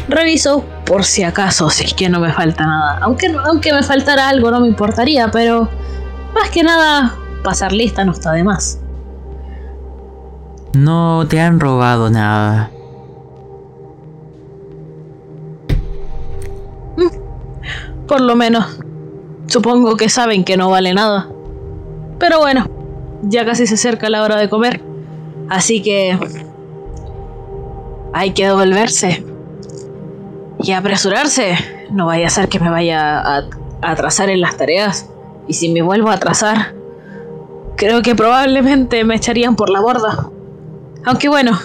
[0.10, 3.00] Reviso por si acaso, si es que no me falta nada.
[3.02, 5.70] Aunque, aunque me faltara algo no me importaría, pero
[6.34, 7.14] más que nada
[7.44, 8.80] pasar lista no está de más.
[10.74, 12.72] No te han robado nada.
[18.08, 18.80] Por lo menos,
[19.48, 21.30] supongo que saben que no vale nada.
[22.20, 22.68] Pero bueno,
[23.24, 24.82] ya casi se acerca la hora de comer.
[25.50, 26.18] Así que
[28.14, 29.24] hay que devolverse
[30.60, 31.56] y apresurarse.
[31.92, 33.50] No vaya a ser que me vaya a,
[33.82, 35.10] atrasar en las tareas.
[35.48, 36.74] Y si me vuelvo a atrasar,
[37.76, 40.30] creo que probablemente me echarían por la borda.
[41.06, 41.58] Aunque bueno,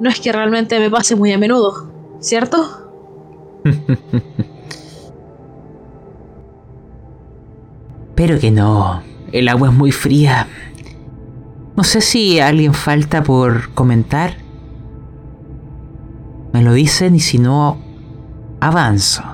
[0.00, 2.90] no es que realmente me pase muy a menudo, ¿cierto?
[8.14, 10.46] Pero que no, el agua es muy fría.
[11.76, 14.34] No sé si alguien falta por comentar.
[16.52, 17.78] Me lo dicen y si no,
[18.60, 19.24] avanzo.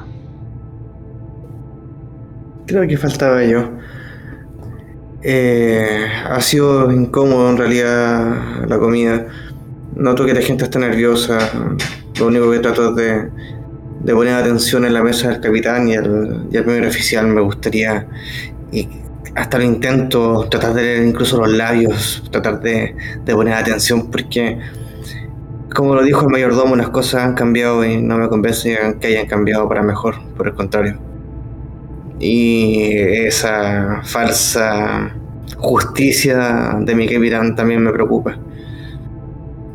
[2.67, 3.69] Creo que faltaba yo.
[5.23, 9.27] Eh, ha sido incómodo en realidad la comida.
[9.97, 11.39] Noto que la gente está nerviosa.
[12.19, 13.31] Lo único que trato es de,
[14.03, 17.27] de poner atención en la mesa del capitán y al, primer oficial.
[17.27, 18.07] Me gustaría,
[18.73, 18.89] y
[19.35, 22.95] hasta lo intento, tratar de leer incluso los labios, tratar de,
[23.27, 24.59] poner atención porque
[25.75, 29.27] como lo dijo el mayordomo, las cosas han cambiado y no me convence que hayan
[29.27, 30.99] cambiado para mejor, por el contrario.
[32.19, 35.15] Y esa falsa
[35.57, 38.37] justicia de mi capitán también me preocupa.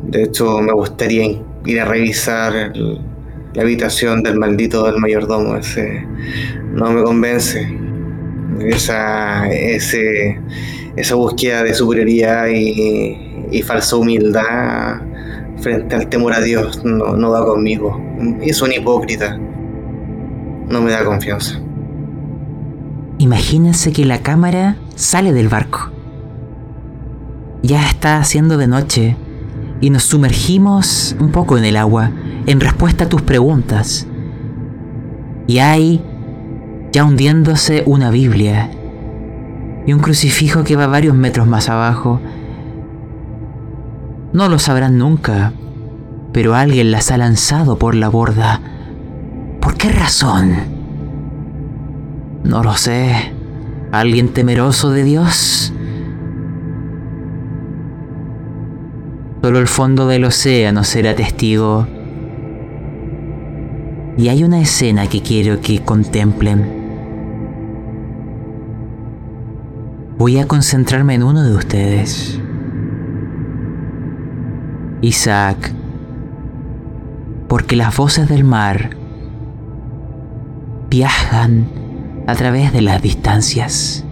[0.02, 2.72] De hecho, me gustaría ir a revisar
[3.54, 5.56] la habitación del maldito del mayordomo.
[5.56, 6.06] Ese
[6.72, 7.85] no me convence.
[8.60, 10.40] Esa, ese,
[10.96, 15.00] esa búsqueda de superioridad y, y falsa humildad
[15.58, 18.00] frente al temor a Dios no, no va conmigo.
[18.42, 19.36] Es un hipócrita.
[20.68, 21.60] No me da confianza.
[23.18, 25.90] Imagínense que la cámara sale del barco.
[27.62, 29.16] Ya está haciendo de noche
[29.80, 32.10] y nos sumergimos un poco en el agua
[32.46, 34.06] en respuesta a tus preguntas.
[35.46, 36.02] Y hay
[36.96, 38.70] ya hundiéndose una Biblia
[39.84, 42.22] y un crucifijo que va varios metros más abajo
[44.32, 45.52] no lo sabrán nunca,
[46.32, 48.62] pero alguien las ha lanzado por la borda.
[49.60, 50.54] ¿Por qué razón?
[52.44, 53.34] No lo sé.
[53.92, 55.74] ¿Alguien temeroso de Dios?
[59.42, 61.86] Solo el fondo del océano será testigo.
[64.16, 66.85] Y hay una escena que quiero que contemplen.
[70.18, 72.40] Voy a concentrarme en uno de ustedes.
[75.02, 75.72] Isaac,
[77.48, 78.96] porque las voces del mar
[80.88, 81.66] viajan
[82.26, 84.06] a través de las distancias.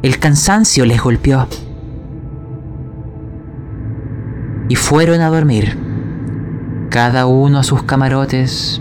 [0.00, 1.46] El cansancio les golpeó
[4.70, 5.76] y fueron a dormir,
[6.88, 8.80] cada uno a sus camarotes,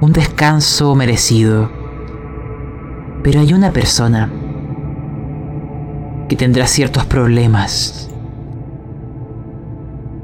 [0.00, 1.79] un descanso merecido.
[3.22, 4.30] Pero hay una persona
[6.28, 8.08] que tendrá ciertos problemas.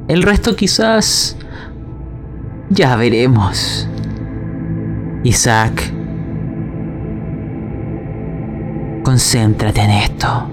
[0.08, 1.36] El resto quizás...
[2.68, 3.88] Ya veremos.
[5.22, 5.92] Isaac,
[9.04, 10.48] concéntrate en esto.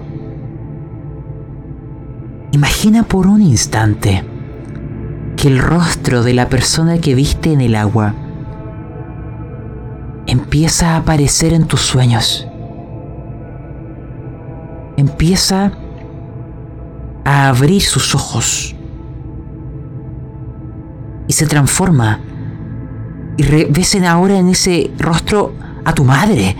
[2.52, 4.24] Imagina por un instante
[5.36, 8.14] que el rostro de la persona que viste en el agua
[10.26, 12.46] empieza a aparecer en tus sueños
[14.96, 15.72] empieza
[17.24, 18.74] a abrir sus ojos
[21.26, 22.20] y se transforma.
[23.36, 26.56] Y ves ahora en ese rostro a tu madre.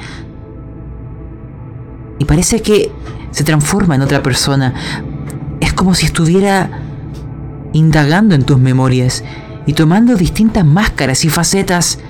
[2.18, 2.90] Y parece que
[3.30, 4.74] se transforma en otra persona.
[5.60, 6.80] Es como si estuviera
[7.72, 9.22] indagando en tus memorias
[9.66, 12.00] y tomando distintas máscaras y facetas.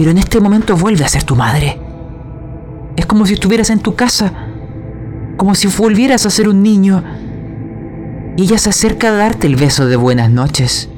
[0.00, 1.78] Pero en este momento vuelve a ser tu madre.
[2.96, 4.32] Es como si estuvieras en tu casa,
[5.36, 7.04] como si volvieras a ser un niño.
[8.34, 10.88] Y ella se acerca a darte el beso de buenas noches.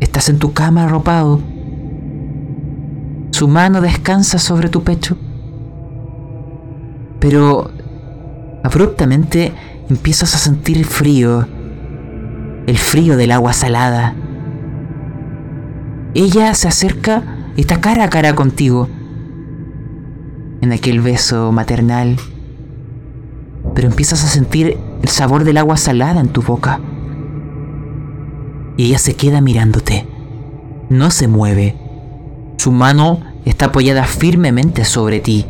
[0.00, 1.40] Estás en tu cama arropado.
[3.30, 5.16] Su mano descansa sobre tu pecho.
[7.20, 7.70] Pero
[8.62, 9.54] abruptamente
[9.88, 11.48] empiezas a sentir frío.
[12.66, 14.14] El frío del agua salada.
[16.14, 17.22] Ella se acerca
[17.56, 18.88] y está cara a cara contigo.
[20.60, 22.16] En aquel beso maternal.
[23.74, 26.80] Pero empiezas a sentir el sabor del agua salada en tu boca.
[28.76, 30.06] Y ella se queda mirándote.
[30.88, 31.76] No se mueve.
[32.56, 35.46] Su mano está apoyada firmemente sobre ti.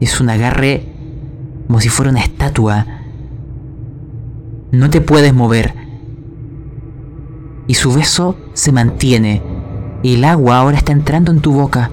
[0.00, 0.86] Es un agarre
[1.66, 2.86] como si fuera una estatua.
[4.70, 5.81] No te puedes mover.
[7.66, 9.42] Y su beso se mantiene.
[10.02, 11.90] Y el agua ahora está entrando en tu boca.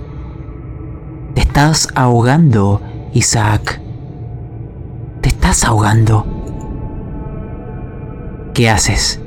[1.36, 2.82] Te estás ahogando,
[3.14, 3.80] Isaac.
[5.22, 6.26] Te estás ahogando.
[8.54, 9.22] ¿Qué haces?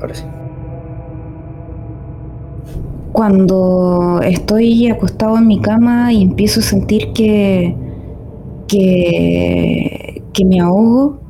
[0.00, 0.24] Ahora sí.
[3.12, 7.76] Cuando estoy acostado en mi cama y empiezo a sentir que,
[8.66, 11.23] que, que me ahogo,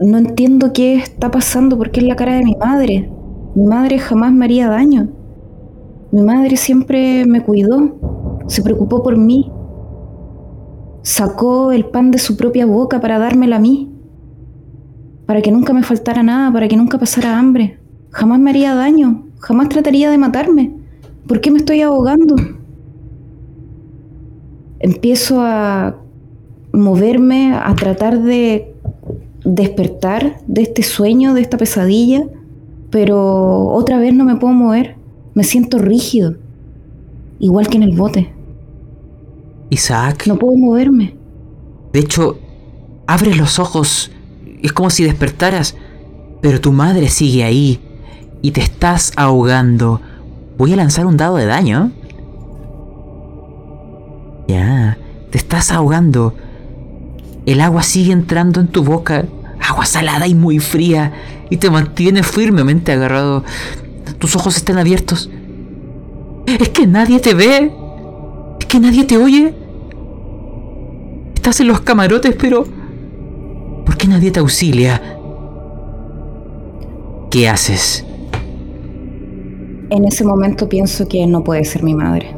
[0.00, 3.10] no entiendo qué está pasando porque es la cara de mi madre.
[3.54, 5.08] Mi madre jamás me haría daño.
[6.12, 7.96] Mi madre siempre me cuidó,
[8.46, 9.50] se preocupó por mí.
[11.02, 13.90] Sacó el pan de su propia boca para dármela a mí,
[15.26, 17.78] para que nunca me faltara nada, para que nunca pasara hambre.
[18.10, 20.74] Jamás me haría daño, jamás trataría de matarme.
[21.26, 22.36] ¿Por qué me estoy ahogando?
[24.78, 25.96] Empiezo a
[26.72, 28.74] moverme, a tratar de
[29.54, 32.24] despertar de este sueño, de esta pesadilla,
[32.90, 34.96] pero otra vez no me puedo mover.
[35.34, 36.36] Me siento rígido,
[37.38, 38.32] igual que en el bote.
[39.70, 40.26] Isaac.
[40.26, 41.14] No puedo moverme.
[41.92, 42.38] De hecho,
[43.06, 44.10] abres los ojos.
[44.62, 45.76] Es como si despertaras.
[46.40, 47.80] Pero tu madre sigue ahí.
[48.42, 50.00] Y te estás ahogando.
[50.56, 51.92] Voy a lanzar un dado de daño.
[54.46, 54.98] Ya.
[55.30, 56.34] Te estás ahogando.
[57.46, 59.26] El agua sigue entrando en tu boca.
[59.68, 61.12] Agua salada y muy fría.
[61.50, 63.44] Y te mantiene firmemente agarrado.
[64.18, 65.30] Tus ojos están abiertos.
[66.46, 67.70] Es que nadie te ve.
[68.58, 69.54] Es que nadie te oye.
[71.34, 72.64] Estás en los camarotes, pero...
[73.84, 75.18] ¿Por qué nadie te auxilia?
[77.30, 78.06] ¿Qué haces?
[79.90, 82.34] En ese momento pienso que no puede ser mi madre.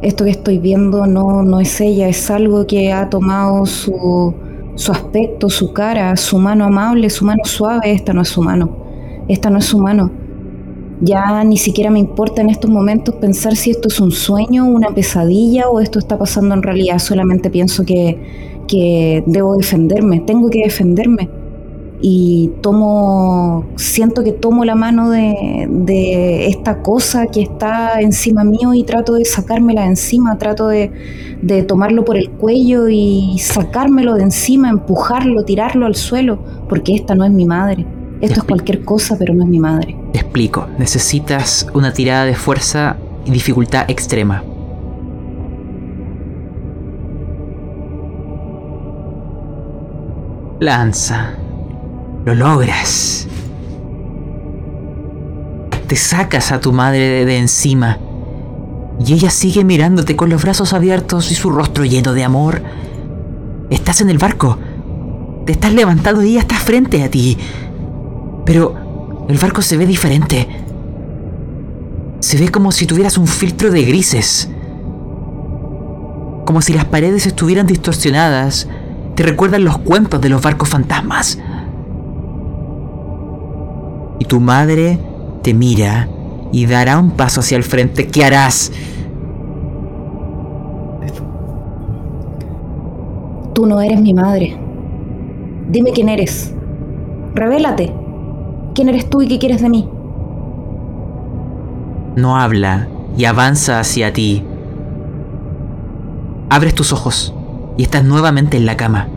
[0.00, 4.34] Esto que estoy viendo no, no es ella, es algo que ha tomado su,
[4.74, 7.92] su aspecto, su cara, su mano amable, su mano suave.
[7.92, 8.76] Esta no es su mano.
[9.28, 10.10] Esta no es su mano.
[11.00, 14.88] Ya ni siquiera me importa en estos momentos pensar si esto es un sueño, una
[14.88, 16.98] pesadilla o esto está pasando en realidad.
[16.98, 21.43] Solamente pienso que, que debo defenderme, tengo que defenderme.
[22.06, 28.74] Y tomo, siento que tomo la mano de, de esta cosa que está encima mío
[28.74, 30.92] y trato de sacármela de encima, trato de,
[31.40, 37.14] de tomarlo por el cuello y sacármelo de encima, empujarlo, tirarlo al suelo, porque esta
[37.14, 37.86] no es mi madre.
[38.20, 39.96] Esto es cualquier cosa, pero no es mi madre.
[40.12, 40.66] Te explico.
[40.76, 44.44] Necesitas una tirada de fuerza y dificultad extrema.
[50.60, 51.43] Lanza.
[52.24, 53.26] Lo logras.
[55.86, 57.98] Te sacas a tu madre de, encima.
[59.04, 62.62] Y ella sigue mirándote con los brazos abiertos y su rostro lleno de amor.
[63.68, 64.58] Estás en el barco.
[65.44, 67.36] Te estás levantando y ella está frente a ti.
[68.46, 70.48] Pero el barco se ve diferente.
[72.20, 74.48] Se ve como si tuvieras un filtro de grises.
[76.46, 78.66] Como si las paredes estuvieran distorsionadas.
[79.14, 81.38] Te recuerdan los cuentos de los barcos fantasmas.
[84.18, 84.98] Y tu madre
[85.42, 86.08] te mira
[86.52, 88.06] y dará un paso hacia el frente.
[88.06, 88.72] ¿Qué harás?
[93.54, 94.56] Tú no eres mi madre.
[95.68, 96.54] Dime quién eres.
[97.34, 97.92] Revélate.
[98.74, 99.88] ¿Quién eres tú y qué quieres de mí?
[102.16, 104.44] No habla y avanza hacia ti.
[106.48, 107.34] Abres tus ojos
[107.76, 109.08] y estás nuevamente en la cama.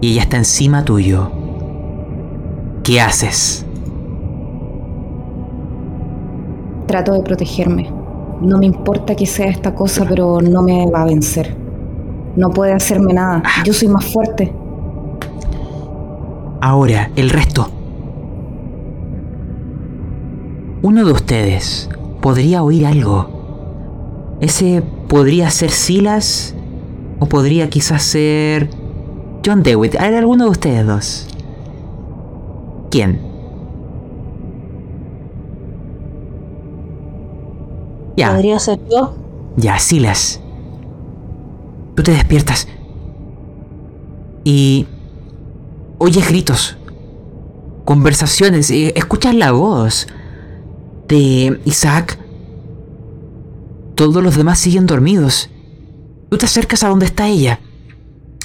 [0.00, 1.32] Y ella está encima tuyo.
[2.84, 3.65] ¿Qué haces?
[6.86, 7.90] Trato de protegerme.
[8.40, 11.56] No me importa que sea esta cosa, pero no me va a vencer.
[12.36, 13.42] No puede hacerme nada.
[13.64, 14.52] Yo soy más fuerte.
[16.60, 17.68] Ahora, el resto.
[20.82, 21.88] Uno de ustedes
[22.20, 24.36] podría oír algo.
[24.40, 26.54] Ese podría ser Silas
[27.18, 28.68] o podría quizás ser
[29.44, 29.96] John Dewitt.
[29.98, 31.28] ¿Hay alguno de ustedes dos?
[32.96, 33.25] quién?
[38.16, 38.32] Ya.
[38.32, 39.14] ¿Podría ser yo?
[39.56, 40.40] Ya, Silas.
[41.94, 42.68] Tú te despiertas.
[44.44, 44.86] Y
[45.98, 46.76] oyes gritos,
[47.84, 50.06] conversaciones, escuchas la voz
[51.08, 52.18] de Isaac.
[53.94, 55.50] Todos los demás siguen dormidos.
[56.30, 57.60] Tú te acercas a donde está ella.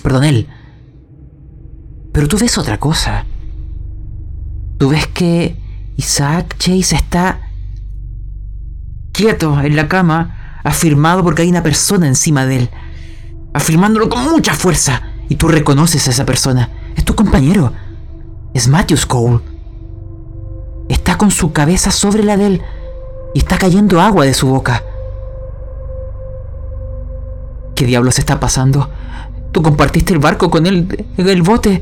[0.02, 0.48] Perdón, él.
[2.12, 3.26] Pero tú ves otra cosa.
[4.78, 5.58] Tú ves que
[5.98, 7.51] Isaac Chase está
[9.12, 12.70] quieto en la cama, afirmado porque hay una persona encima de él,
[13.54, 15.04] afirmándolo con mucha fuerza.
[15.30, 16.70] Y tú reconoces a esa persona.
[16.96, 17.72] Es tu compañero.
[18.54, 19.40] Es Matthews Cole.
[20.90, 22.62] Está con su cabeza sobre la de él
[23.34, 24.84] y está cayendo agua de su boca.
[27.76, 28.90] ¿Qué diablos está pasando?
[29.52, 31.82] Tú compartiste el barco con él, el bote.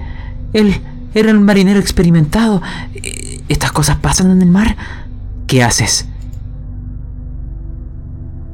[0.54, 0.82] Él
[1.14, 2.62] era un marinero experimentado.
[3.48, 4.78] ¿Estas cosas pasan en el mar?
[5.48, 6.09] ¿Qué haces?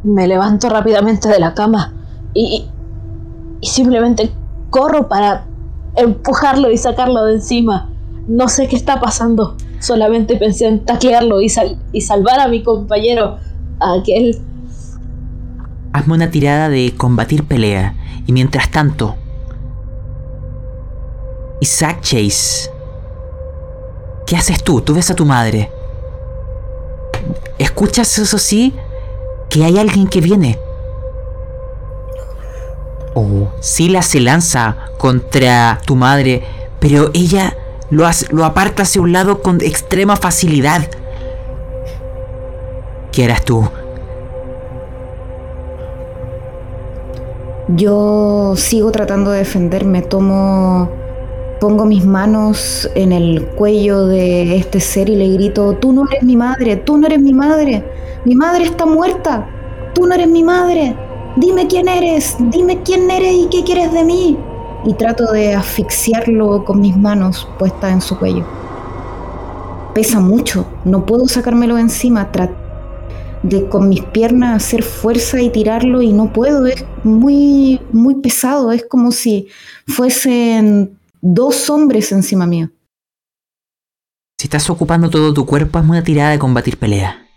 [0.05, 1.93] Me levanto rápidamente de la cama
[2.33, 2.69] y,
[3.59, 4.31] y simplemente
[4.69, 5.45] corro para
[5.95, 7.89] empujarlo y sacarlo de encima.
[8.27, 9.57] No sé qué está pasando.
[9.79, 13.37] Solamente pensé en taclearlo y, sal y salvar a mi compañero,
[13.79, 14.39] a aquel.
[15.93, 17.95] Hazme una tirada de combatir pelea.
[18.25, 19.15] Y mientras tanto,
[21.61, 22.69] Isaac Chase,
[24.25, 24.81] ¿qué haces tú?
[24.81, 25.71] Tú ves a tu madre.
[27.59, 28.73] Escuchas, eso sí,
[29.49, 30.59] que hay alguien que viene.
[33.13, 36.43] Oh, Sila se lanza contra tu madre,
[36.79, 37.55] pero ella
[37.89, 40.89] lo, lo aparta hacia un lado con extrema facilidad.
[43.11, 43.69] ¿Qué harás tú?
[47.69, 50.89] Yo sigo tratando de defenderme, tomo,
[51.59, 56.23] pongo mis manos en el cuello de este ser y le grito, tú no eres
[56.23, 57.83] mi madre, tú no eres mi madre,
[58.25, 59.47] mi madre está muerta,
[59.93, 60.95] tú no eres mi madre,
[61.37, 64.37] dime quién eres, dime quién eres y qué quieres de mí.
[64.85, 68.45] Y trato de asfixiarlo con mis manos puestas en su cuello.
[69.95, 72.65] Pesa mucho, no puedo sacármelo encima, trato
[73.49, 78.71] de con mis piernas hacer fuerza y tirarlo y no puedo, es muy, muy pesado,
[78.71, 79.47] es como si
[79.87, 80.97] fuesen
[81.27, 82.69] dos hombres encima mío.
[84.37, 87.27] Si estás ocupando todo tu cuerpo, es una tirada de combatir pelea.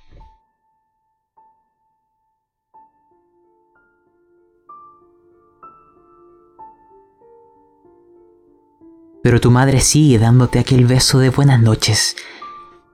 [9.22, 12.16] Pero tu madre sigue dándote aquel beso de buenas noches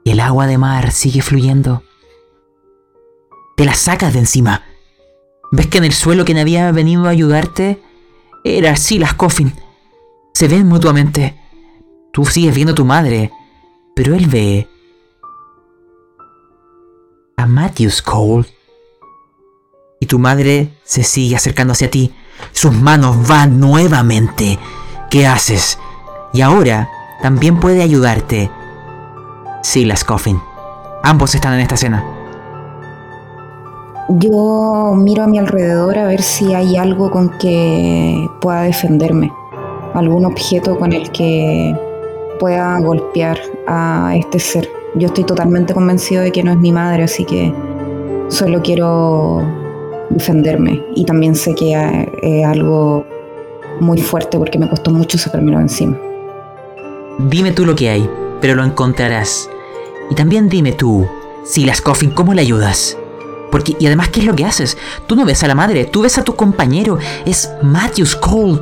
[0.04, 1.82] y el agua de mar sigue fluyendo
[3.56, 4.62] te la sacas de encima.
[5.52, 7.80] ¿Ves que en el suelo quien había venido a ayudarte
[8.42, 9.52] era Silas Coffin?
[10.34, 11.40] Se ven mutuamente.
[12.12, 13.30] Tú sigues viendo a tu madre,
[13.94, 14.68] pero él ve
[17.36, 18.46] a Matthews Cole.
[20.00, 22.12] Y tu madre se sigue acercando hacia ti.
[22.50, 24.58] Sus manos van nuevamente.
[25.08, 25.78] ¿Qué haces?
[26.32, 26.88] Y ahora
[27.22, 28.50] también puede ayudarte
[29.62, 30.40] Silas Coffin.
[31.04, 32.04] Ambos están en esta escena.
[34.08, 39.32] Yo miro a mi alrededor a ver si hay algo con que pueda defenderme,
[39.94, 41.74] algún objeto con el que
[42.38, 44.68] pueda golpear a este ser.
[44.96, 47.52] Yo estoy totalmente convencido de que no es mi madre, así que
[48.28, 49.42] solo quiero
[50.10, 50.84] defenderme.
[50.94, 53.06] Y también sé que es algo
[53.80, 55.98] muy fuerte porque me costó mucho sacármelo encima.
[57.18, 58.08] Dime tú lo que hay,
[58.40, 59.48] pero lo encontrarás.
[60.10, 61.06] Y también dime tú,
[61.44, 62.98] Silas Coffin, ¿cómo le ayudas?
[63.50, 64.76] Porque, y además, ¿qué es lo que haces?
[65.06, 66.98] Tú no ves a la madre, tú ves a tu compañero.
[67.24, 68.60] Es Matthews Cole.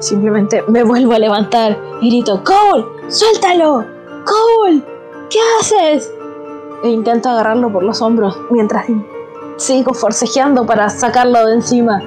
[0.00, 3.84] Simplemente me vuelvo a levantar y grito, Cole, suéltalo.
[4.24, 4.82] Cole,
[5.28, 6.10] ¿qué haces?
[6.82, 8.86] E intento agarrarlo por los hombros mientras
[9.58, 12.02] sigo forcejeando para sacarlo de encima.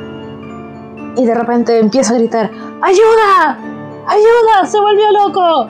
[1.15, 2.49] Y de repente empiezo a gritar,
[2.82, 3.60] ¡Ayuda!
[4.07, 4.65] ¡Ayuda!
[4.65, 5.68] ¡Se volvió loco!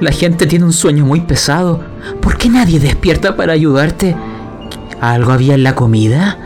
[0.00, 1.80] La gente tiene un sueño muy pesado.
[2.22, 4.16] ¿Por qué nadie despierta para ayudarte?
[5.02, 6.38] ¿Algo había en la comida?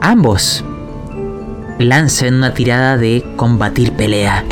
[0.00, 0.64] Ambos
[1.78, 4.44] lancen una tirada de combatir pelea.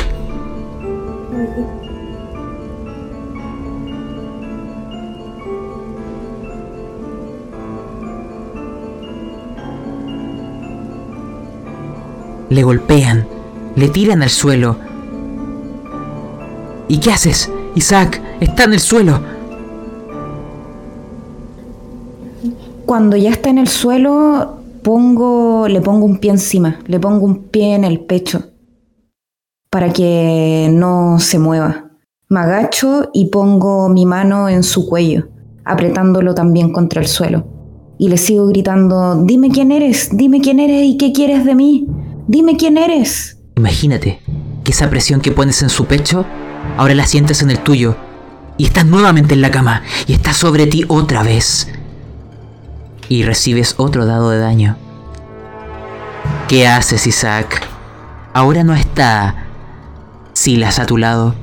[12.49, 13.27] Le golpean,
[13.75, 14.77] le tiran al suelo
[16.87, 17.51] ¿Y qué haces?
[17.73, 19.19] Isaac, está en el suelo.
[22.85, 27.45] Cuando ya está en el suelo, pongo, le pongo un pie encima, le pongo un
[27.45, 28.51] pie en el pecho
[29.71, 31.89] para que no se mueva.
[32.29, 35.27] Me agacho y pongo mi mano en su cuello,
[35.65, 37.47] apretándolo también contra el suelo.
[37.97, 41.87] Y le sigo gritando, dime quién eres, dime quién eres y qué quieres de mí,
[42.27, 43.39] dime quién eres.
[43.57, 44.19] Imagínate
[44.63, 46.25] que esa presión que pones en su pecho,
[46.77, 47.95] ahora la sientes en el tuyo.
[48.57, 51.67] Y estás nuevamente en la cama y está sobre ti otra vez.
[53.09, 54.77] Y recibes otro dado de daño.
[56.47, 57.61] ¿Qué haces, Isaac?
[58.33, 59.45] Ahora no está
[60.33, 61.33] Silas a tu lado.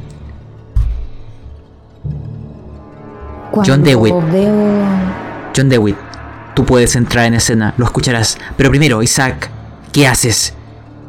[3.51, 4.14] Cuando John DeWitt.
[4.30, 4.52] Veo...
[5.56, 5.97] John DeWitt,
[6.55, 8.39] tú puedes entrar en escena, lo escucharás.
[8.56, 9.51] Pero primero, Isaac,
[9.93, 10.55] ¿qué haces?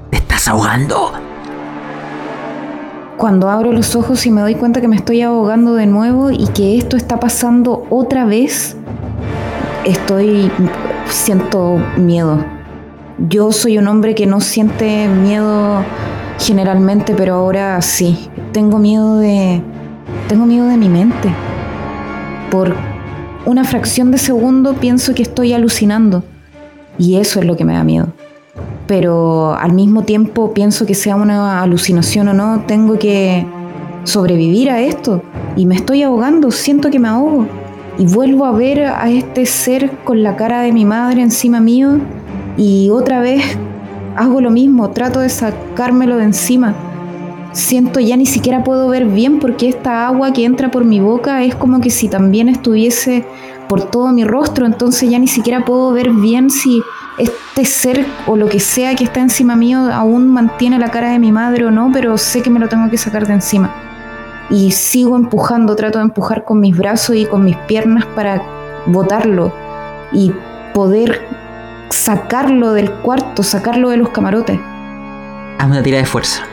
[0.10, 1.14] ¿Te estás ahogando?
[3.18, 6.48] Cuando abro los ojos y me doy cuenta que me estoy ahogando de nuevo y
[6.48, 8.76] que esto está pasando otra vez,
[9.86, 10.52] estoy
[11.08, 12.44] siento miedo.
[13.18, 15.84] Yo soy un hombre que no siente miedo
[16.40, 18.30] generalmente, pero ahora sí.
[18.52, 19.62] Tengo miedo de
[20.28, 21.30] tengo miedo de mi mente.
[22.50, 22.76] Por
[23.46, 26.24] una fracción de segundo pienso que estoy alucinando
[26.98, 28.08] y eso es lo que me da miedo.
[28.88, 33.46] Pero al mismo tiempo pienso que sea una alucinación o no, tengo que
[34.04, 35.24] sobrevivir a esto
[35.56, 37.48] y me estoy ahogando, siento que me ahogo
[37.98, 42.00] y vuelvo a ver a este ser con la cara de mi madre encima mío
[42.58, 43.44] y otra vez
[44.16, 46.74] hago lo mismo, trato de sacármelo de encima.
[47.52, 51.44] Siento ya ni siquiera puedo ver bien porque esta agua que entra por mi boca
[51.44, 53.26] es como que si también estuviese
[53.70, 56.82] por todo mi rostro, entonces ya ni siquiera puedo ver bien si
[57.20, 61.20] este ser o lo que sea que está encima mío aún mantiene la cara de
[61.20, 63.93] mi madre o no, pero sé que me lo tengo que sacar de encima.
[64.50, 68.42] Y sigo empujando, trato de empujar con mis brazos y con mis piernas para
[68.86, 69.52] botarlo
[70.12, 70.32] y
[70.74, 71.22] poder
[71.90, 74.60] sacarlo del cuarto, sacarlo de los camarotes.
[75.60, 76.44] Hazme una tira de fuerza.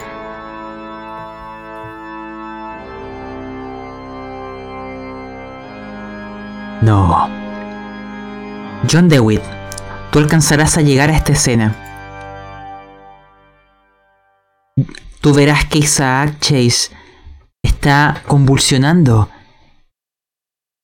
[6.83, 7.29] No.
[8.91, 9.43] John DeWitt,
[10.11, 11.75] tú alcanzarás a llegar a esta escena.
[15.21, 16.91] Tú verás que Isaac Chase
[17.81, 19.31] está convulsionando.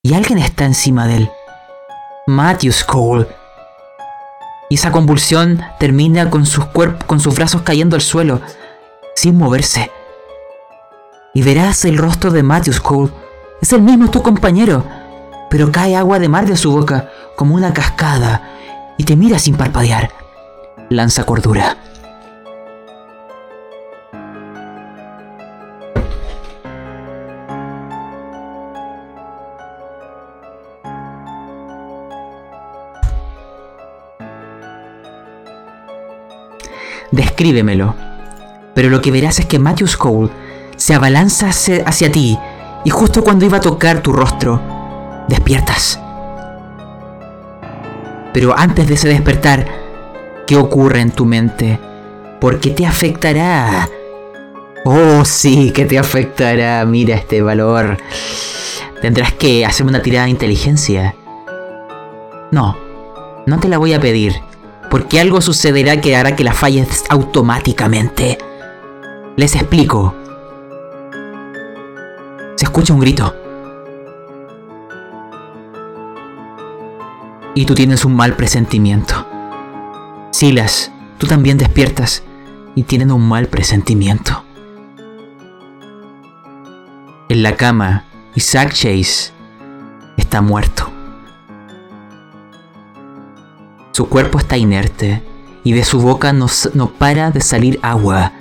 [0.03, 1.31] Y alguien está encima de él.
[2.25, 3.27] Matthews Cole.
[4.67, 6.65] Y esa convulsión termina con sus,
[7.05, 8.41] con sus brazos cayendo al suelo,
[9.15, 9.91] sin moverse.
[11.35, 13.11] Y verás el rostro de Matthews Cole.
[13.61, 14.83] Es el mismo tu compañero,
[15.51, 18.41] pero cae agua de mar de su boca como una cascada
[18.97, 20.09] y te mira sin parpadear.
[20.89, 21.77] Lanza cordura.
[37.17, 37.95] Descríbemelo.
[38.75, 40.29] Pero lo que verás es que Matthews Cole
[40.75, 42.37] se abalanza hacia, ti
[42.85, 44.61] y justo cuando iba a tocar tu rostro,
[45.27, 45.99] despiertas.
[48.33, 49.65] Pero antes de ese despertar,
[50.45, 51.79] ¿qué ocurre en tu mente?
[52.39, 53.89] Porque te afectará.
[54.85, 56.85] Oh, sí, que te afectará.
[56.85, 57.97] Mira este valor.
[59.01, 61.15] Tendrás que hacerme una tirada de inteligencia.
[62.51, 62.77] No,
[63.47, 64.35] no te la voy a pedir.
[64.89, 68.37] Porque algo sucederá que hará que la falles automáticamente.
[69.35, 70.15] Les explico.
[72.55, 73.35] Se escucha un grito.
[77.53, 79.27] Y tú tienes un mal presentimiento.
[80.31, 82.23] Silas, tú también despiertas
[82.75, 84.43] y tienen un mal presentimiento.
[87.29, 88.05] En la cama,
[88.35, 89.33] Isaac Chase
[90.17, 90.96] está muerto.
[93.97, 95.23] Su cuerpo está inerte
[95.63, 96.45] y de su boca no,
[96.75, 98.31] no para de salir agua.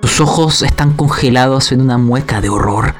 [0.00, 2.94] Sus ojos están congelados en una mueca de horror.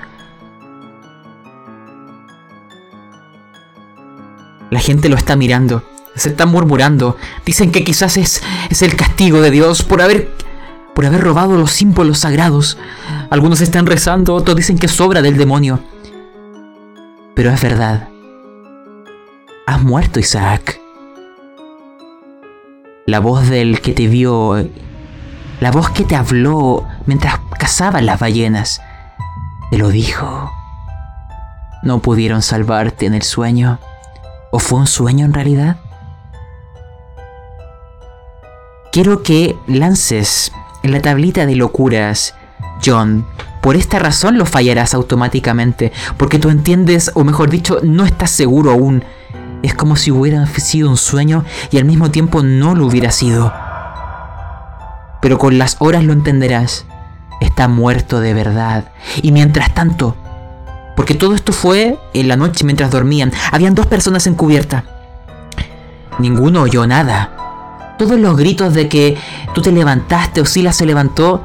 [4.68, 5.82] La gente lo está mirando,
[6.14, 7.16] se está murmurando.
[7.46, 10.30] Dicen que quizás es, es el castigo de Dios por haber,
[10.94, 12.76] por haber robado los símbolos sagrados.
[13.30, 15.80] Algunos están rezando, otros dicen que es obra del demonio.
[17.34, 18.10] Pero es verdad.
[19.66, 20.82] Has muerto, Isaac.
[23.06, 24.68] La voz del que te vio,
[25.60, 28.82] la voz que te habló mientras cazaban las ballenas,
[29.70, 30.50] te lo dijo.
[31.84, 33.78] No pudieron salvarte en el sueño.
[34.50, 35.76] ¿O fue un sueño en realidad?
[38.90, 40.50] Quiero que lances
[40.82, 42.34] en la tablita de locuras,
[42.84, 43.24] John.
[43.62, 48.72] Por esta razón lo fallarás automáticamente, porque tú entiendes, o mejor dicho, no estás seguro
[48.72, 49.04] aún
[49.62, 53.52] Es como si hubiera sido un sueño y al mismo tiempo no lo hubiera sido.
[55.20, 56.86] Pero con las horas lo entenderás.
[57.40, 58.92] Está muerto de verdad.
[59.22, 60.16] Y mientras tanto,
[60.96, 64.84] porque todo esto fue en la noche mientras dormían, habían dos personas en cubierta.
[66.18, 67.94] Ninguno oyó nada.
[67.98, 69.16] Todos los gritos de que
[69.54, 71.44] tú te levantaste o Sila se levantó,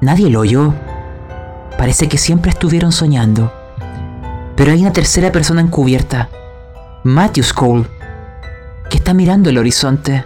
[0.00, 0.74] nadie lo oyó.
[1.78, 3.52] Parece que siempre estuvieron soñando.
[4.56, 6.28] Pero hay una tercera persona encubierta,
[7.04, 7.86] Matthews Cole,
[8.90, 10.24] que está mirando el horizonte.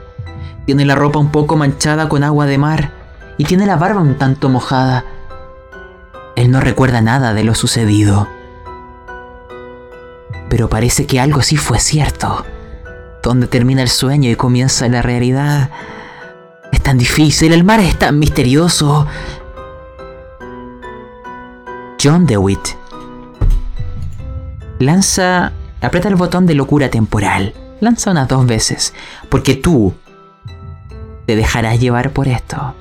[0.66, 2.93] Tiene la ropa un poco manchada con agua de mar
[3.39, 5.05] y tiene la barba un tanto mojada.
[6.36, 8.28] Él no recuerda nada de lo sucedido.
[10.49, 12.44] Pero parece que algo sí fue cierto.
[13.23, 15.70] Donde termina el sueño y comienza la realidad.
[16.73, 19.07] Es tan difícil, el mar es tan misterioso.
[22.03, 22.82] John DeWitt
[24.82, 25.53] lanza,
[25.86, 27.54] aprieta el botón de locura temporal.
[27.80, 28.94] Lanza unas dos veces,
[29.28, 29.94] porque tú
[31.26, 32.74] te dejarás llevar por esto.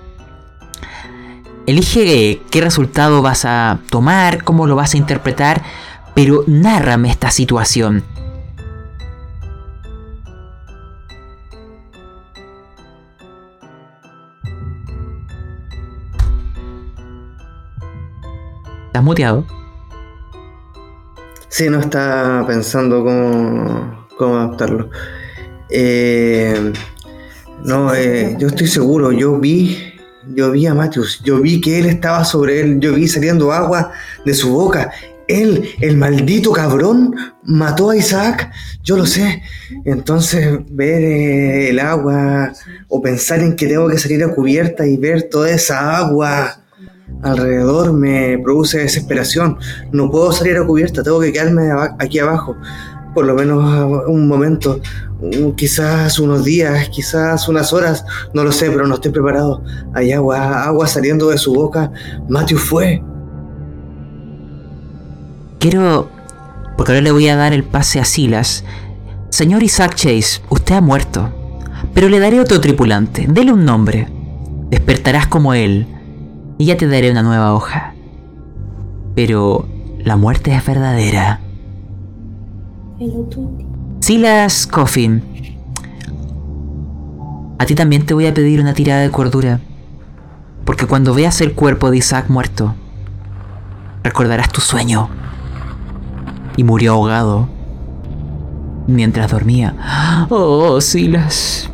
[1.65, 5.63] Elige qué resultado vas a tomar, cómo lo vas a interpretar,
[6.13, 8.03] pero nárrame esta situación.
[18.87, 19.60] ¿Estás muteado?
[21.51, 24.89] Sí, no está pensando cómo, cómo adaptarlo.
[25.69, 26.71] Eh,
[27.65, 29.77] no, eh, yo estoy seguro, yo vi,
[30.33, 33.91] yo vi a Matthews, yo vi que él estaba sobre él, yo vi saliendo agua
[34.23, 34.91] de su boca.
[35.27, 38.49] Él, el maldito cabrón, mató a Isaac,
[38.81, 39.43] yo lo sé.
[39.83, 42.53] Entonces, ver eh, el agua
[42.87, 46.60] o pensar en que tengo que salir a cubierta y ver toda esa agua
[47.23, 49.57] alrededor me produce desesperación.
[49.91, 51.69] No puedo salir a cubierta, tengo que quedarme
[51.99, 52.55] aquí abajo,
[53.13, 54.79] por lo menos un momento,
[55.55, 59.63] quizás unos días, quizás unas horas, no lo sé, pero no estoy preparado.
[59.93, 61.91] Hay agua, agua saliendo de su boca.
[62.29, 63.03] Matthew fue.
[65.59, 66.09] Quiero,
[66.77, 68.63] porque ahora le voy a dar el pase a Silas.
[69.29, 71.31] Señor Isaac Chase, usted ha muerto,
[71.93, 73.27] pero le daré otro tripulante.
[73.29, 74.07] Dele un nombre.
[74.69, 75.85] Despertarás como él
[76.61, 77.95] y ya te daré una nueva hoja.
[79.15, 79.67] Pero
[79.97, 81.39] la muerte es verdadera.
[83.99, 85.23] Silas Coffin,
[87.57, 89.59] a ti también te voy a pedir una tirada de cordura,
[90.63, 92.75] porque cuando veas el cuerpo de Isaac muerto,
[94.03, 95.09] recordarás tu sueño.
[96.57, 97.49] Y murió ahogado
[98.85, 100.27] mientras dormía.
[100.29, 101.71] Oh, Silas.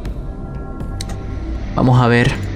[1.76, 2.46] Vamos a ver.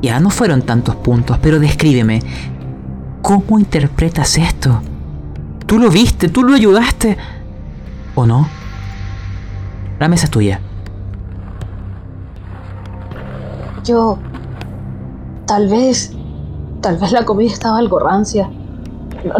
[0.00, 2.20] Ya no fueron tantos puntos, pero descríbeme,
[3.22, 4.80] ¿cómo interpretas esto?
[5.66, 6.28] ¿Tú lo viste?
[6.28, 7.16] ¿Tú lo ayudaste?
[8.14, 8.48] ¿O no?
[9.98, 10.60] La mesa es tuya.
[13.84, 14.18] Yo...
[15.46, 16.14] Tal vez...
[16.80, 18.48] Tal vez la comida estaba algo rancia.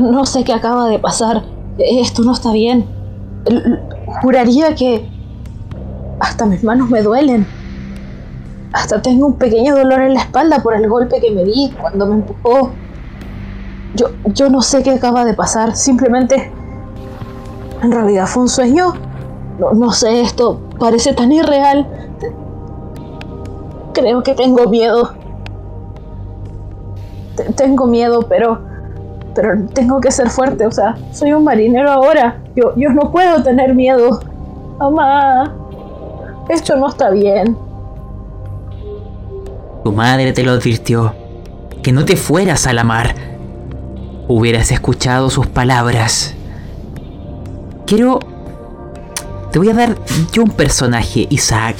[0.00, 1.44] No, sé qué acaba de pasar.
[1.78, 2.86] Esto no está bien.
[4.22, 5.08] Juraría que...
[6.18, 7.46] Hasta mis manos me duelen.
[8.72, 12.06] Hasta tengo un pequeño dolor en la espalda por el golpe que me di cuando
[12.06, 12.70] me empujó.
[13.94, 16.52] Yo, yo no sé qué acaba de pasar, simplemente...
[17.82, 18.92] En realidad fue un sueño.
[19.58, 21.86] No, no sé, esto parece tan irreal.
[23.94, 25.12] Creo que tengo miedo.
[27.36, 28.60] Te- tengo miedo, pero...
[29.34, 32.42] Pero tengo que ser fuerte, o sea, soy un marinero ahora.
[32.56, 34.20] Yo, yo no puedo tener miedo.
[34.78, 35.54] Mamá,
[36.48, 37.56] esto no está bien.
[39.88, 41.14] Tu madre te lo advirtió,
[41.82, 43.14] que no te fueras a la mar.
[44.28, 46.34] Hubieras escuchado sus palabras.
[47.86, 48.18] Quiero...
[49.50, 49.96] Te voy a dar
[50.30, 51.76] yo un personaje, Isaac.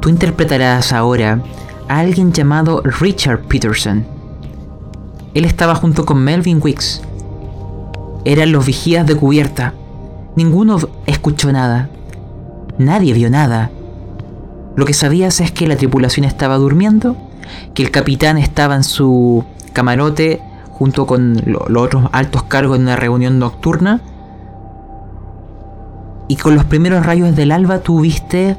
[0.00, 1.42] Tú interpretarás ahora
[1.86, 4.06] a alguien llamado Richard Peterson.
[5.34, 7.02] Él estaba junto con Melvin Wicks.
[8.24, 9.74] Eran los vigías de cubierta.
[10.34, 11.90] Ninguno escuchó nada.
[12.78, 13.70] Nadie vio nada.
[14.76, 17.16] Lo que sabías es que la tripulación estaba durmiendo,
[17.74, 20.40] que el capitán estaba en su camarote
[20.70, 24.00] junto con lo- los otros altos cargos en una reunión nocturna.
[26.28, 28.56] Y con los primeros rayos del alba tú viste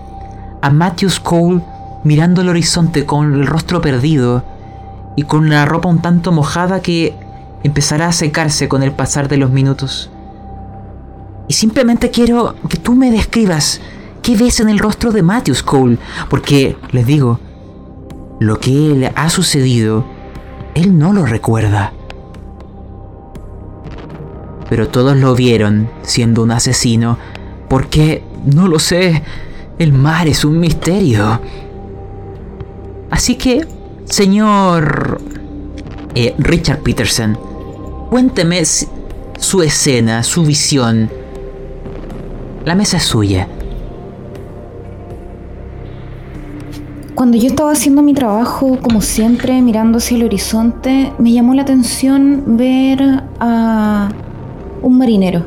[0.62, 1.62] a Matthews Cole
[2.04, 4.44] mirando el horizonte con el rostro perdido
[5.16, 7.14] y con la ropa un tanto mojada que
[7.64, 10.10] empezará a secarse con el pasar de los minutos.
[11.48, 13.82] Y simplemente quiero que tú me describas
[14.28, 15.98] qué ves en el rostro de Matthews Cole,
[16.30, 17.40] porque les digo,
[18.42, 20.04] lo que le ha sucedido,
[20.76, 21.94] él no lo recuerda.
[24.70, 27.18] pero todos lo vieron siendo un asesino,
[27.70, 29.24] porque, no lo sé,
[29.80, 31.40] el mar es un misterio.
[33.10, 33.66] Así que,
[34.04, 35.22] señor
[36.16, 37.40] eh, Richard Peterson,
[38.10, 41.10] cuénteme su escena, su visión.
[42.66, 43.48] La mesa es suya.
[47.18, 51.64] Cuando yo estaba haciendo mi trabajo, como siempre, mirando hacia el horizonte, me llamó la
[51.64, 54.10] atención ver a
[54.84, 55.44] un marinero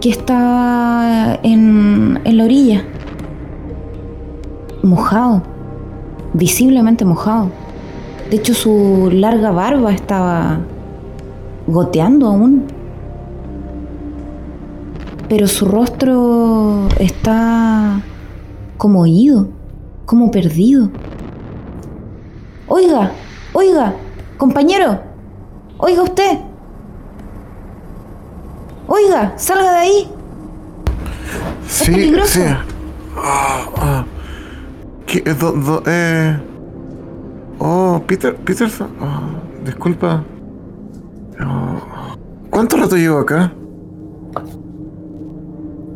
[0.00, 2.82] que estaba en, en la orilla,
[4.82, 5.44] mojado,
[6.32, 7.52] visiblemente mojado.
[8.28, 10.58] De hecho, su larga barba estaba
[11.68, 12.64] goteando aún.
[15.28, 18.02] Pero su rostro está
[18.76, 19.54] como oído
[20.06, 20.88] como perdido.
[22.68, 23.12] Oiga,
[23.52, 23.94] oiga,
[24.38, 25.00] compañero,
[25.78, 26.38] oiga usted.
[28.88, 30.10] Oiga, salga de ahí.
[31.66, 32.28] Sí, es peligroso.
[32.32, 32.40] sí.
[33.16, 34.04] Ah, ah.
[35.06, 36.38] ¿Qué, eh, do- do- eh.
[37.58, 38.88] Oh, Peter, Peterson.
[39.00, 39.22] Ah,
[39.64, 40.22] disculpa.
[41.40, 42.16] Oh.
[42.50, 43.52] ¿Cuánto rato llevo acá?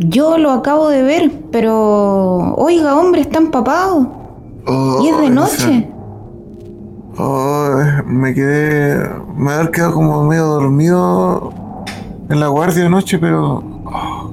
[0.01, 2.55] Yo lo acabo de ver, pero...
[2.56, 4.09] Oiga, hombre, está empapado.
[4.66, 5.90] Oh, Y es de esa- noche.
[7.18, 7.70] Oh,
[8.06, 8.98] me quedé.
[9.36, 11.52] Me había quedado como medio dormido
[12.31, 13.62] en la guardia anoche, pero.
[13.85, 14.31] Oh,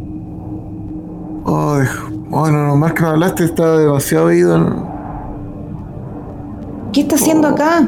[1.45, 4.29] oh, dej- oh, no, nomás que me hablaste, estaba demasiado.
[4.29, 4.87] ¿no?
[6.93, 7.85] ¿Qué está haciendo acá?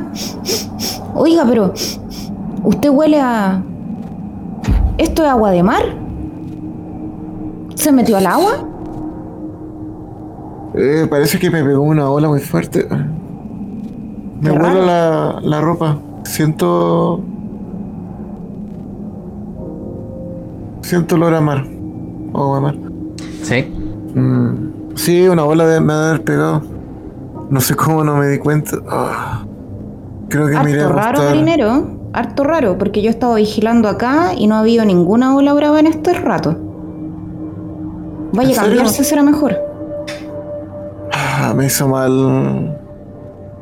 [1.16, 1.74] Oiga, pero...
[2.64, 3.64] ¿Usted huele a...
[4.98, 5.84] ¿Esto es agua de mar?
[7.80, 8.58] ¿Se metió al agua?
[10.76, 12.86] Eh, parece que me pegó una ola muy fuerte.
[14.42, 14.86] Me raro.
[14.86, 15.98] la, la ropa.
[16.26, 17.22] Siento.
[20.82, 21.66] Siento olor a mar.
[22.34, 22.76] O agua de mar.
[23.44, 23.62] ¿Sí?
[24.14, 26.62] Mm, sí, una bola de, me ha de haber pegado.
[27.50, 28.76] No sé cómo no me di cuenta.
[28.90, 29.46] Ah.
[30.28, 31.88] creo que me iré a Harto raro, marinero.
[32.12, 35.80] Harto raro, porque yo he estado vigilando acá y no ha habido ninguna ola brava
[35.80, 36.69] en este rato.
[38.34, 39.56] Vaya cambiarse, será mejor.
[41.12, 42.78] Ah, me hizo mal.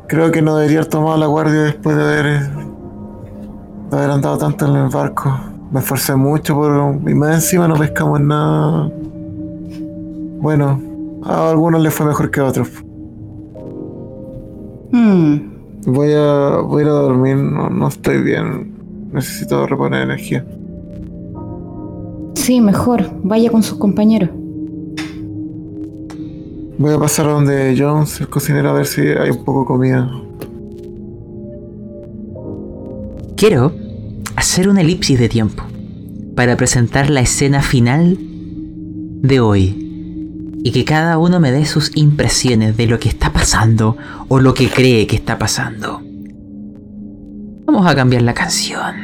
[0.06, 2.48] Creo que no debería haber tomado la guardia después de haber,
[3.90, 5.38] de haber andado tanto en el barco.
[5.70, 6.98] Me esforcé mucho por.
[7.08, 8.90] Y más encima no pescamos nada.
[10.40, 10.80] Bueno,
[11.24, 12.68] a algunos les fue mejor que a otros.
[14.90, 15.36] Hmm,
[15.86, 18.74] Voy a, voy a ir a dormir, no, no estoy bien.
[19.12, 20.44] Necesito reponer energía.
[22.34, 23.04] Sí, mejor.
[23.22, 24.30] Vaya con sus compañeros.
[26.78, 29.66] Voy a pasar a donde Jones, el cocinero, a ver si hay un poco de
[29.66, 30.10] comida.
[33.36, 33.74] Quiero
[34.36, 35.64] hacer una elipsis de tiempo
[36.36, 42.76] para presentar la escena final de hoy y que cada uno me dé sus impresiones
[42.76, 43.96] de lo que está pasando
[44.28, 46.00] o lo que cree que está pasando.
[47.66, 48.94] Vamos a cambiar la canción.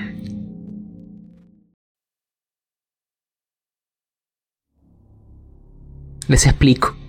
[6.29, 7.04] Les explico.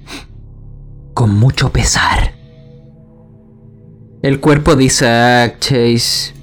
[1.15, 2.33] Con mucho pesar.
[4.21, 6.33] El cuerpo de Isaac Chase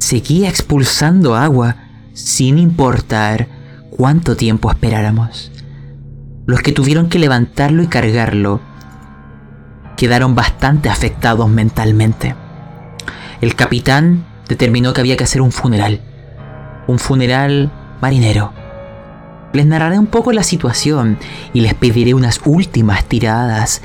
[0.00, 1.76] seguía expulsando agua
[2.12, 3.48] sin importar
[3.88, 5.50] cuánto tiempo esperáramos.
[6.44, 8.60] Los que tuvieron que levantarlo y cargarlo
[9.96, 12.34] quedaron bastante afectados mentalmente.
[13.40, 16.02] El capitán determinó que había que hacer un funeral.
[16.86, 17.72] Un funeral
[18.02, 18.52] marinero.
[19.52, 21.18] Les narraré un poco la situación
[21.52, 23.82] y les pediré unas últimas tiradas.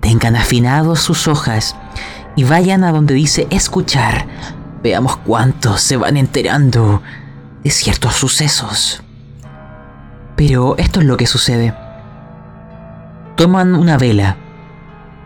[0.00, 1.76] Tengan afinados sus hojas
[2.34, 4.26] y vayan a donde dice escuchar.
[4.82, 7.02] Veamos cuántos se van enterando
[7.62, 9.02] de ciertos sucesos.
[10.34, 11.74] Pero esto es lo que sucede.
[13.36, 14.36] Toman una vela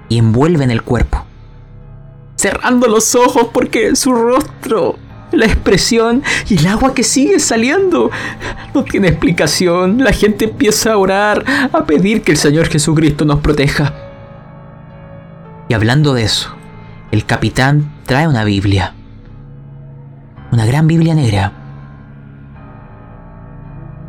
[0.09, 1.25] y envuelven el cuerpo.
[2.37, 4.99] Cerrando los ojos porque su rostro,
[5.33, 8.11] la expresión y el agua que sigue saliendo
[8.75, 10.03] no tiene explicación.
[10.03, 13.95] La gente empieza a orar, a pedir que el Señor Jesucristo nos proteja.
[15.69, 16.55] Y hablando de eso,
[17.11, 18.95] el capitán trae una Biblia.
[20.53, 21.53] Una gran Biblia negra.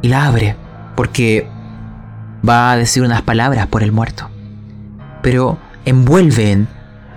[0.02, 0.56] Y la abre
[0.96, 1.50] porque
[2.48, 4.30] va a decir unas palabras por el muerto.
[5.22, 6.68] Pero envuelven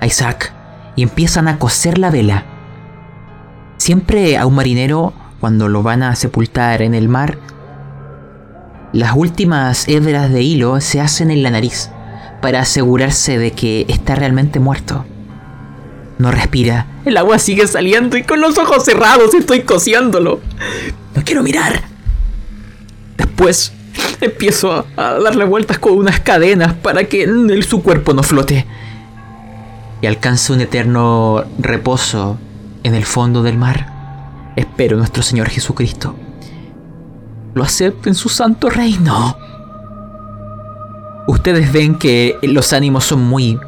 [0.01, 0.53] a Isaac
[0.97, 2.45] y empiezan a coser la vela.
[3.81, 7.39] Siempre a un marinero, cuando lo van a sepultar en el mar,
[8.93, 11.89] las últimas hebras de hilo se hacen en la nariz
[12.43, 15.07] para asegurarse de que está realmente muerto.
[16.19, 16.89] No respira.
[17.07, 20.41] El agua sigue saliendo y con los ojos cerrados estoy cosiéndolo.
[21.15, 21.81] No quiero mirar.
[23.17, 23.73] Después
[24.21, 28.67] empiezo a, a darle vueltas con unas cadenas para que el- su cuerpo no flote.
[30.03, 32.37] Y alcance un eterno reposo
[32.83, 34.53] en el fondo del mar.
[34.57, 36.15] Espero nuestro Señor Jesucristo
[37.55, 39.37] lo acepte en su santo reino.
[41.27, 43.59] Ustedes ven que los ánimos son muy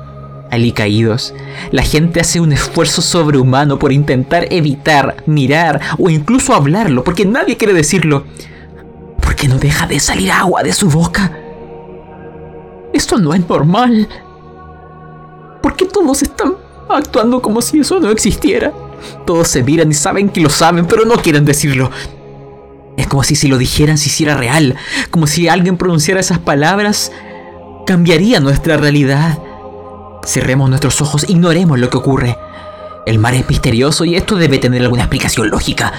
[0.51, 1.34] alicaídos.
[1.70, 7.56] La gente hace un esfuerzo sobrehumano por intentar evitar mirar o incluso hablarlo, porque nadie
[7.56, 8.24] quiere decirlo.
[9.20, 11.32] Porque no deja de salir agua de su boca.
[12.93, 14.09] Esto no es normal.
[15.62, 16.55] ¿Por qué todos están
[16.89, 18.72] actuando como si eso no existiera?
[19.27, 21.91] Todos se miran y saben que lo saben, pero no quieren decirlo.
[22.97, 24.77] Es como si si lo dijeran se hiciera real,
[25.11, 27.11] como si alguien pronunciara esas palabras,
[27.87, 29.39] cambiaría nuestra realidad.
[30.24, 32.37] Cerremos nuestros ojos, ignoremos lo que ocurre.
[33.07, 35.93] El mar es misterioso y esto debe tener alguna explicación lógica.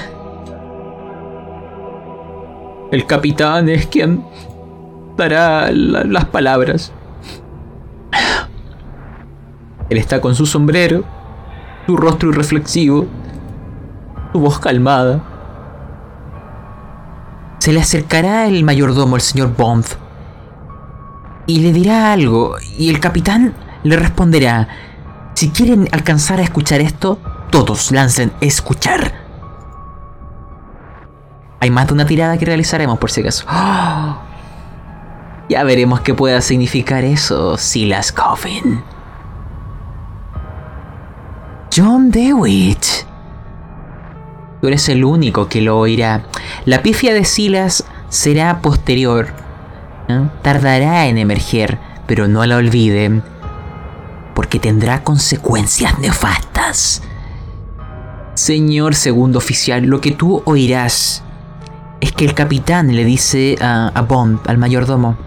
[2.92, 4.24] El capitán es quien
[5.18, 6.92] dará la- las palabras.
[9.90, 11.04] Él está con su sombrero,
[11.86, 13.08] su rostro irreflexivo,
[14.32, 15.22] su voz calmada.
[17.60, 19.86] Se le acercará el mayordomo, el señor Bond,
[21.46, 23.54] y le dirá algo, y el capitán
[23.84, 24.68] le responderá,
[25.36, 27.20] si quieren alcanzar a escuchar esto,
[27.50, 29.14] todos lancen escuchar.
[31.60, 33.46] Hay más de una tirada que realizaremos por si acaso.
[35.50, 38.82] Ya veremos qué pueda significar eso, Silas Coffin.
[41.76, 42.86] John DeWitt.
[44.62, 46.26] Tú eres el único que lo oirá.
[46.66, 49.30] La pifia de Silas será posterior.
[50.44, 53.24] Tardará en emerger, pero no la olviden.
[54.36, 57.02] Porque tendrá consecuencias nefastas.
[58.36, 61.24] Señor segundo oficial, lo que tú oirás
[62.02, 65.18] es que el capitán le dice a Bond, al mayordomo,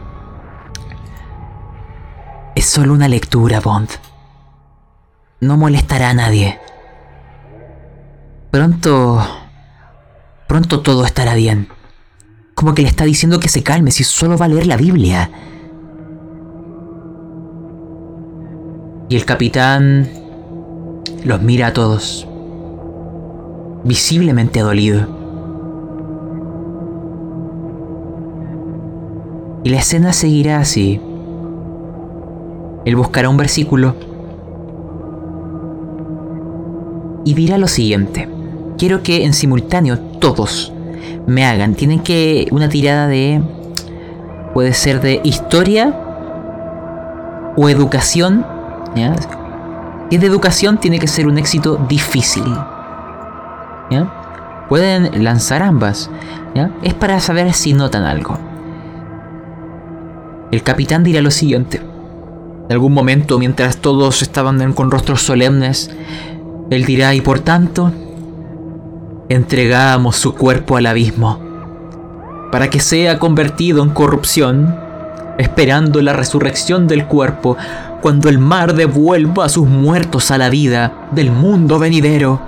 [2.54, 4.05] es solo una lectura, Bond.
[5.40, 6.58] No molestará a nadie.
[8.50, 9.20] Pronto...
[10.48, 11.68] Pronto todo estará bien.
[12.54, 15.30] Como que le está diciendo que se calme si solo va a leer la Biblia.
[19.08, 20.08] Y el capitán
[21.24, 22.26] los mira a todos,
[23.84, 25.06] visiblemente dolido.
[29.64, 31.00] Y la escena seguirá así.
[32.84, 33.96] Él buscará un versículo
[37.26, 38.28] y dirá lo siguiente.
[38.78, 40.72] Quiero que en simultáneo todos
[41.26, 41.74] me hagan.
[41.74, 43.42] Tienen que una tirada de...
[44.54, 45.92] Puede ser de historia
[47.56, 48.46] o educación.
[48.94, 49.14] ¿ya?
[50.10, 52.44] Es de educación tiene que ser un éxito difícil.
[53.90, 54.66] ¿ya?
[54.68, 56.08] Pueden lanzar ambas.
[56.54, 56.70] ¿ya?
[56.84, 58.38] Es para saber si notan algo.
[60.52, 61.82] El capitán dirá lo siguiente.
[62.68, 65.90] En algún momento, mientras todos estaban con rostros solemnes,
[66.70, 67.92] él dirá, y por tanto,
[69.28, 71.40] entregamos su cuerpo al abismo,
[72.50, 74.76] para que sea convertido en corrupción,
[75.38, 77.56] esperando la resurrección del cuerpo,
[78.00, 82.40] cuando el mar devuelva a sus muertos a la vida del mundo venidero,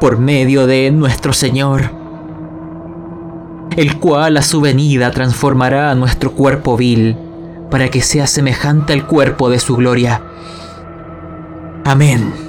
[0.00, 1.90] por medio de nuestro Señor,
[3.76, 7.16] el cual a su venida transformará a nuestro cuerpo vil,
[7.70, 10.22] para que sea semejante al cuerpo de su gloria.
[11.84, 12.45] Amén.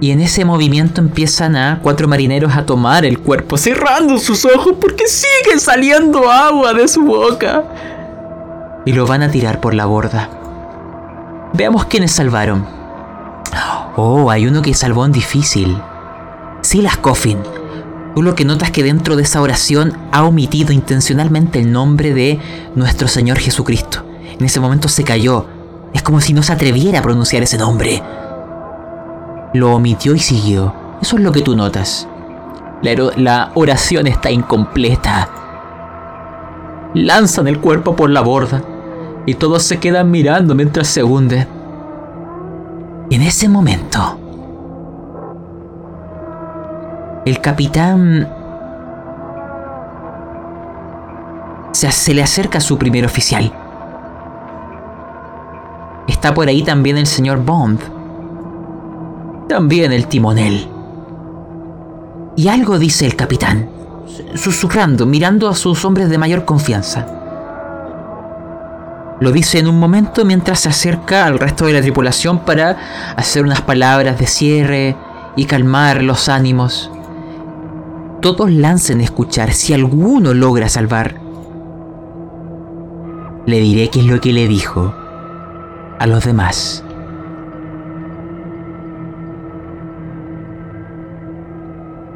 [0.00, 4.76] Y en ese movimiento empiezan a cuatro marineros a tomar el cuerpo, cerrando sus ojos
[4.80, 7.64] porque sigue saliendo agua de su boca.
[8.86, 10.30] Y lo van a tirar por la borda.
[11.52, 12.66] Veamos quiénes salvaron.
[13.96, 15.76] Oh, hay uno que salvó en difícil.
[16.62, 17.38] Silas Coffin.
[18.14, 22.38] Tú lo que notas que dentro de esa oración ha omitido intencionalmente el nombre de
[22.74, 24.04] nuestro Señor Jesucristo.
[24.38, 25.46] En ese momento se cayó.
[25.92, 28.02] Es como si no se atreviera a pronunciar ese nombre.
[29.52, 30.72] Lo omitió y siguió.
[31.00, 32.08] Eso es lo que tú notas.
[32.82, 35.28] La, la oración está incompleta.
[36.94, 38.62] Lanzan el cuerpo por la borda
[39.26, 41.46] y todos se quedan mirando mientras se hunde.
[43.10, 44.18] En ese momento,
[47.26, 48.28] el capitán
[51.72, 53.52] se, se le acerca a su primer oficial.
[56.06, 57.99] Está por ahí también el señor Bond.
[59.50, 60.68] También el timonel.
[62.36, 63.68] Y algo dice el capitán,
[64.36, 67.04] susurrando, mirando a sus hombres de mayor confianza.
[69.18, 73.42] Lo dice en un momento mientras se acerca al resto de la tripulación para hacer
[73.42, 74.96] unas palabras de cierre
[75.34, 76.88] y calmar los ánimos.
[78.20, 81.16] todos lancen a escuchar si alguno logra salvar.
[83.46, 84.94] Le diré qué es lo que le dijo
[85.98, 86.84] a los demás.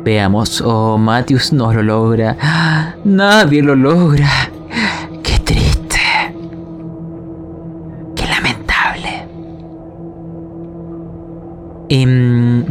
[0.04, 2.36] Veamos, oh, Matthews no lo logra.
[3.04, 4.28] Nadie lo logra.
[5.22, 5.98] Qué triste.
[8.14, 9.26] Qué lamentable.
[11.88, 12.64] Em,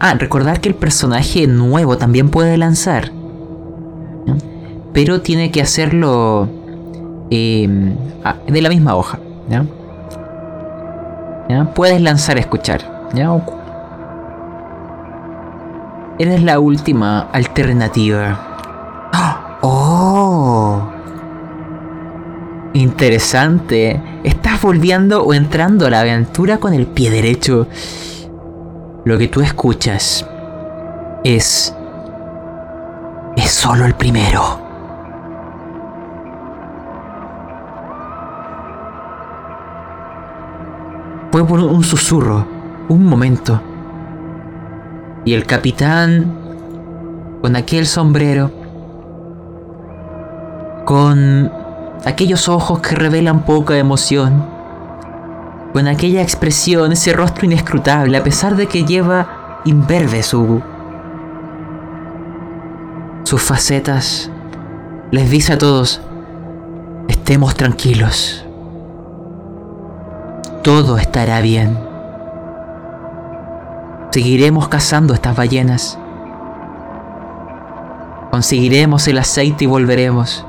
[0.00, 3.12] ah, recordar que el personaje nuevo también puede lanzar.
[4.94, 6.48] Pero tiene que hacerlo
[7.28, 7.94] em,
[8.24, 9.18] ah, de la misma hoja.
[11.74, 12.80] Puedes lanzar a escuchar.
[13.12, 13.30] ¿ya?
[16.18, 19.10] Eres la última alternativa.
[19.60, 20.88] ¡Oh!
[22.72, 24.02] Interesante.
[24.24, 27.68] Estás volviendo o entrando a la aventura con el pie derecho.
[29.04, 30.26] Lo que tú escuchas
[31.22, 31.74] es...
[33.36, 34.40] Es solo el primero.
[41.30, 42.46] Fue por un susurro,
[42.88, 43.60] un momento
[45.26, 46.32] y el capitán,
[47.42, 48.52] con aquel sombrero,
[50.84, 51.50] con
[52.04, 54.46] aquellos ojos que revelan poca emoción,
[55.72, 60.62] con aquella expresión, ese rostro inescrutable, a pesar de que lleva imberbe su,
[63.24, 64.30] sus facetas,
[65.10, 66.00] les dice a todos,
[67.08, 68.46] estemos tranquilos,
[70.62, 71.85] todo estará bien.
[74.16, 75.98] Seguiremos cazando estas ballenas.
[78.30, 80.42] Conseguiremos el aceite y volveremos.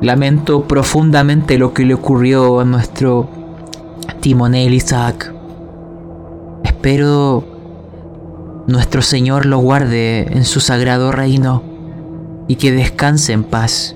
[0.00, 3.28] Lamento profundamente lo que le ocurrió a nuestro
[4.18, 5.32] timonel Isaac.
[6.64, 7.44] Espero
[8.66, 11.62] nuestro Señor lo guarde en su sagrado reino
[12.48, 13.94] y que descanse en paz.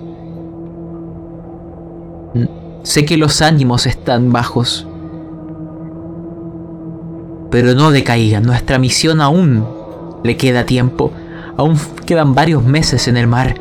[2.84, 4.86] Sé que los ánimos están bajos
[7.56, 9.66] pero no decaiga, nuestra misión aún
[10.22, 11.10] le queda tiempo,
[11.56, 13.58] aún quedan varios meses en el mar.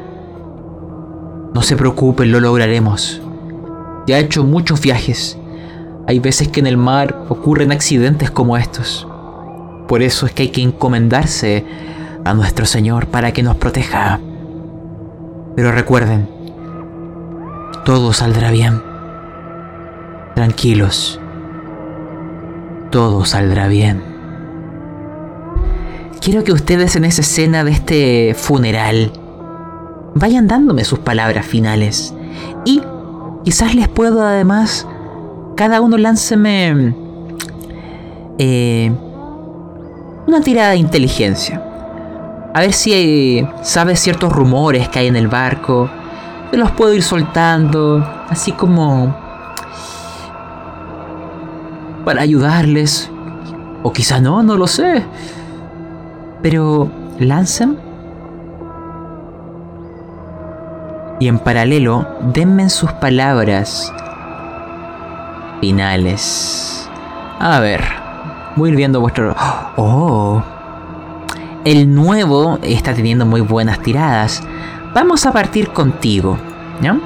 [1.54, 3.22] No se preocupen, lo lograremos.
[4.06, 5.38] Ya he hecho muchos viajes.
[6.08, 9.08] Hay veces que en el mar ocurren accidentes como estos.
[9.88, 11.64] Por eso es que hay que encomendarse
[12.26, 14.20] a nuestro Señor para que nos proteja.
[15.56, 16.28] Pero recuerden,
[17.86, 18.82] todo saldrá bien.
[20.36, 21.22] Tranquilos
[22.92, 24.02] todo saldrá bien.
[26.22, 29.12] Quiero que ustedes en esa escena de este funeral
[30.16, 32.14] vayan dándome sus palabras finales.
[32.66, 32.82] Y
[33.44, 34.88] quizás les puedo además,
[35.56, 36.96] cada uno lánceme
[38.40, 38.92] eh,
[40.26, 41.62] una tirada de inteligencia.
[42.54, 45.90] A ver si sabe ciertos rumores que hay en el barco.
[46.50, 49.25] Se los puedo ir soltando, así como
[52.06, 53.12] para ayudarles.
[53.84, 55.04] O quizá no, no lo sé.
[56.42, 57.78] Pero lancen.
[61.20, 63.92] Y en paralelo, denme sus palabras
[65.62, 66.90] finales.
[67.40, 67.82] A ver,
[68.56, 69.36] voy a viendo vuestro...
[69.78, 70.42] Oh.
[71.64, 74.44] El nuevo está teniendo muy buenas tiradas.
[74.94, 76.38] Vamos a partir contigo.
[76.82, 76.98] ¿Ya?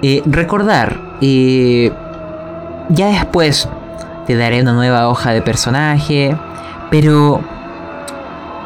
[0.00, 1.92] Eh, recordar, eh,
[2.88, 3.68] ya después
[4.26, 6.36] te daré una nueva hoja de personaje,
[6.90, 7.42] pero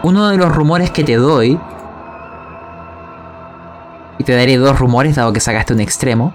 [0.02, 1.58] uno de los rumores que te doy,
[4.18, 6.32] y te daré dos rumores dado que sacaste un extremo,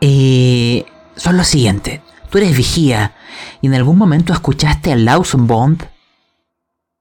[0.00, 0.84] eh,
[1.16, 2.00] son los siguientes.
[2.30, 3.14] Tú eres vigía
[3.60, 5.84] y en algún momento escuchaste a Lawson Bond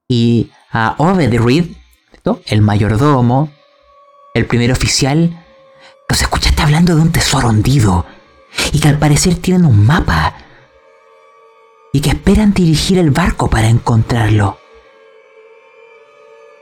[0.07, 1.65] y a Obed Reed,
[2.45, 3.49] el mayordomo,
[4.34, 5.44] el primer oficial,
[6.10, 8.06] los escuchaste hablando de un tesoro hundido
[8.72, 10.36] y que al parecer tienen un mapa
[11.92, 14.60] y que esperan dirigir el barco para encontrarlo.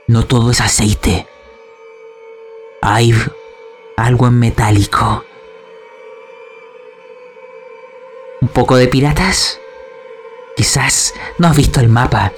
[0.06, 1.26] No todo es aceite.
[2.80, 3.12] Hay
[3.96, 5.24] algo en metálico.
[8.40, 9.58] ¿Un poco de piratas?
[10.56, 12.32] Quizás no has visto el mapa,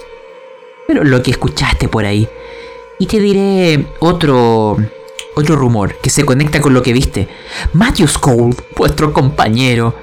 [0.87, 2.27] pero lo que escuchaste por ahí.
[2.97, 4.77] Y te diré otro
[5.39, 7.27] otro rumor que se conecta con lo que viste.
[7.73, 9.95] Matthew Cole, vuestro compañero.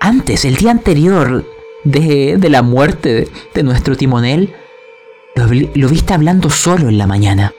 [0.00, 1.44] Antes, el día anterior
[1.84, 4.54] de, la muerte de, nuestro timonel,
[5.34, 7.54] lo, lo viste hablando solo en la mañana.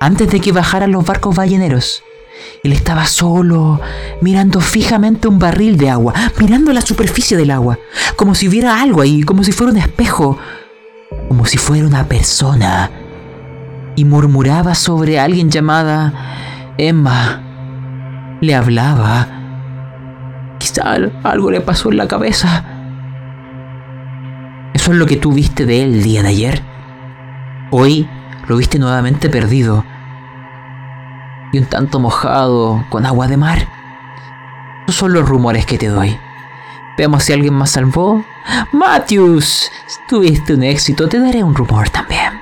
[0.00, 2.02] Antes de que bajaran los barcos balleneros.
[2.64, 3.80] Él estaba solo,
[4.20, 7.78] mirando fijamente un barril de agua, mirando la superficie del agua,
[8.16, 10.38] como si hubiera algo ahí, como si fuera un espejo,
[11.28, 13.01] como si fuera una persona
[13.96, 16.12] y murmuraba sobre alguien llamada
[16.78, 17.40] Emma.
[18.40, 19.26] Le hablaba.
[20.58, 22.64] Quizá algo le pasó en la cabeza.
[24.74, 26.62] Eso es lo que tú viste de él el día de ayer.
[27.70, 28.08] Hoy
[28.48, 29.84] lo viste nuevamente perdido
[31.52, 33.68] y un tanto mojado con agua de mar.
[34.86, 36.18] Esos son los rumores que te doy.
[36.96, 38.24] Veamos si alguien más salvó.
[38.72, 39.70] Matthews,
[40.08, 42.41] tuviste un éxito, te daré un rumor también.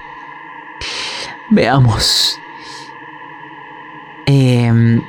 [1.50, 2.40] Veamos.
[4.26, 5.02] Em,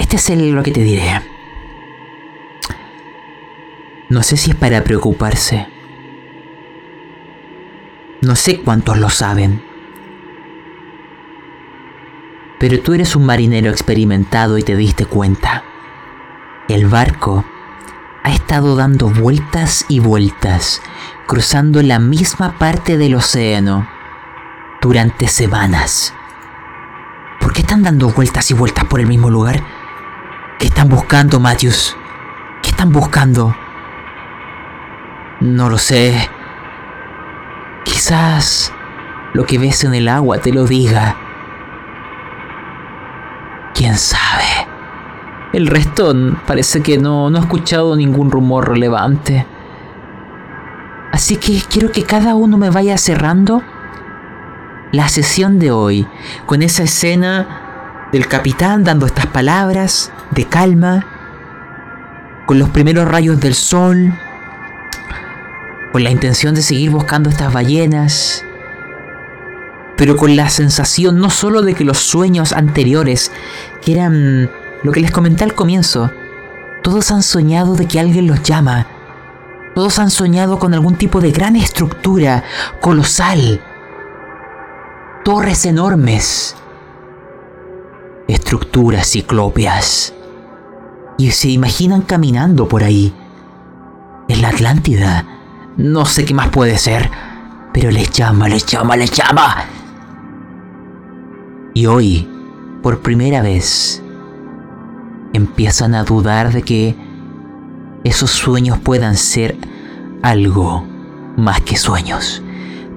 [0.00, 1.22] este es lo que te diré.
[4.08, 5.68] No sé si es para preocuparse.
[8.22, 9.62] No sé cuántos lo saben.
[12.58, 15.62] Pero tú eres un marinero experimentado y te diste cuenta.
[16.68, 17.44] El barco
[18.24, 20.82] ha estado dando vueltas y vueltas,
[21.28, 23.95] cruzando la misma parte del océano
[24.80, 26.14] durante semanas.
[27.40, 29.62] ¿Por qué están dando vueltas y vueltas por el mismo lugar?
[30.58, 31.96] ¿Qué están buscando, Matthews?
[32.62, 33.54] ¿Qué están buscando?
[35.40, 36.28] No lo sé.
[37.84, 38.72] Quizás
[39.32, 41.16] lo que ves en el agua te lo diga.
[43.74, 44.66] ¿Quién sabe?
[45.52, 46.14] El resto
[46.46, 49.46] parece que no, no he escuchado ningún rumor relevante.
[51.12, 53.62] Así que quiero que cada uno me vaya cerrando
[54.96, 56.06] la sesión de hoy
[56.46, 61.06] con esa escena del capitán dando estas palabras de calma,
[62.46, 64.14] con los primeros rayos del sol,
[65.92, 68.42] con la intención de seguir buscando estas ballenas,
[69.96, 73.32] pero con la sensación no solo de que los sueños anteriores,
[73.82, 74.50] que eran
[74.82, 76.10] lo que les comenté al comienzo,
[76.82, 78.86] todos han soñado de que alguien los llama,
[79.74, 82.44] todos han soñado con algún tipo de gran estructura
[82.80, 83.60] colosal,
[85.26, 86.54] torres enormes,
[88.28, 90.14] estructuras ciclopias,
[91.18, 93.12] y se imaginan caminando por ahí,
[94.28, 95.26] en la Atlántida,
[95.76, 97.10] no sé qué más puede ser,
[97.72, 99.64] pero les llama, les llama, les llama.
[101.74, 102.28] Y hoy,
[102.80, 104.00] por primera vez,
[105.32, 106.94] empiezan a dudar de que
[108.04, 109.56] esos sueños puedan ser
[110.22, 110.86] algo
[111.36, 112.44] más que sueños.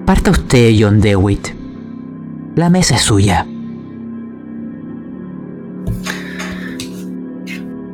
[0.05, 1.58] Parta usted, John DeWitt.
[2.59, 3.47] La mesa es suya.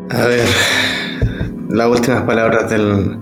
[0.10, 0.48] A ver,
[1.70, 3.16] las últimas palabras del,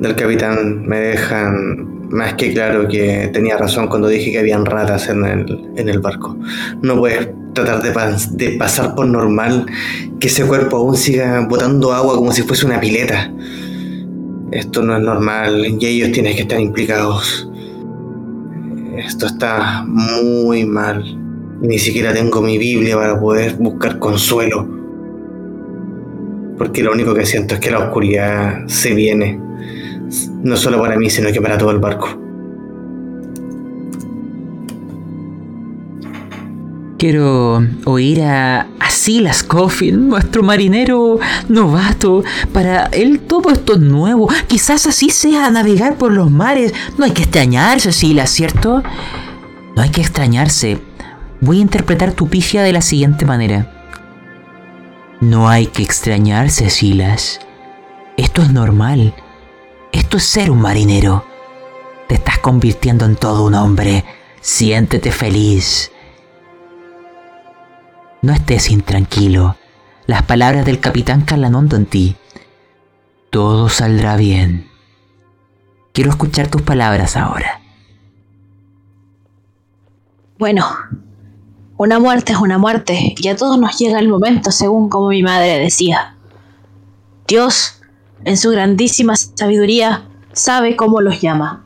[0.00, 5.10] del capitán me dejan más que claro que tenía razón cuando dije que habían ratas
[5.10, 6.38] en el, en el barco.
[6.80, 7.92] No puedes tratar de,
[8.30, 9.66] de, pasar por normal
[10.18, 13.30] que ese cuerpo aún siga botando agua como si fuese una pileta.
[14.50, 17.49] Esto no es normal y ellos tienen que estar implicados.
[19.00, 21.04] Esto está muy mal.
[21.60, 24.68] Ni siquiera tengo mi Biblia para poder buscar consuelo.
[26.58, 29.40] Porque lo único que siento es que la oscuridad se viene
[30.42, 32.29] no solo para mí, sino que para todo el barco.
[37.00, 42.22] Quiero oír a, Silas Coffin, nuestro marinero novato.
[42.52, 44.28] Para él todo esto es nuevo.
[44.48, 46.74] Quizás así sea navegar por los mares.
[46.98, 48.82] No hay que extrañarse, Silas, ¿cierto?
[49.74, 50.78] No hay que extrañarse.
[51.40, 53.72] Voy a interpretar tu pifia de la siguiente manera.
[55.22, 57.40] No hay que extrañarse, Silas.
[58.18, 59.14] Esto es normal.
[59.92, 61.24] Esto es ser un marinero.
[62.08, 64.04] Te estás convirtiendo en todo un hombre.
[64.42, 65.90] Siéntete feliz.
[68.22, 69.56] No estés intranquilo.
[70.06, 72.16] Las palabras del capitán calan hondo en ti.
[73.30, 74.68] Todo saldrá bien.
[75.92, 77.60] Quiero escuchar tus palabras ahora.
[80.38, 80.66] Bueno,
[81.76, 85.22] una muerte es una muerte y a todos nos llega el momento según como mi
[85.22, 86.16] madre decía.
[87.26, 87.80] Dios
[88.24, 91.64] en su grandísima sabiduría, sabe cómo los llama.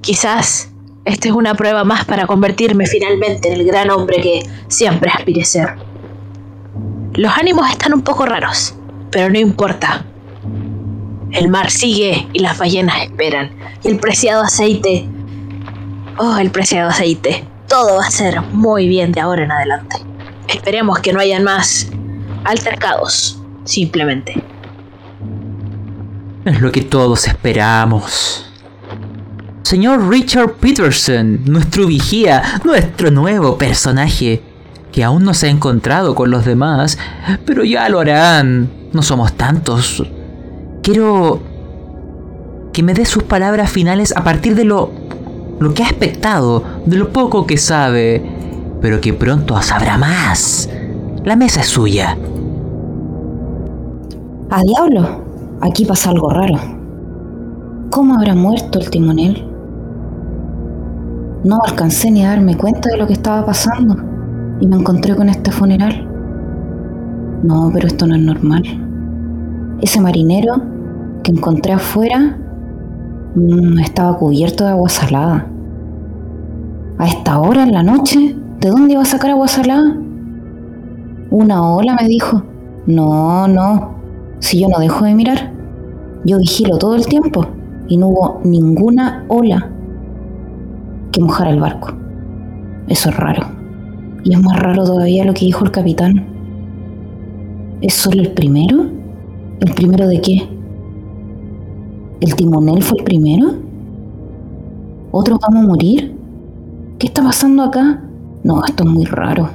[0.00, 0.70] Quizás
[1.08, 5.42] esta es una prueba más para convertirme finalmente en el gran hombre que siempre aspiré
[5.44, 5.76] ser.
[7.14, 8.74] Los ánimos están un poco raros,
[9.10, 10.04] pero no importa.
[11.32, 13.50] El mar sigue y las ballenas esperan.
[13.82, 15.08] Y el preciado aceite...
[16.18, 17.44] Oh, el preciado aceite.
[17.68, 19.96] Todo va a ser muy bien de ahora en adelante.
[20.48, 21.90] Esperemos que no hayan más
[22.44, 24.42] altercados, simplemente.
[26.44, 28.47] Es lo que todos esperamos.
[29.68, 34.40] Señor Richard Peterson, nuestro vigía, nuestro nuevo personaje,
[34.90, 36.96] que aún no se ha encontrado con los demás,
[37.44, 38.70] pero ya lo harán.
[38.94, 40.02] No somos tantos.
[40.82, 41.42] Quiero
[42.72, 44.90] que me dé sus palabras finales a partir de lo,
[45.60, 48.24] lo que ha expectado, de lo poco que sabe,
[48.80, 50.70] pero que pronto sabrá más.
[51.24, 52.16] La mesa es suya.
[54.48, 55.24] A diablo,
[55.60, 56.58] aquí pasa algo raro.
[57.90, 59.47] ¿Cómo habrá muerto el timonel?
[61.44, 63.96] No alcancé ni a darme cuenta de lo que estaba pasando
[64.60, 66.04] y me encontré con este funeral.
[67.44, 68.62] No, pero esto no es normal.
[69.80, 70.60] Ese marinero
[71.22, 72.36] que encontré afuera
[73.36, 75.46] mm, estaba cubierto de agua salada.
[76.98, 79.96] A esta hora en la noche, ¿de dónde iba a sacar agua salada?
[81.30, 82.42] Una ola me dijo.
[82.86, 83.94] No, no.
[84.40, 85.52] Si yo no dejo de mirar,
[86.24, 87.46] yo vigilo todo el tiempo
[87.86, 89.70] y no hubo ninguna ola
[91.18, 91.92] que mojara el barco.
[92.86, 93.42] Eso es raro.
[94.22, 96.24] Y es más raro todavía lo que dijo el capitán.
[97.80, 98.86] ¿Es solo el primero?
[99.60, 100.48] ¿El primero de qué?
[102.20, 103.48] ¿El timonel fue el primero?
[105.10, 106.16] ¿Otros vamos a morir?
[106.98, 108.00] ¿Qué está pasando acá?
[108.44, 109.50] No, esto es muy raro.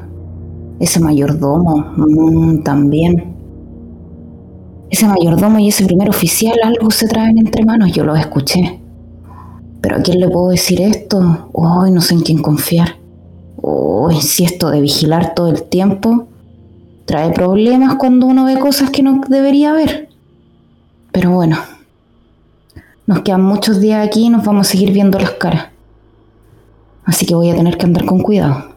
[0.80, 3.36] Ese mayordomo, mm, también.
[4.90, 8.83] Ese mayordomo y ese primer oficial algo se traen entre manos, yo lo escuché.
[9.84, 11.50] Pero ¿a quién le puedo decir esto?
[11.52, 12.96] Hoy no sé en quién confiar.
[13.62, 16.30] Hoy si esto de vigilar todo el tiempo
[17.04, 20.08] trae problemas cuando uno ve cosas que no debería ver.
[21.12, 21.58] Pero bueno,
[23.08, 25.68] nos quedan muchos días aquí y nos vamos a seguir viendo las caras.
[27.04, 28.76] Así que voy a tener que andar con cuidado.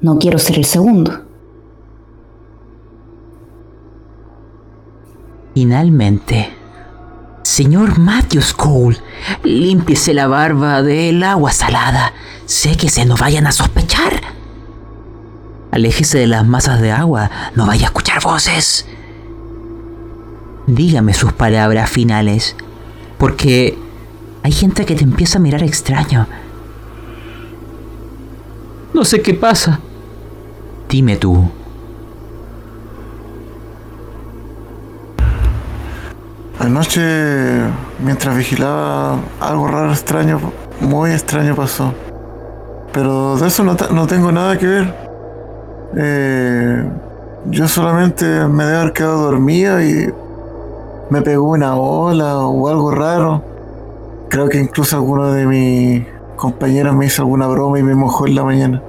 [0.00, 1.20] No quiero ser el segundo.
[5.52, 6.59] Finalmente,
[7.50, 8.98] señor Matthews Cole,
[9.42, 12.12] límpiese la barba del agua salada.
[12.46, 14.20] Sé que se no vayan a sospechar.
[15.72, 18.86] Aléjese de las masas de agua, no vaya a escuchar voces.
[20.68, 22.54] Dígame sus palabras finales,
[23.18, 23.76] porque
[24.44, 26.28] hay gente que te empieza a mirar extraño.
[28.94, 29.80] No sé qué pasa.
[30.88, 31.50] Dime tú.
[36.60, 37.00] Anoche,
[38.04, 40.38] mientras vigilaba, algo raro, extraño,
[40.82, 41.94] muy extraño pasó.
[42.92, 44.94] Pero de eso no, tengo nada que ver.
[45.96, 46.84] Eh,
[47.46, 50.12] yo solamente me debo haber quedado dormido y
[51.08, 53.42] me pegó una ola o algo raro.
[54.28, 56.06] Creo que incluso alguno de mis
[56.36, 58.82] compañeros me hizo alguna broma y me mojó en la mañana.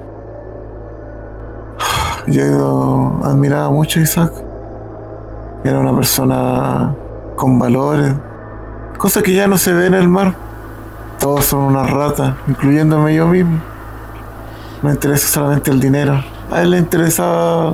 [2.28, 4.34] Yo admiraba mucho a Isaac.
[5.64, 6.96] Era una persona
[7.42, 8.14] con valores,
[9.00, 10.36] cosas que ya no se ven en el mar.
[11.20, 13.60] Todos son unas ratas, incluyéndome yo mismo.
[14.84, 16.24] Me interesa solamente el dinero.
[16.52, 17.74] A él le interesaba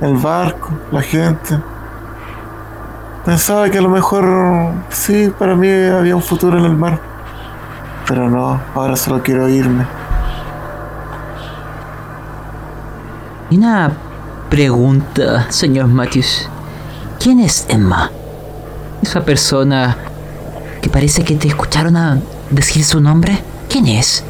[0.00, 1.60] el barco, la gente.
[3.26, 6.98] Pensaba que a lo mejor sí, para mí había un futuro en el mar.
[8.06, 9.84] Pero no, ahora solo quiero irme.
[13.50, 13.92] Una
[14.48, 16.48] pregunta, señor Matthews.
[17.20, 18.10] ¿Quién es Emma?
[19.02, 19.96] Esa persona
[20.80, 22.18] que parece que te escucharon a
[22.50, 23.38] decir su nombre.
[23.68, 24.24] ¿Quién es?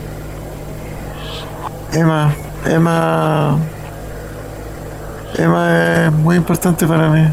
[1.93, 2.35] Emma,
[2.67, 3.57] Emma.
[5.37, 7.29] Emma es muy importante para mí.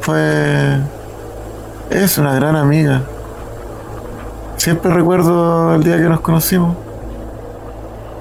[0.00, 0.78] Fue.
[1.90, 3.02] Es una gran amiga.
[4.56, 6.76] Siempre recuerdo el día que nos conocimos.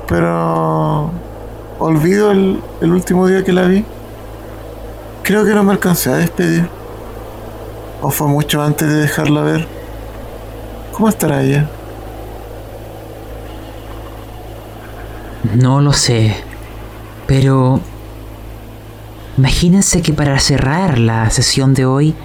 [0.07, 1.11] Pero.
[1.79, 3.85] Olvido el, el último día que la vi.
[5.23, 6.78] Creo que no me alcancé a despedir.
[8.01, 9.67] ¿O fue mucho antes de dejarla ver?
[10.93, 11.69] ¿Cómo estará ella?
[15.55, 16.35] No lo sé,
[17.27, 17.81] pero
[19.37, 22.15] imagínense que para cerrar la sesión de hoy,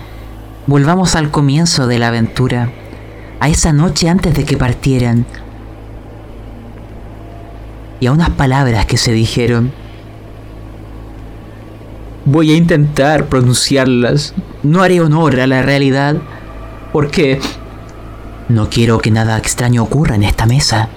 [0.67, 2.71] volvamos al comienzo de la aventura,
[3.41, 5.27] a esa noche antes de que partieran,
[8.01, 9.73] y a unas palabras que se dijeron.
[12.25, 16.17] Voy a intentar pronunciarlas, no haré honor a la realidad,
[16.93, 17.41] porque
[18.49, 20.89] no quiero que nada extraño ocurra en esta mesa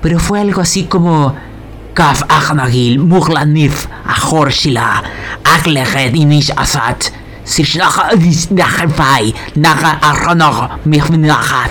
[0.00, 1.34] pero fue algo así como
[1.94, 5.02] Kaf Ahnagil Mughlanif Ahorshila
[5.44, 7.10] Agleget Inish Asat
[7.44, 8.14] Sishnach
[8.50, 11.70] Nahafai Naga Arronog Mihminahat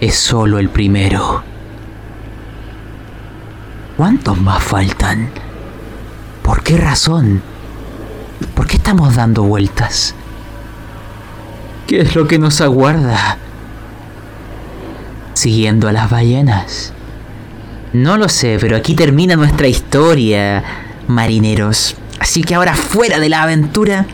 [0.00, 1.42] Es solo el primero.
[3.96, 5.28] ¿Cuántos más faltan?
[6.48, 7.42] ¿Por qué razón?
[8.54, 10.14] ¿Por qué estamos dando vueltas?
[11.86, 13.36] ¿Qué es lo que nos aguarda?
[15.34, 16.94] siguiendo a las ballenas?
[17.92, 20.64] No lo sé, pero aquí termina nuestra historia,
[21.06, 21.96] marineros.
[22.18, 24.06] Así que ahora fuera de la aventura,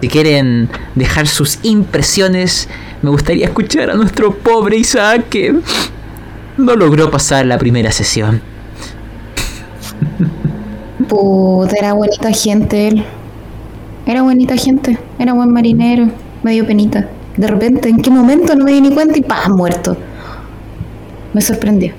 [0.00, 2.68] Si quieren dejar sus impresiones,
[3.02, 5.54] me gustaría escuchar a nuestro pobre Isaac que
[6.56, 8.42] no logró pasar la primera sesión.
[11.08, 13.04] Puta, era bonita gente él.
[14.06, 14.98] Era bonita gente.
[15.18, 16.08] Era buen marinero.
[16.42, 17.08] Me dio penita.
[17.36, 19.56] De repente, ¿en qué momento no me di ni cuenta y ¡pam!
[19.56, 19.96] muerto?
[21.34, 21.92] Me sorprendió.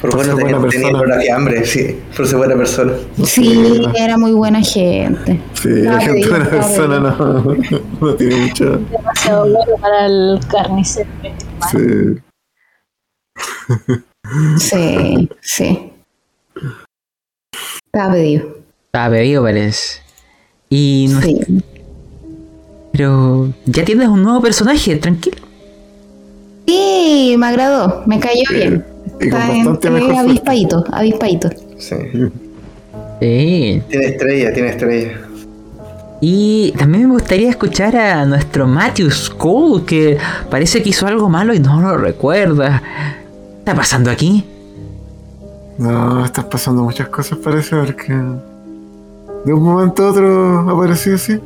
[0.00, 1.36] Por Por bueno tenía, buena tenía persona.
[1.36, 1.98] hambre, sí.
[2.16, 2.92] Por ser buena persona.
[3.24, 5.40] Sí, era muy buena gente.
[5.54, 7.56] Sí, la Ah, gente buena ah, persona no,
[8.00, 8.78] no tiene mucho.
[8.90, 11.08] Demasiado bueno para el carnicero.
[11.70, 12.20] Sí.
[14.58, 15.92] Sí, sí.
[17.96, 18.46] Estaba pedido.
[18.88, 20.00] Estaba pedido, parece.
[20.68, 21.40] Y no- Sí.
[22.92, 25.38] Pero ya tienes un nuevo personaje, tranquilo.
[26.66, 28.02] Sí, me agradó.
[28.06, 28.84] Me cayó bien.
[29.18, 30.14] Y con Está en- bastante mejor
[30.92, 31.48] avispadito.
[31.78, 31.94] Sí.
[33.20, 33.82] Sí.
[33.88, 35.12] Tiene estrella, tiene estrella.
[36.20, 39.08] Y también me gustaría escuchar a nuestro Matthew
[39.38, 40.18] Cole, que
[40.50, 42.82] parece que hizo algo malo y no lo recuerda.
[42.82, 44.44] ¿Qué está pasando aquí?
[45.78, 48.12] No, están pasando muchas cosas, parece, porque
[49.44, 51.38] de un momento a otro apareció así.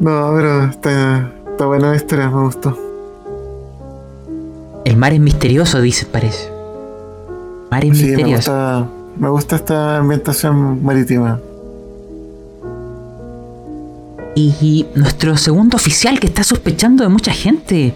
[0.00, 2.76] No, pero está, está buena la historia, me gustó.
[4.84, 6.50] El mar es misterioso, dice, parece.
[7.70, 8.36] Mar es Sí, me misterioso.
[8.52, 11.40] gusta, me gusta esta ambientación marítima.
[14.34, 17.94] Y nuestro segundo oficial que está sospechando de mucha gente.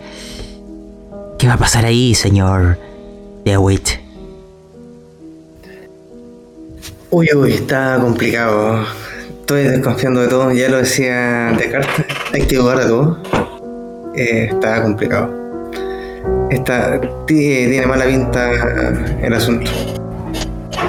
[1.38, 2.78] ¿Qué va a pasar ahí, señor
[3.44, 3.88] DeWitt?
[7.16, 8.80] Uy, uy, está complicado.
[9.40, 10.52] Estoy desconfiando de todo.
[10.52, 12.06] Ya lo decía Descartes.
[12.32, 13.18] Hay que dudar de todo.
[14.16, 15.30] Eh, está complicado.
[16.50, 18.50] Está, ti- tiene mala pinta
[19.22, 19.70] el asunto.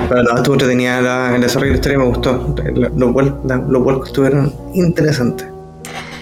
[0.09, 2.55] Pero no, estuvo entretenida la, el desarrollo de la historia me gustó.
[2.97, 5.47] Los vuelcos estuvieron interesantes.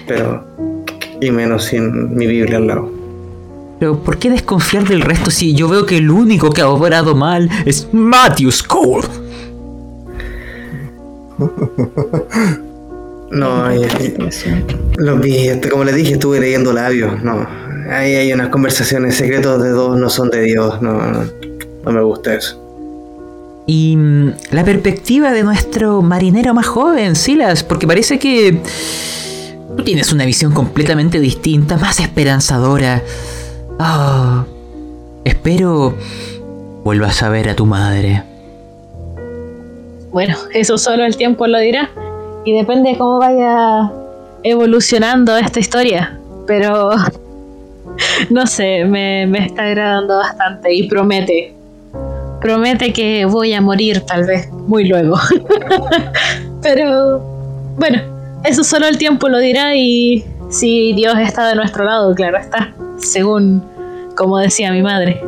[0.06, 0.44] Pero.
[1.22, 2.92] Y menos sin mi Biblia al lado.
[3.80, 7.16] Pero ¿por qué desconfiar del resto si yo veo que el único que ha obrado
[7.16, 9.08] mal es Matthew Cole?
[13.32, 13.82] No, y-
[14.98, 17.24] los vi, como les dije, estuve leyendo labios.
[17.24, 17.48] No,
[17.90, 20.80] ahí hay unas conversaciones secretos de dos, no son de Dios.
[20.84, 21.24] No, no,
[21.84, 22.60] no me gusta eso.
[23.66, 28.60] Y mm, la perspectiva de nuestro marinero más joven, Silas, porque parece que
[29.78, 33.02] tú tienes una visión completamente distinta, más esperanzadora.
[33.80, 34.46] Ah,
[35.26, 35.96] espero
[36.84, 38.22] vuelvas a ver a tu madre.
[40.14, 41.90] Bueno, eso solo el tiempo lo dirá.
[42.46, 43.92] Y depende de cómo vaya
[44.44, 46.18] evolucionando esta historia.
[46.48, 46.92] Pero
[48.30, 51.54] no sé, me, me está agradando bastante y promete.
[52.42, 55.18] Promete que voy a morir tal vez muy luego.
[56.62, 57.20] Pero
[57.78, 58.02] bueno,
[58.44, 62.74] eso solo el tiempo lo dirá y si Dios está de nuestro lado, claro está.
[62.98, 63.64] Según
[64.16, 65.22] como decía mi madre.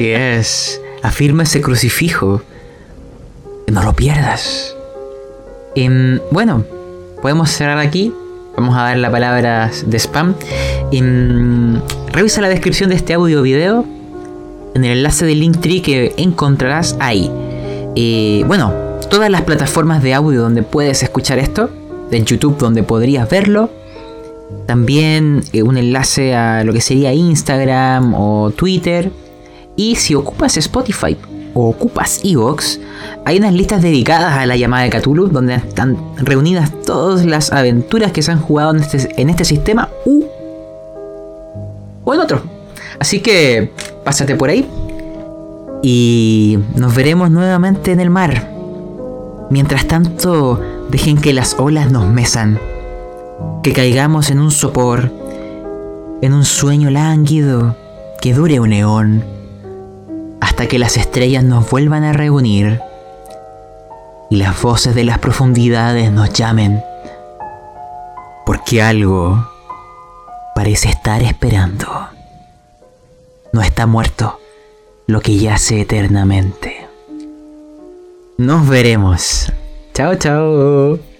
[0.00, 2.42] es afirma ese crucifijo.
[3.72, 4.76] No lo pierdas.
[5.74, 6.64] Em, bueno,
[7.20, 8.12] podemos cerrar aquí.
[8.56, 10.34] Vamos a dar la palabra de spam.
[10.92, 11.80] Em,
[12.12, 13.84] revisa la descripción de este audio video.
[14.74, 17.30] En el enlace del Linktree que encontrarás ahí.
[17.96, 18.72] Eh, bueno,
[19.10, 21.68] todas las plataformas de audio donde puedes escuchar esto.
[22.12, 23.68] En YouTube donde podrías verlo.
[24.66, 29.10] También eh, un enlace a lo que sería Instagram o Twitter.
[29.74, 31.16] Y si ocupas Spotify
[31.56, 32.78] o ocupas Evox,
[33.24, 38.12] hay unas listas dedicadas a la llamada de Cthulhu donde están reunidas todas las aventuras
[38.12, 40.24] que se han jugado en este, en este sistema u
[42.04, 42.42] o en otro.
[42.98, 43.72] Así que
[44.04, 44.68] pásate por ahí
[45.82, 48.52] y nos veremos nuevamente en el mar.
[49.48, 50.60] Mientras tanto,
[50.90, 52.58] dejen que las olas nos mesan,
[53.62, 55.10] que caigamos en un sopor,
[56.20, 57.76] en un sueño lánguido
[58.20, 59.35] que dure un eón
[60.40, 62.80] hasta que las estrellas nos vuelvan a reunir
[64.30, 66.82] y las voces de las profundidades nos llamen,
[68.44, 69.48] porque algo
[70.54, 72.08] parece estar esperando.
[73.52, 74.40] No está muerto
[75.06, 76.86] lo que yace eternamente.
[78.38, 79.52] Nos veremos.
[79.94, 81.15] Chao, chao.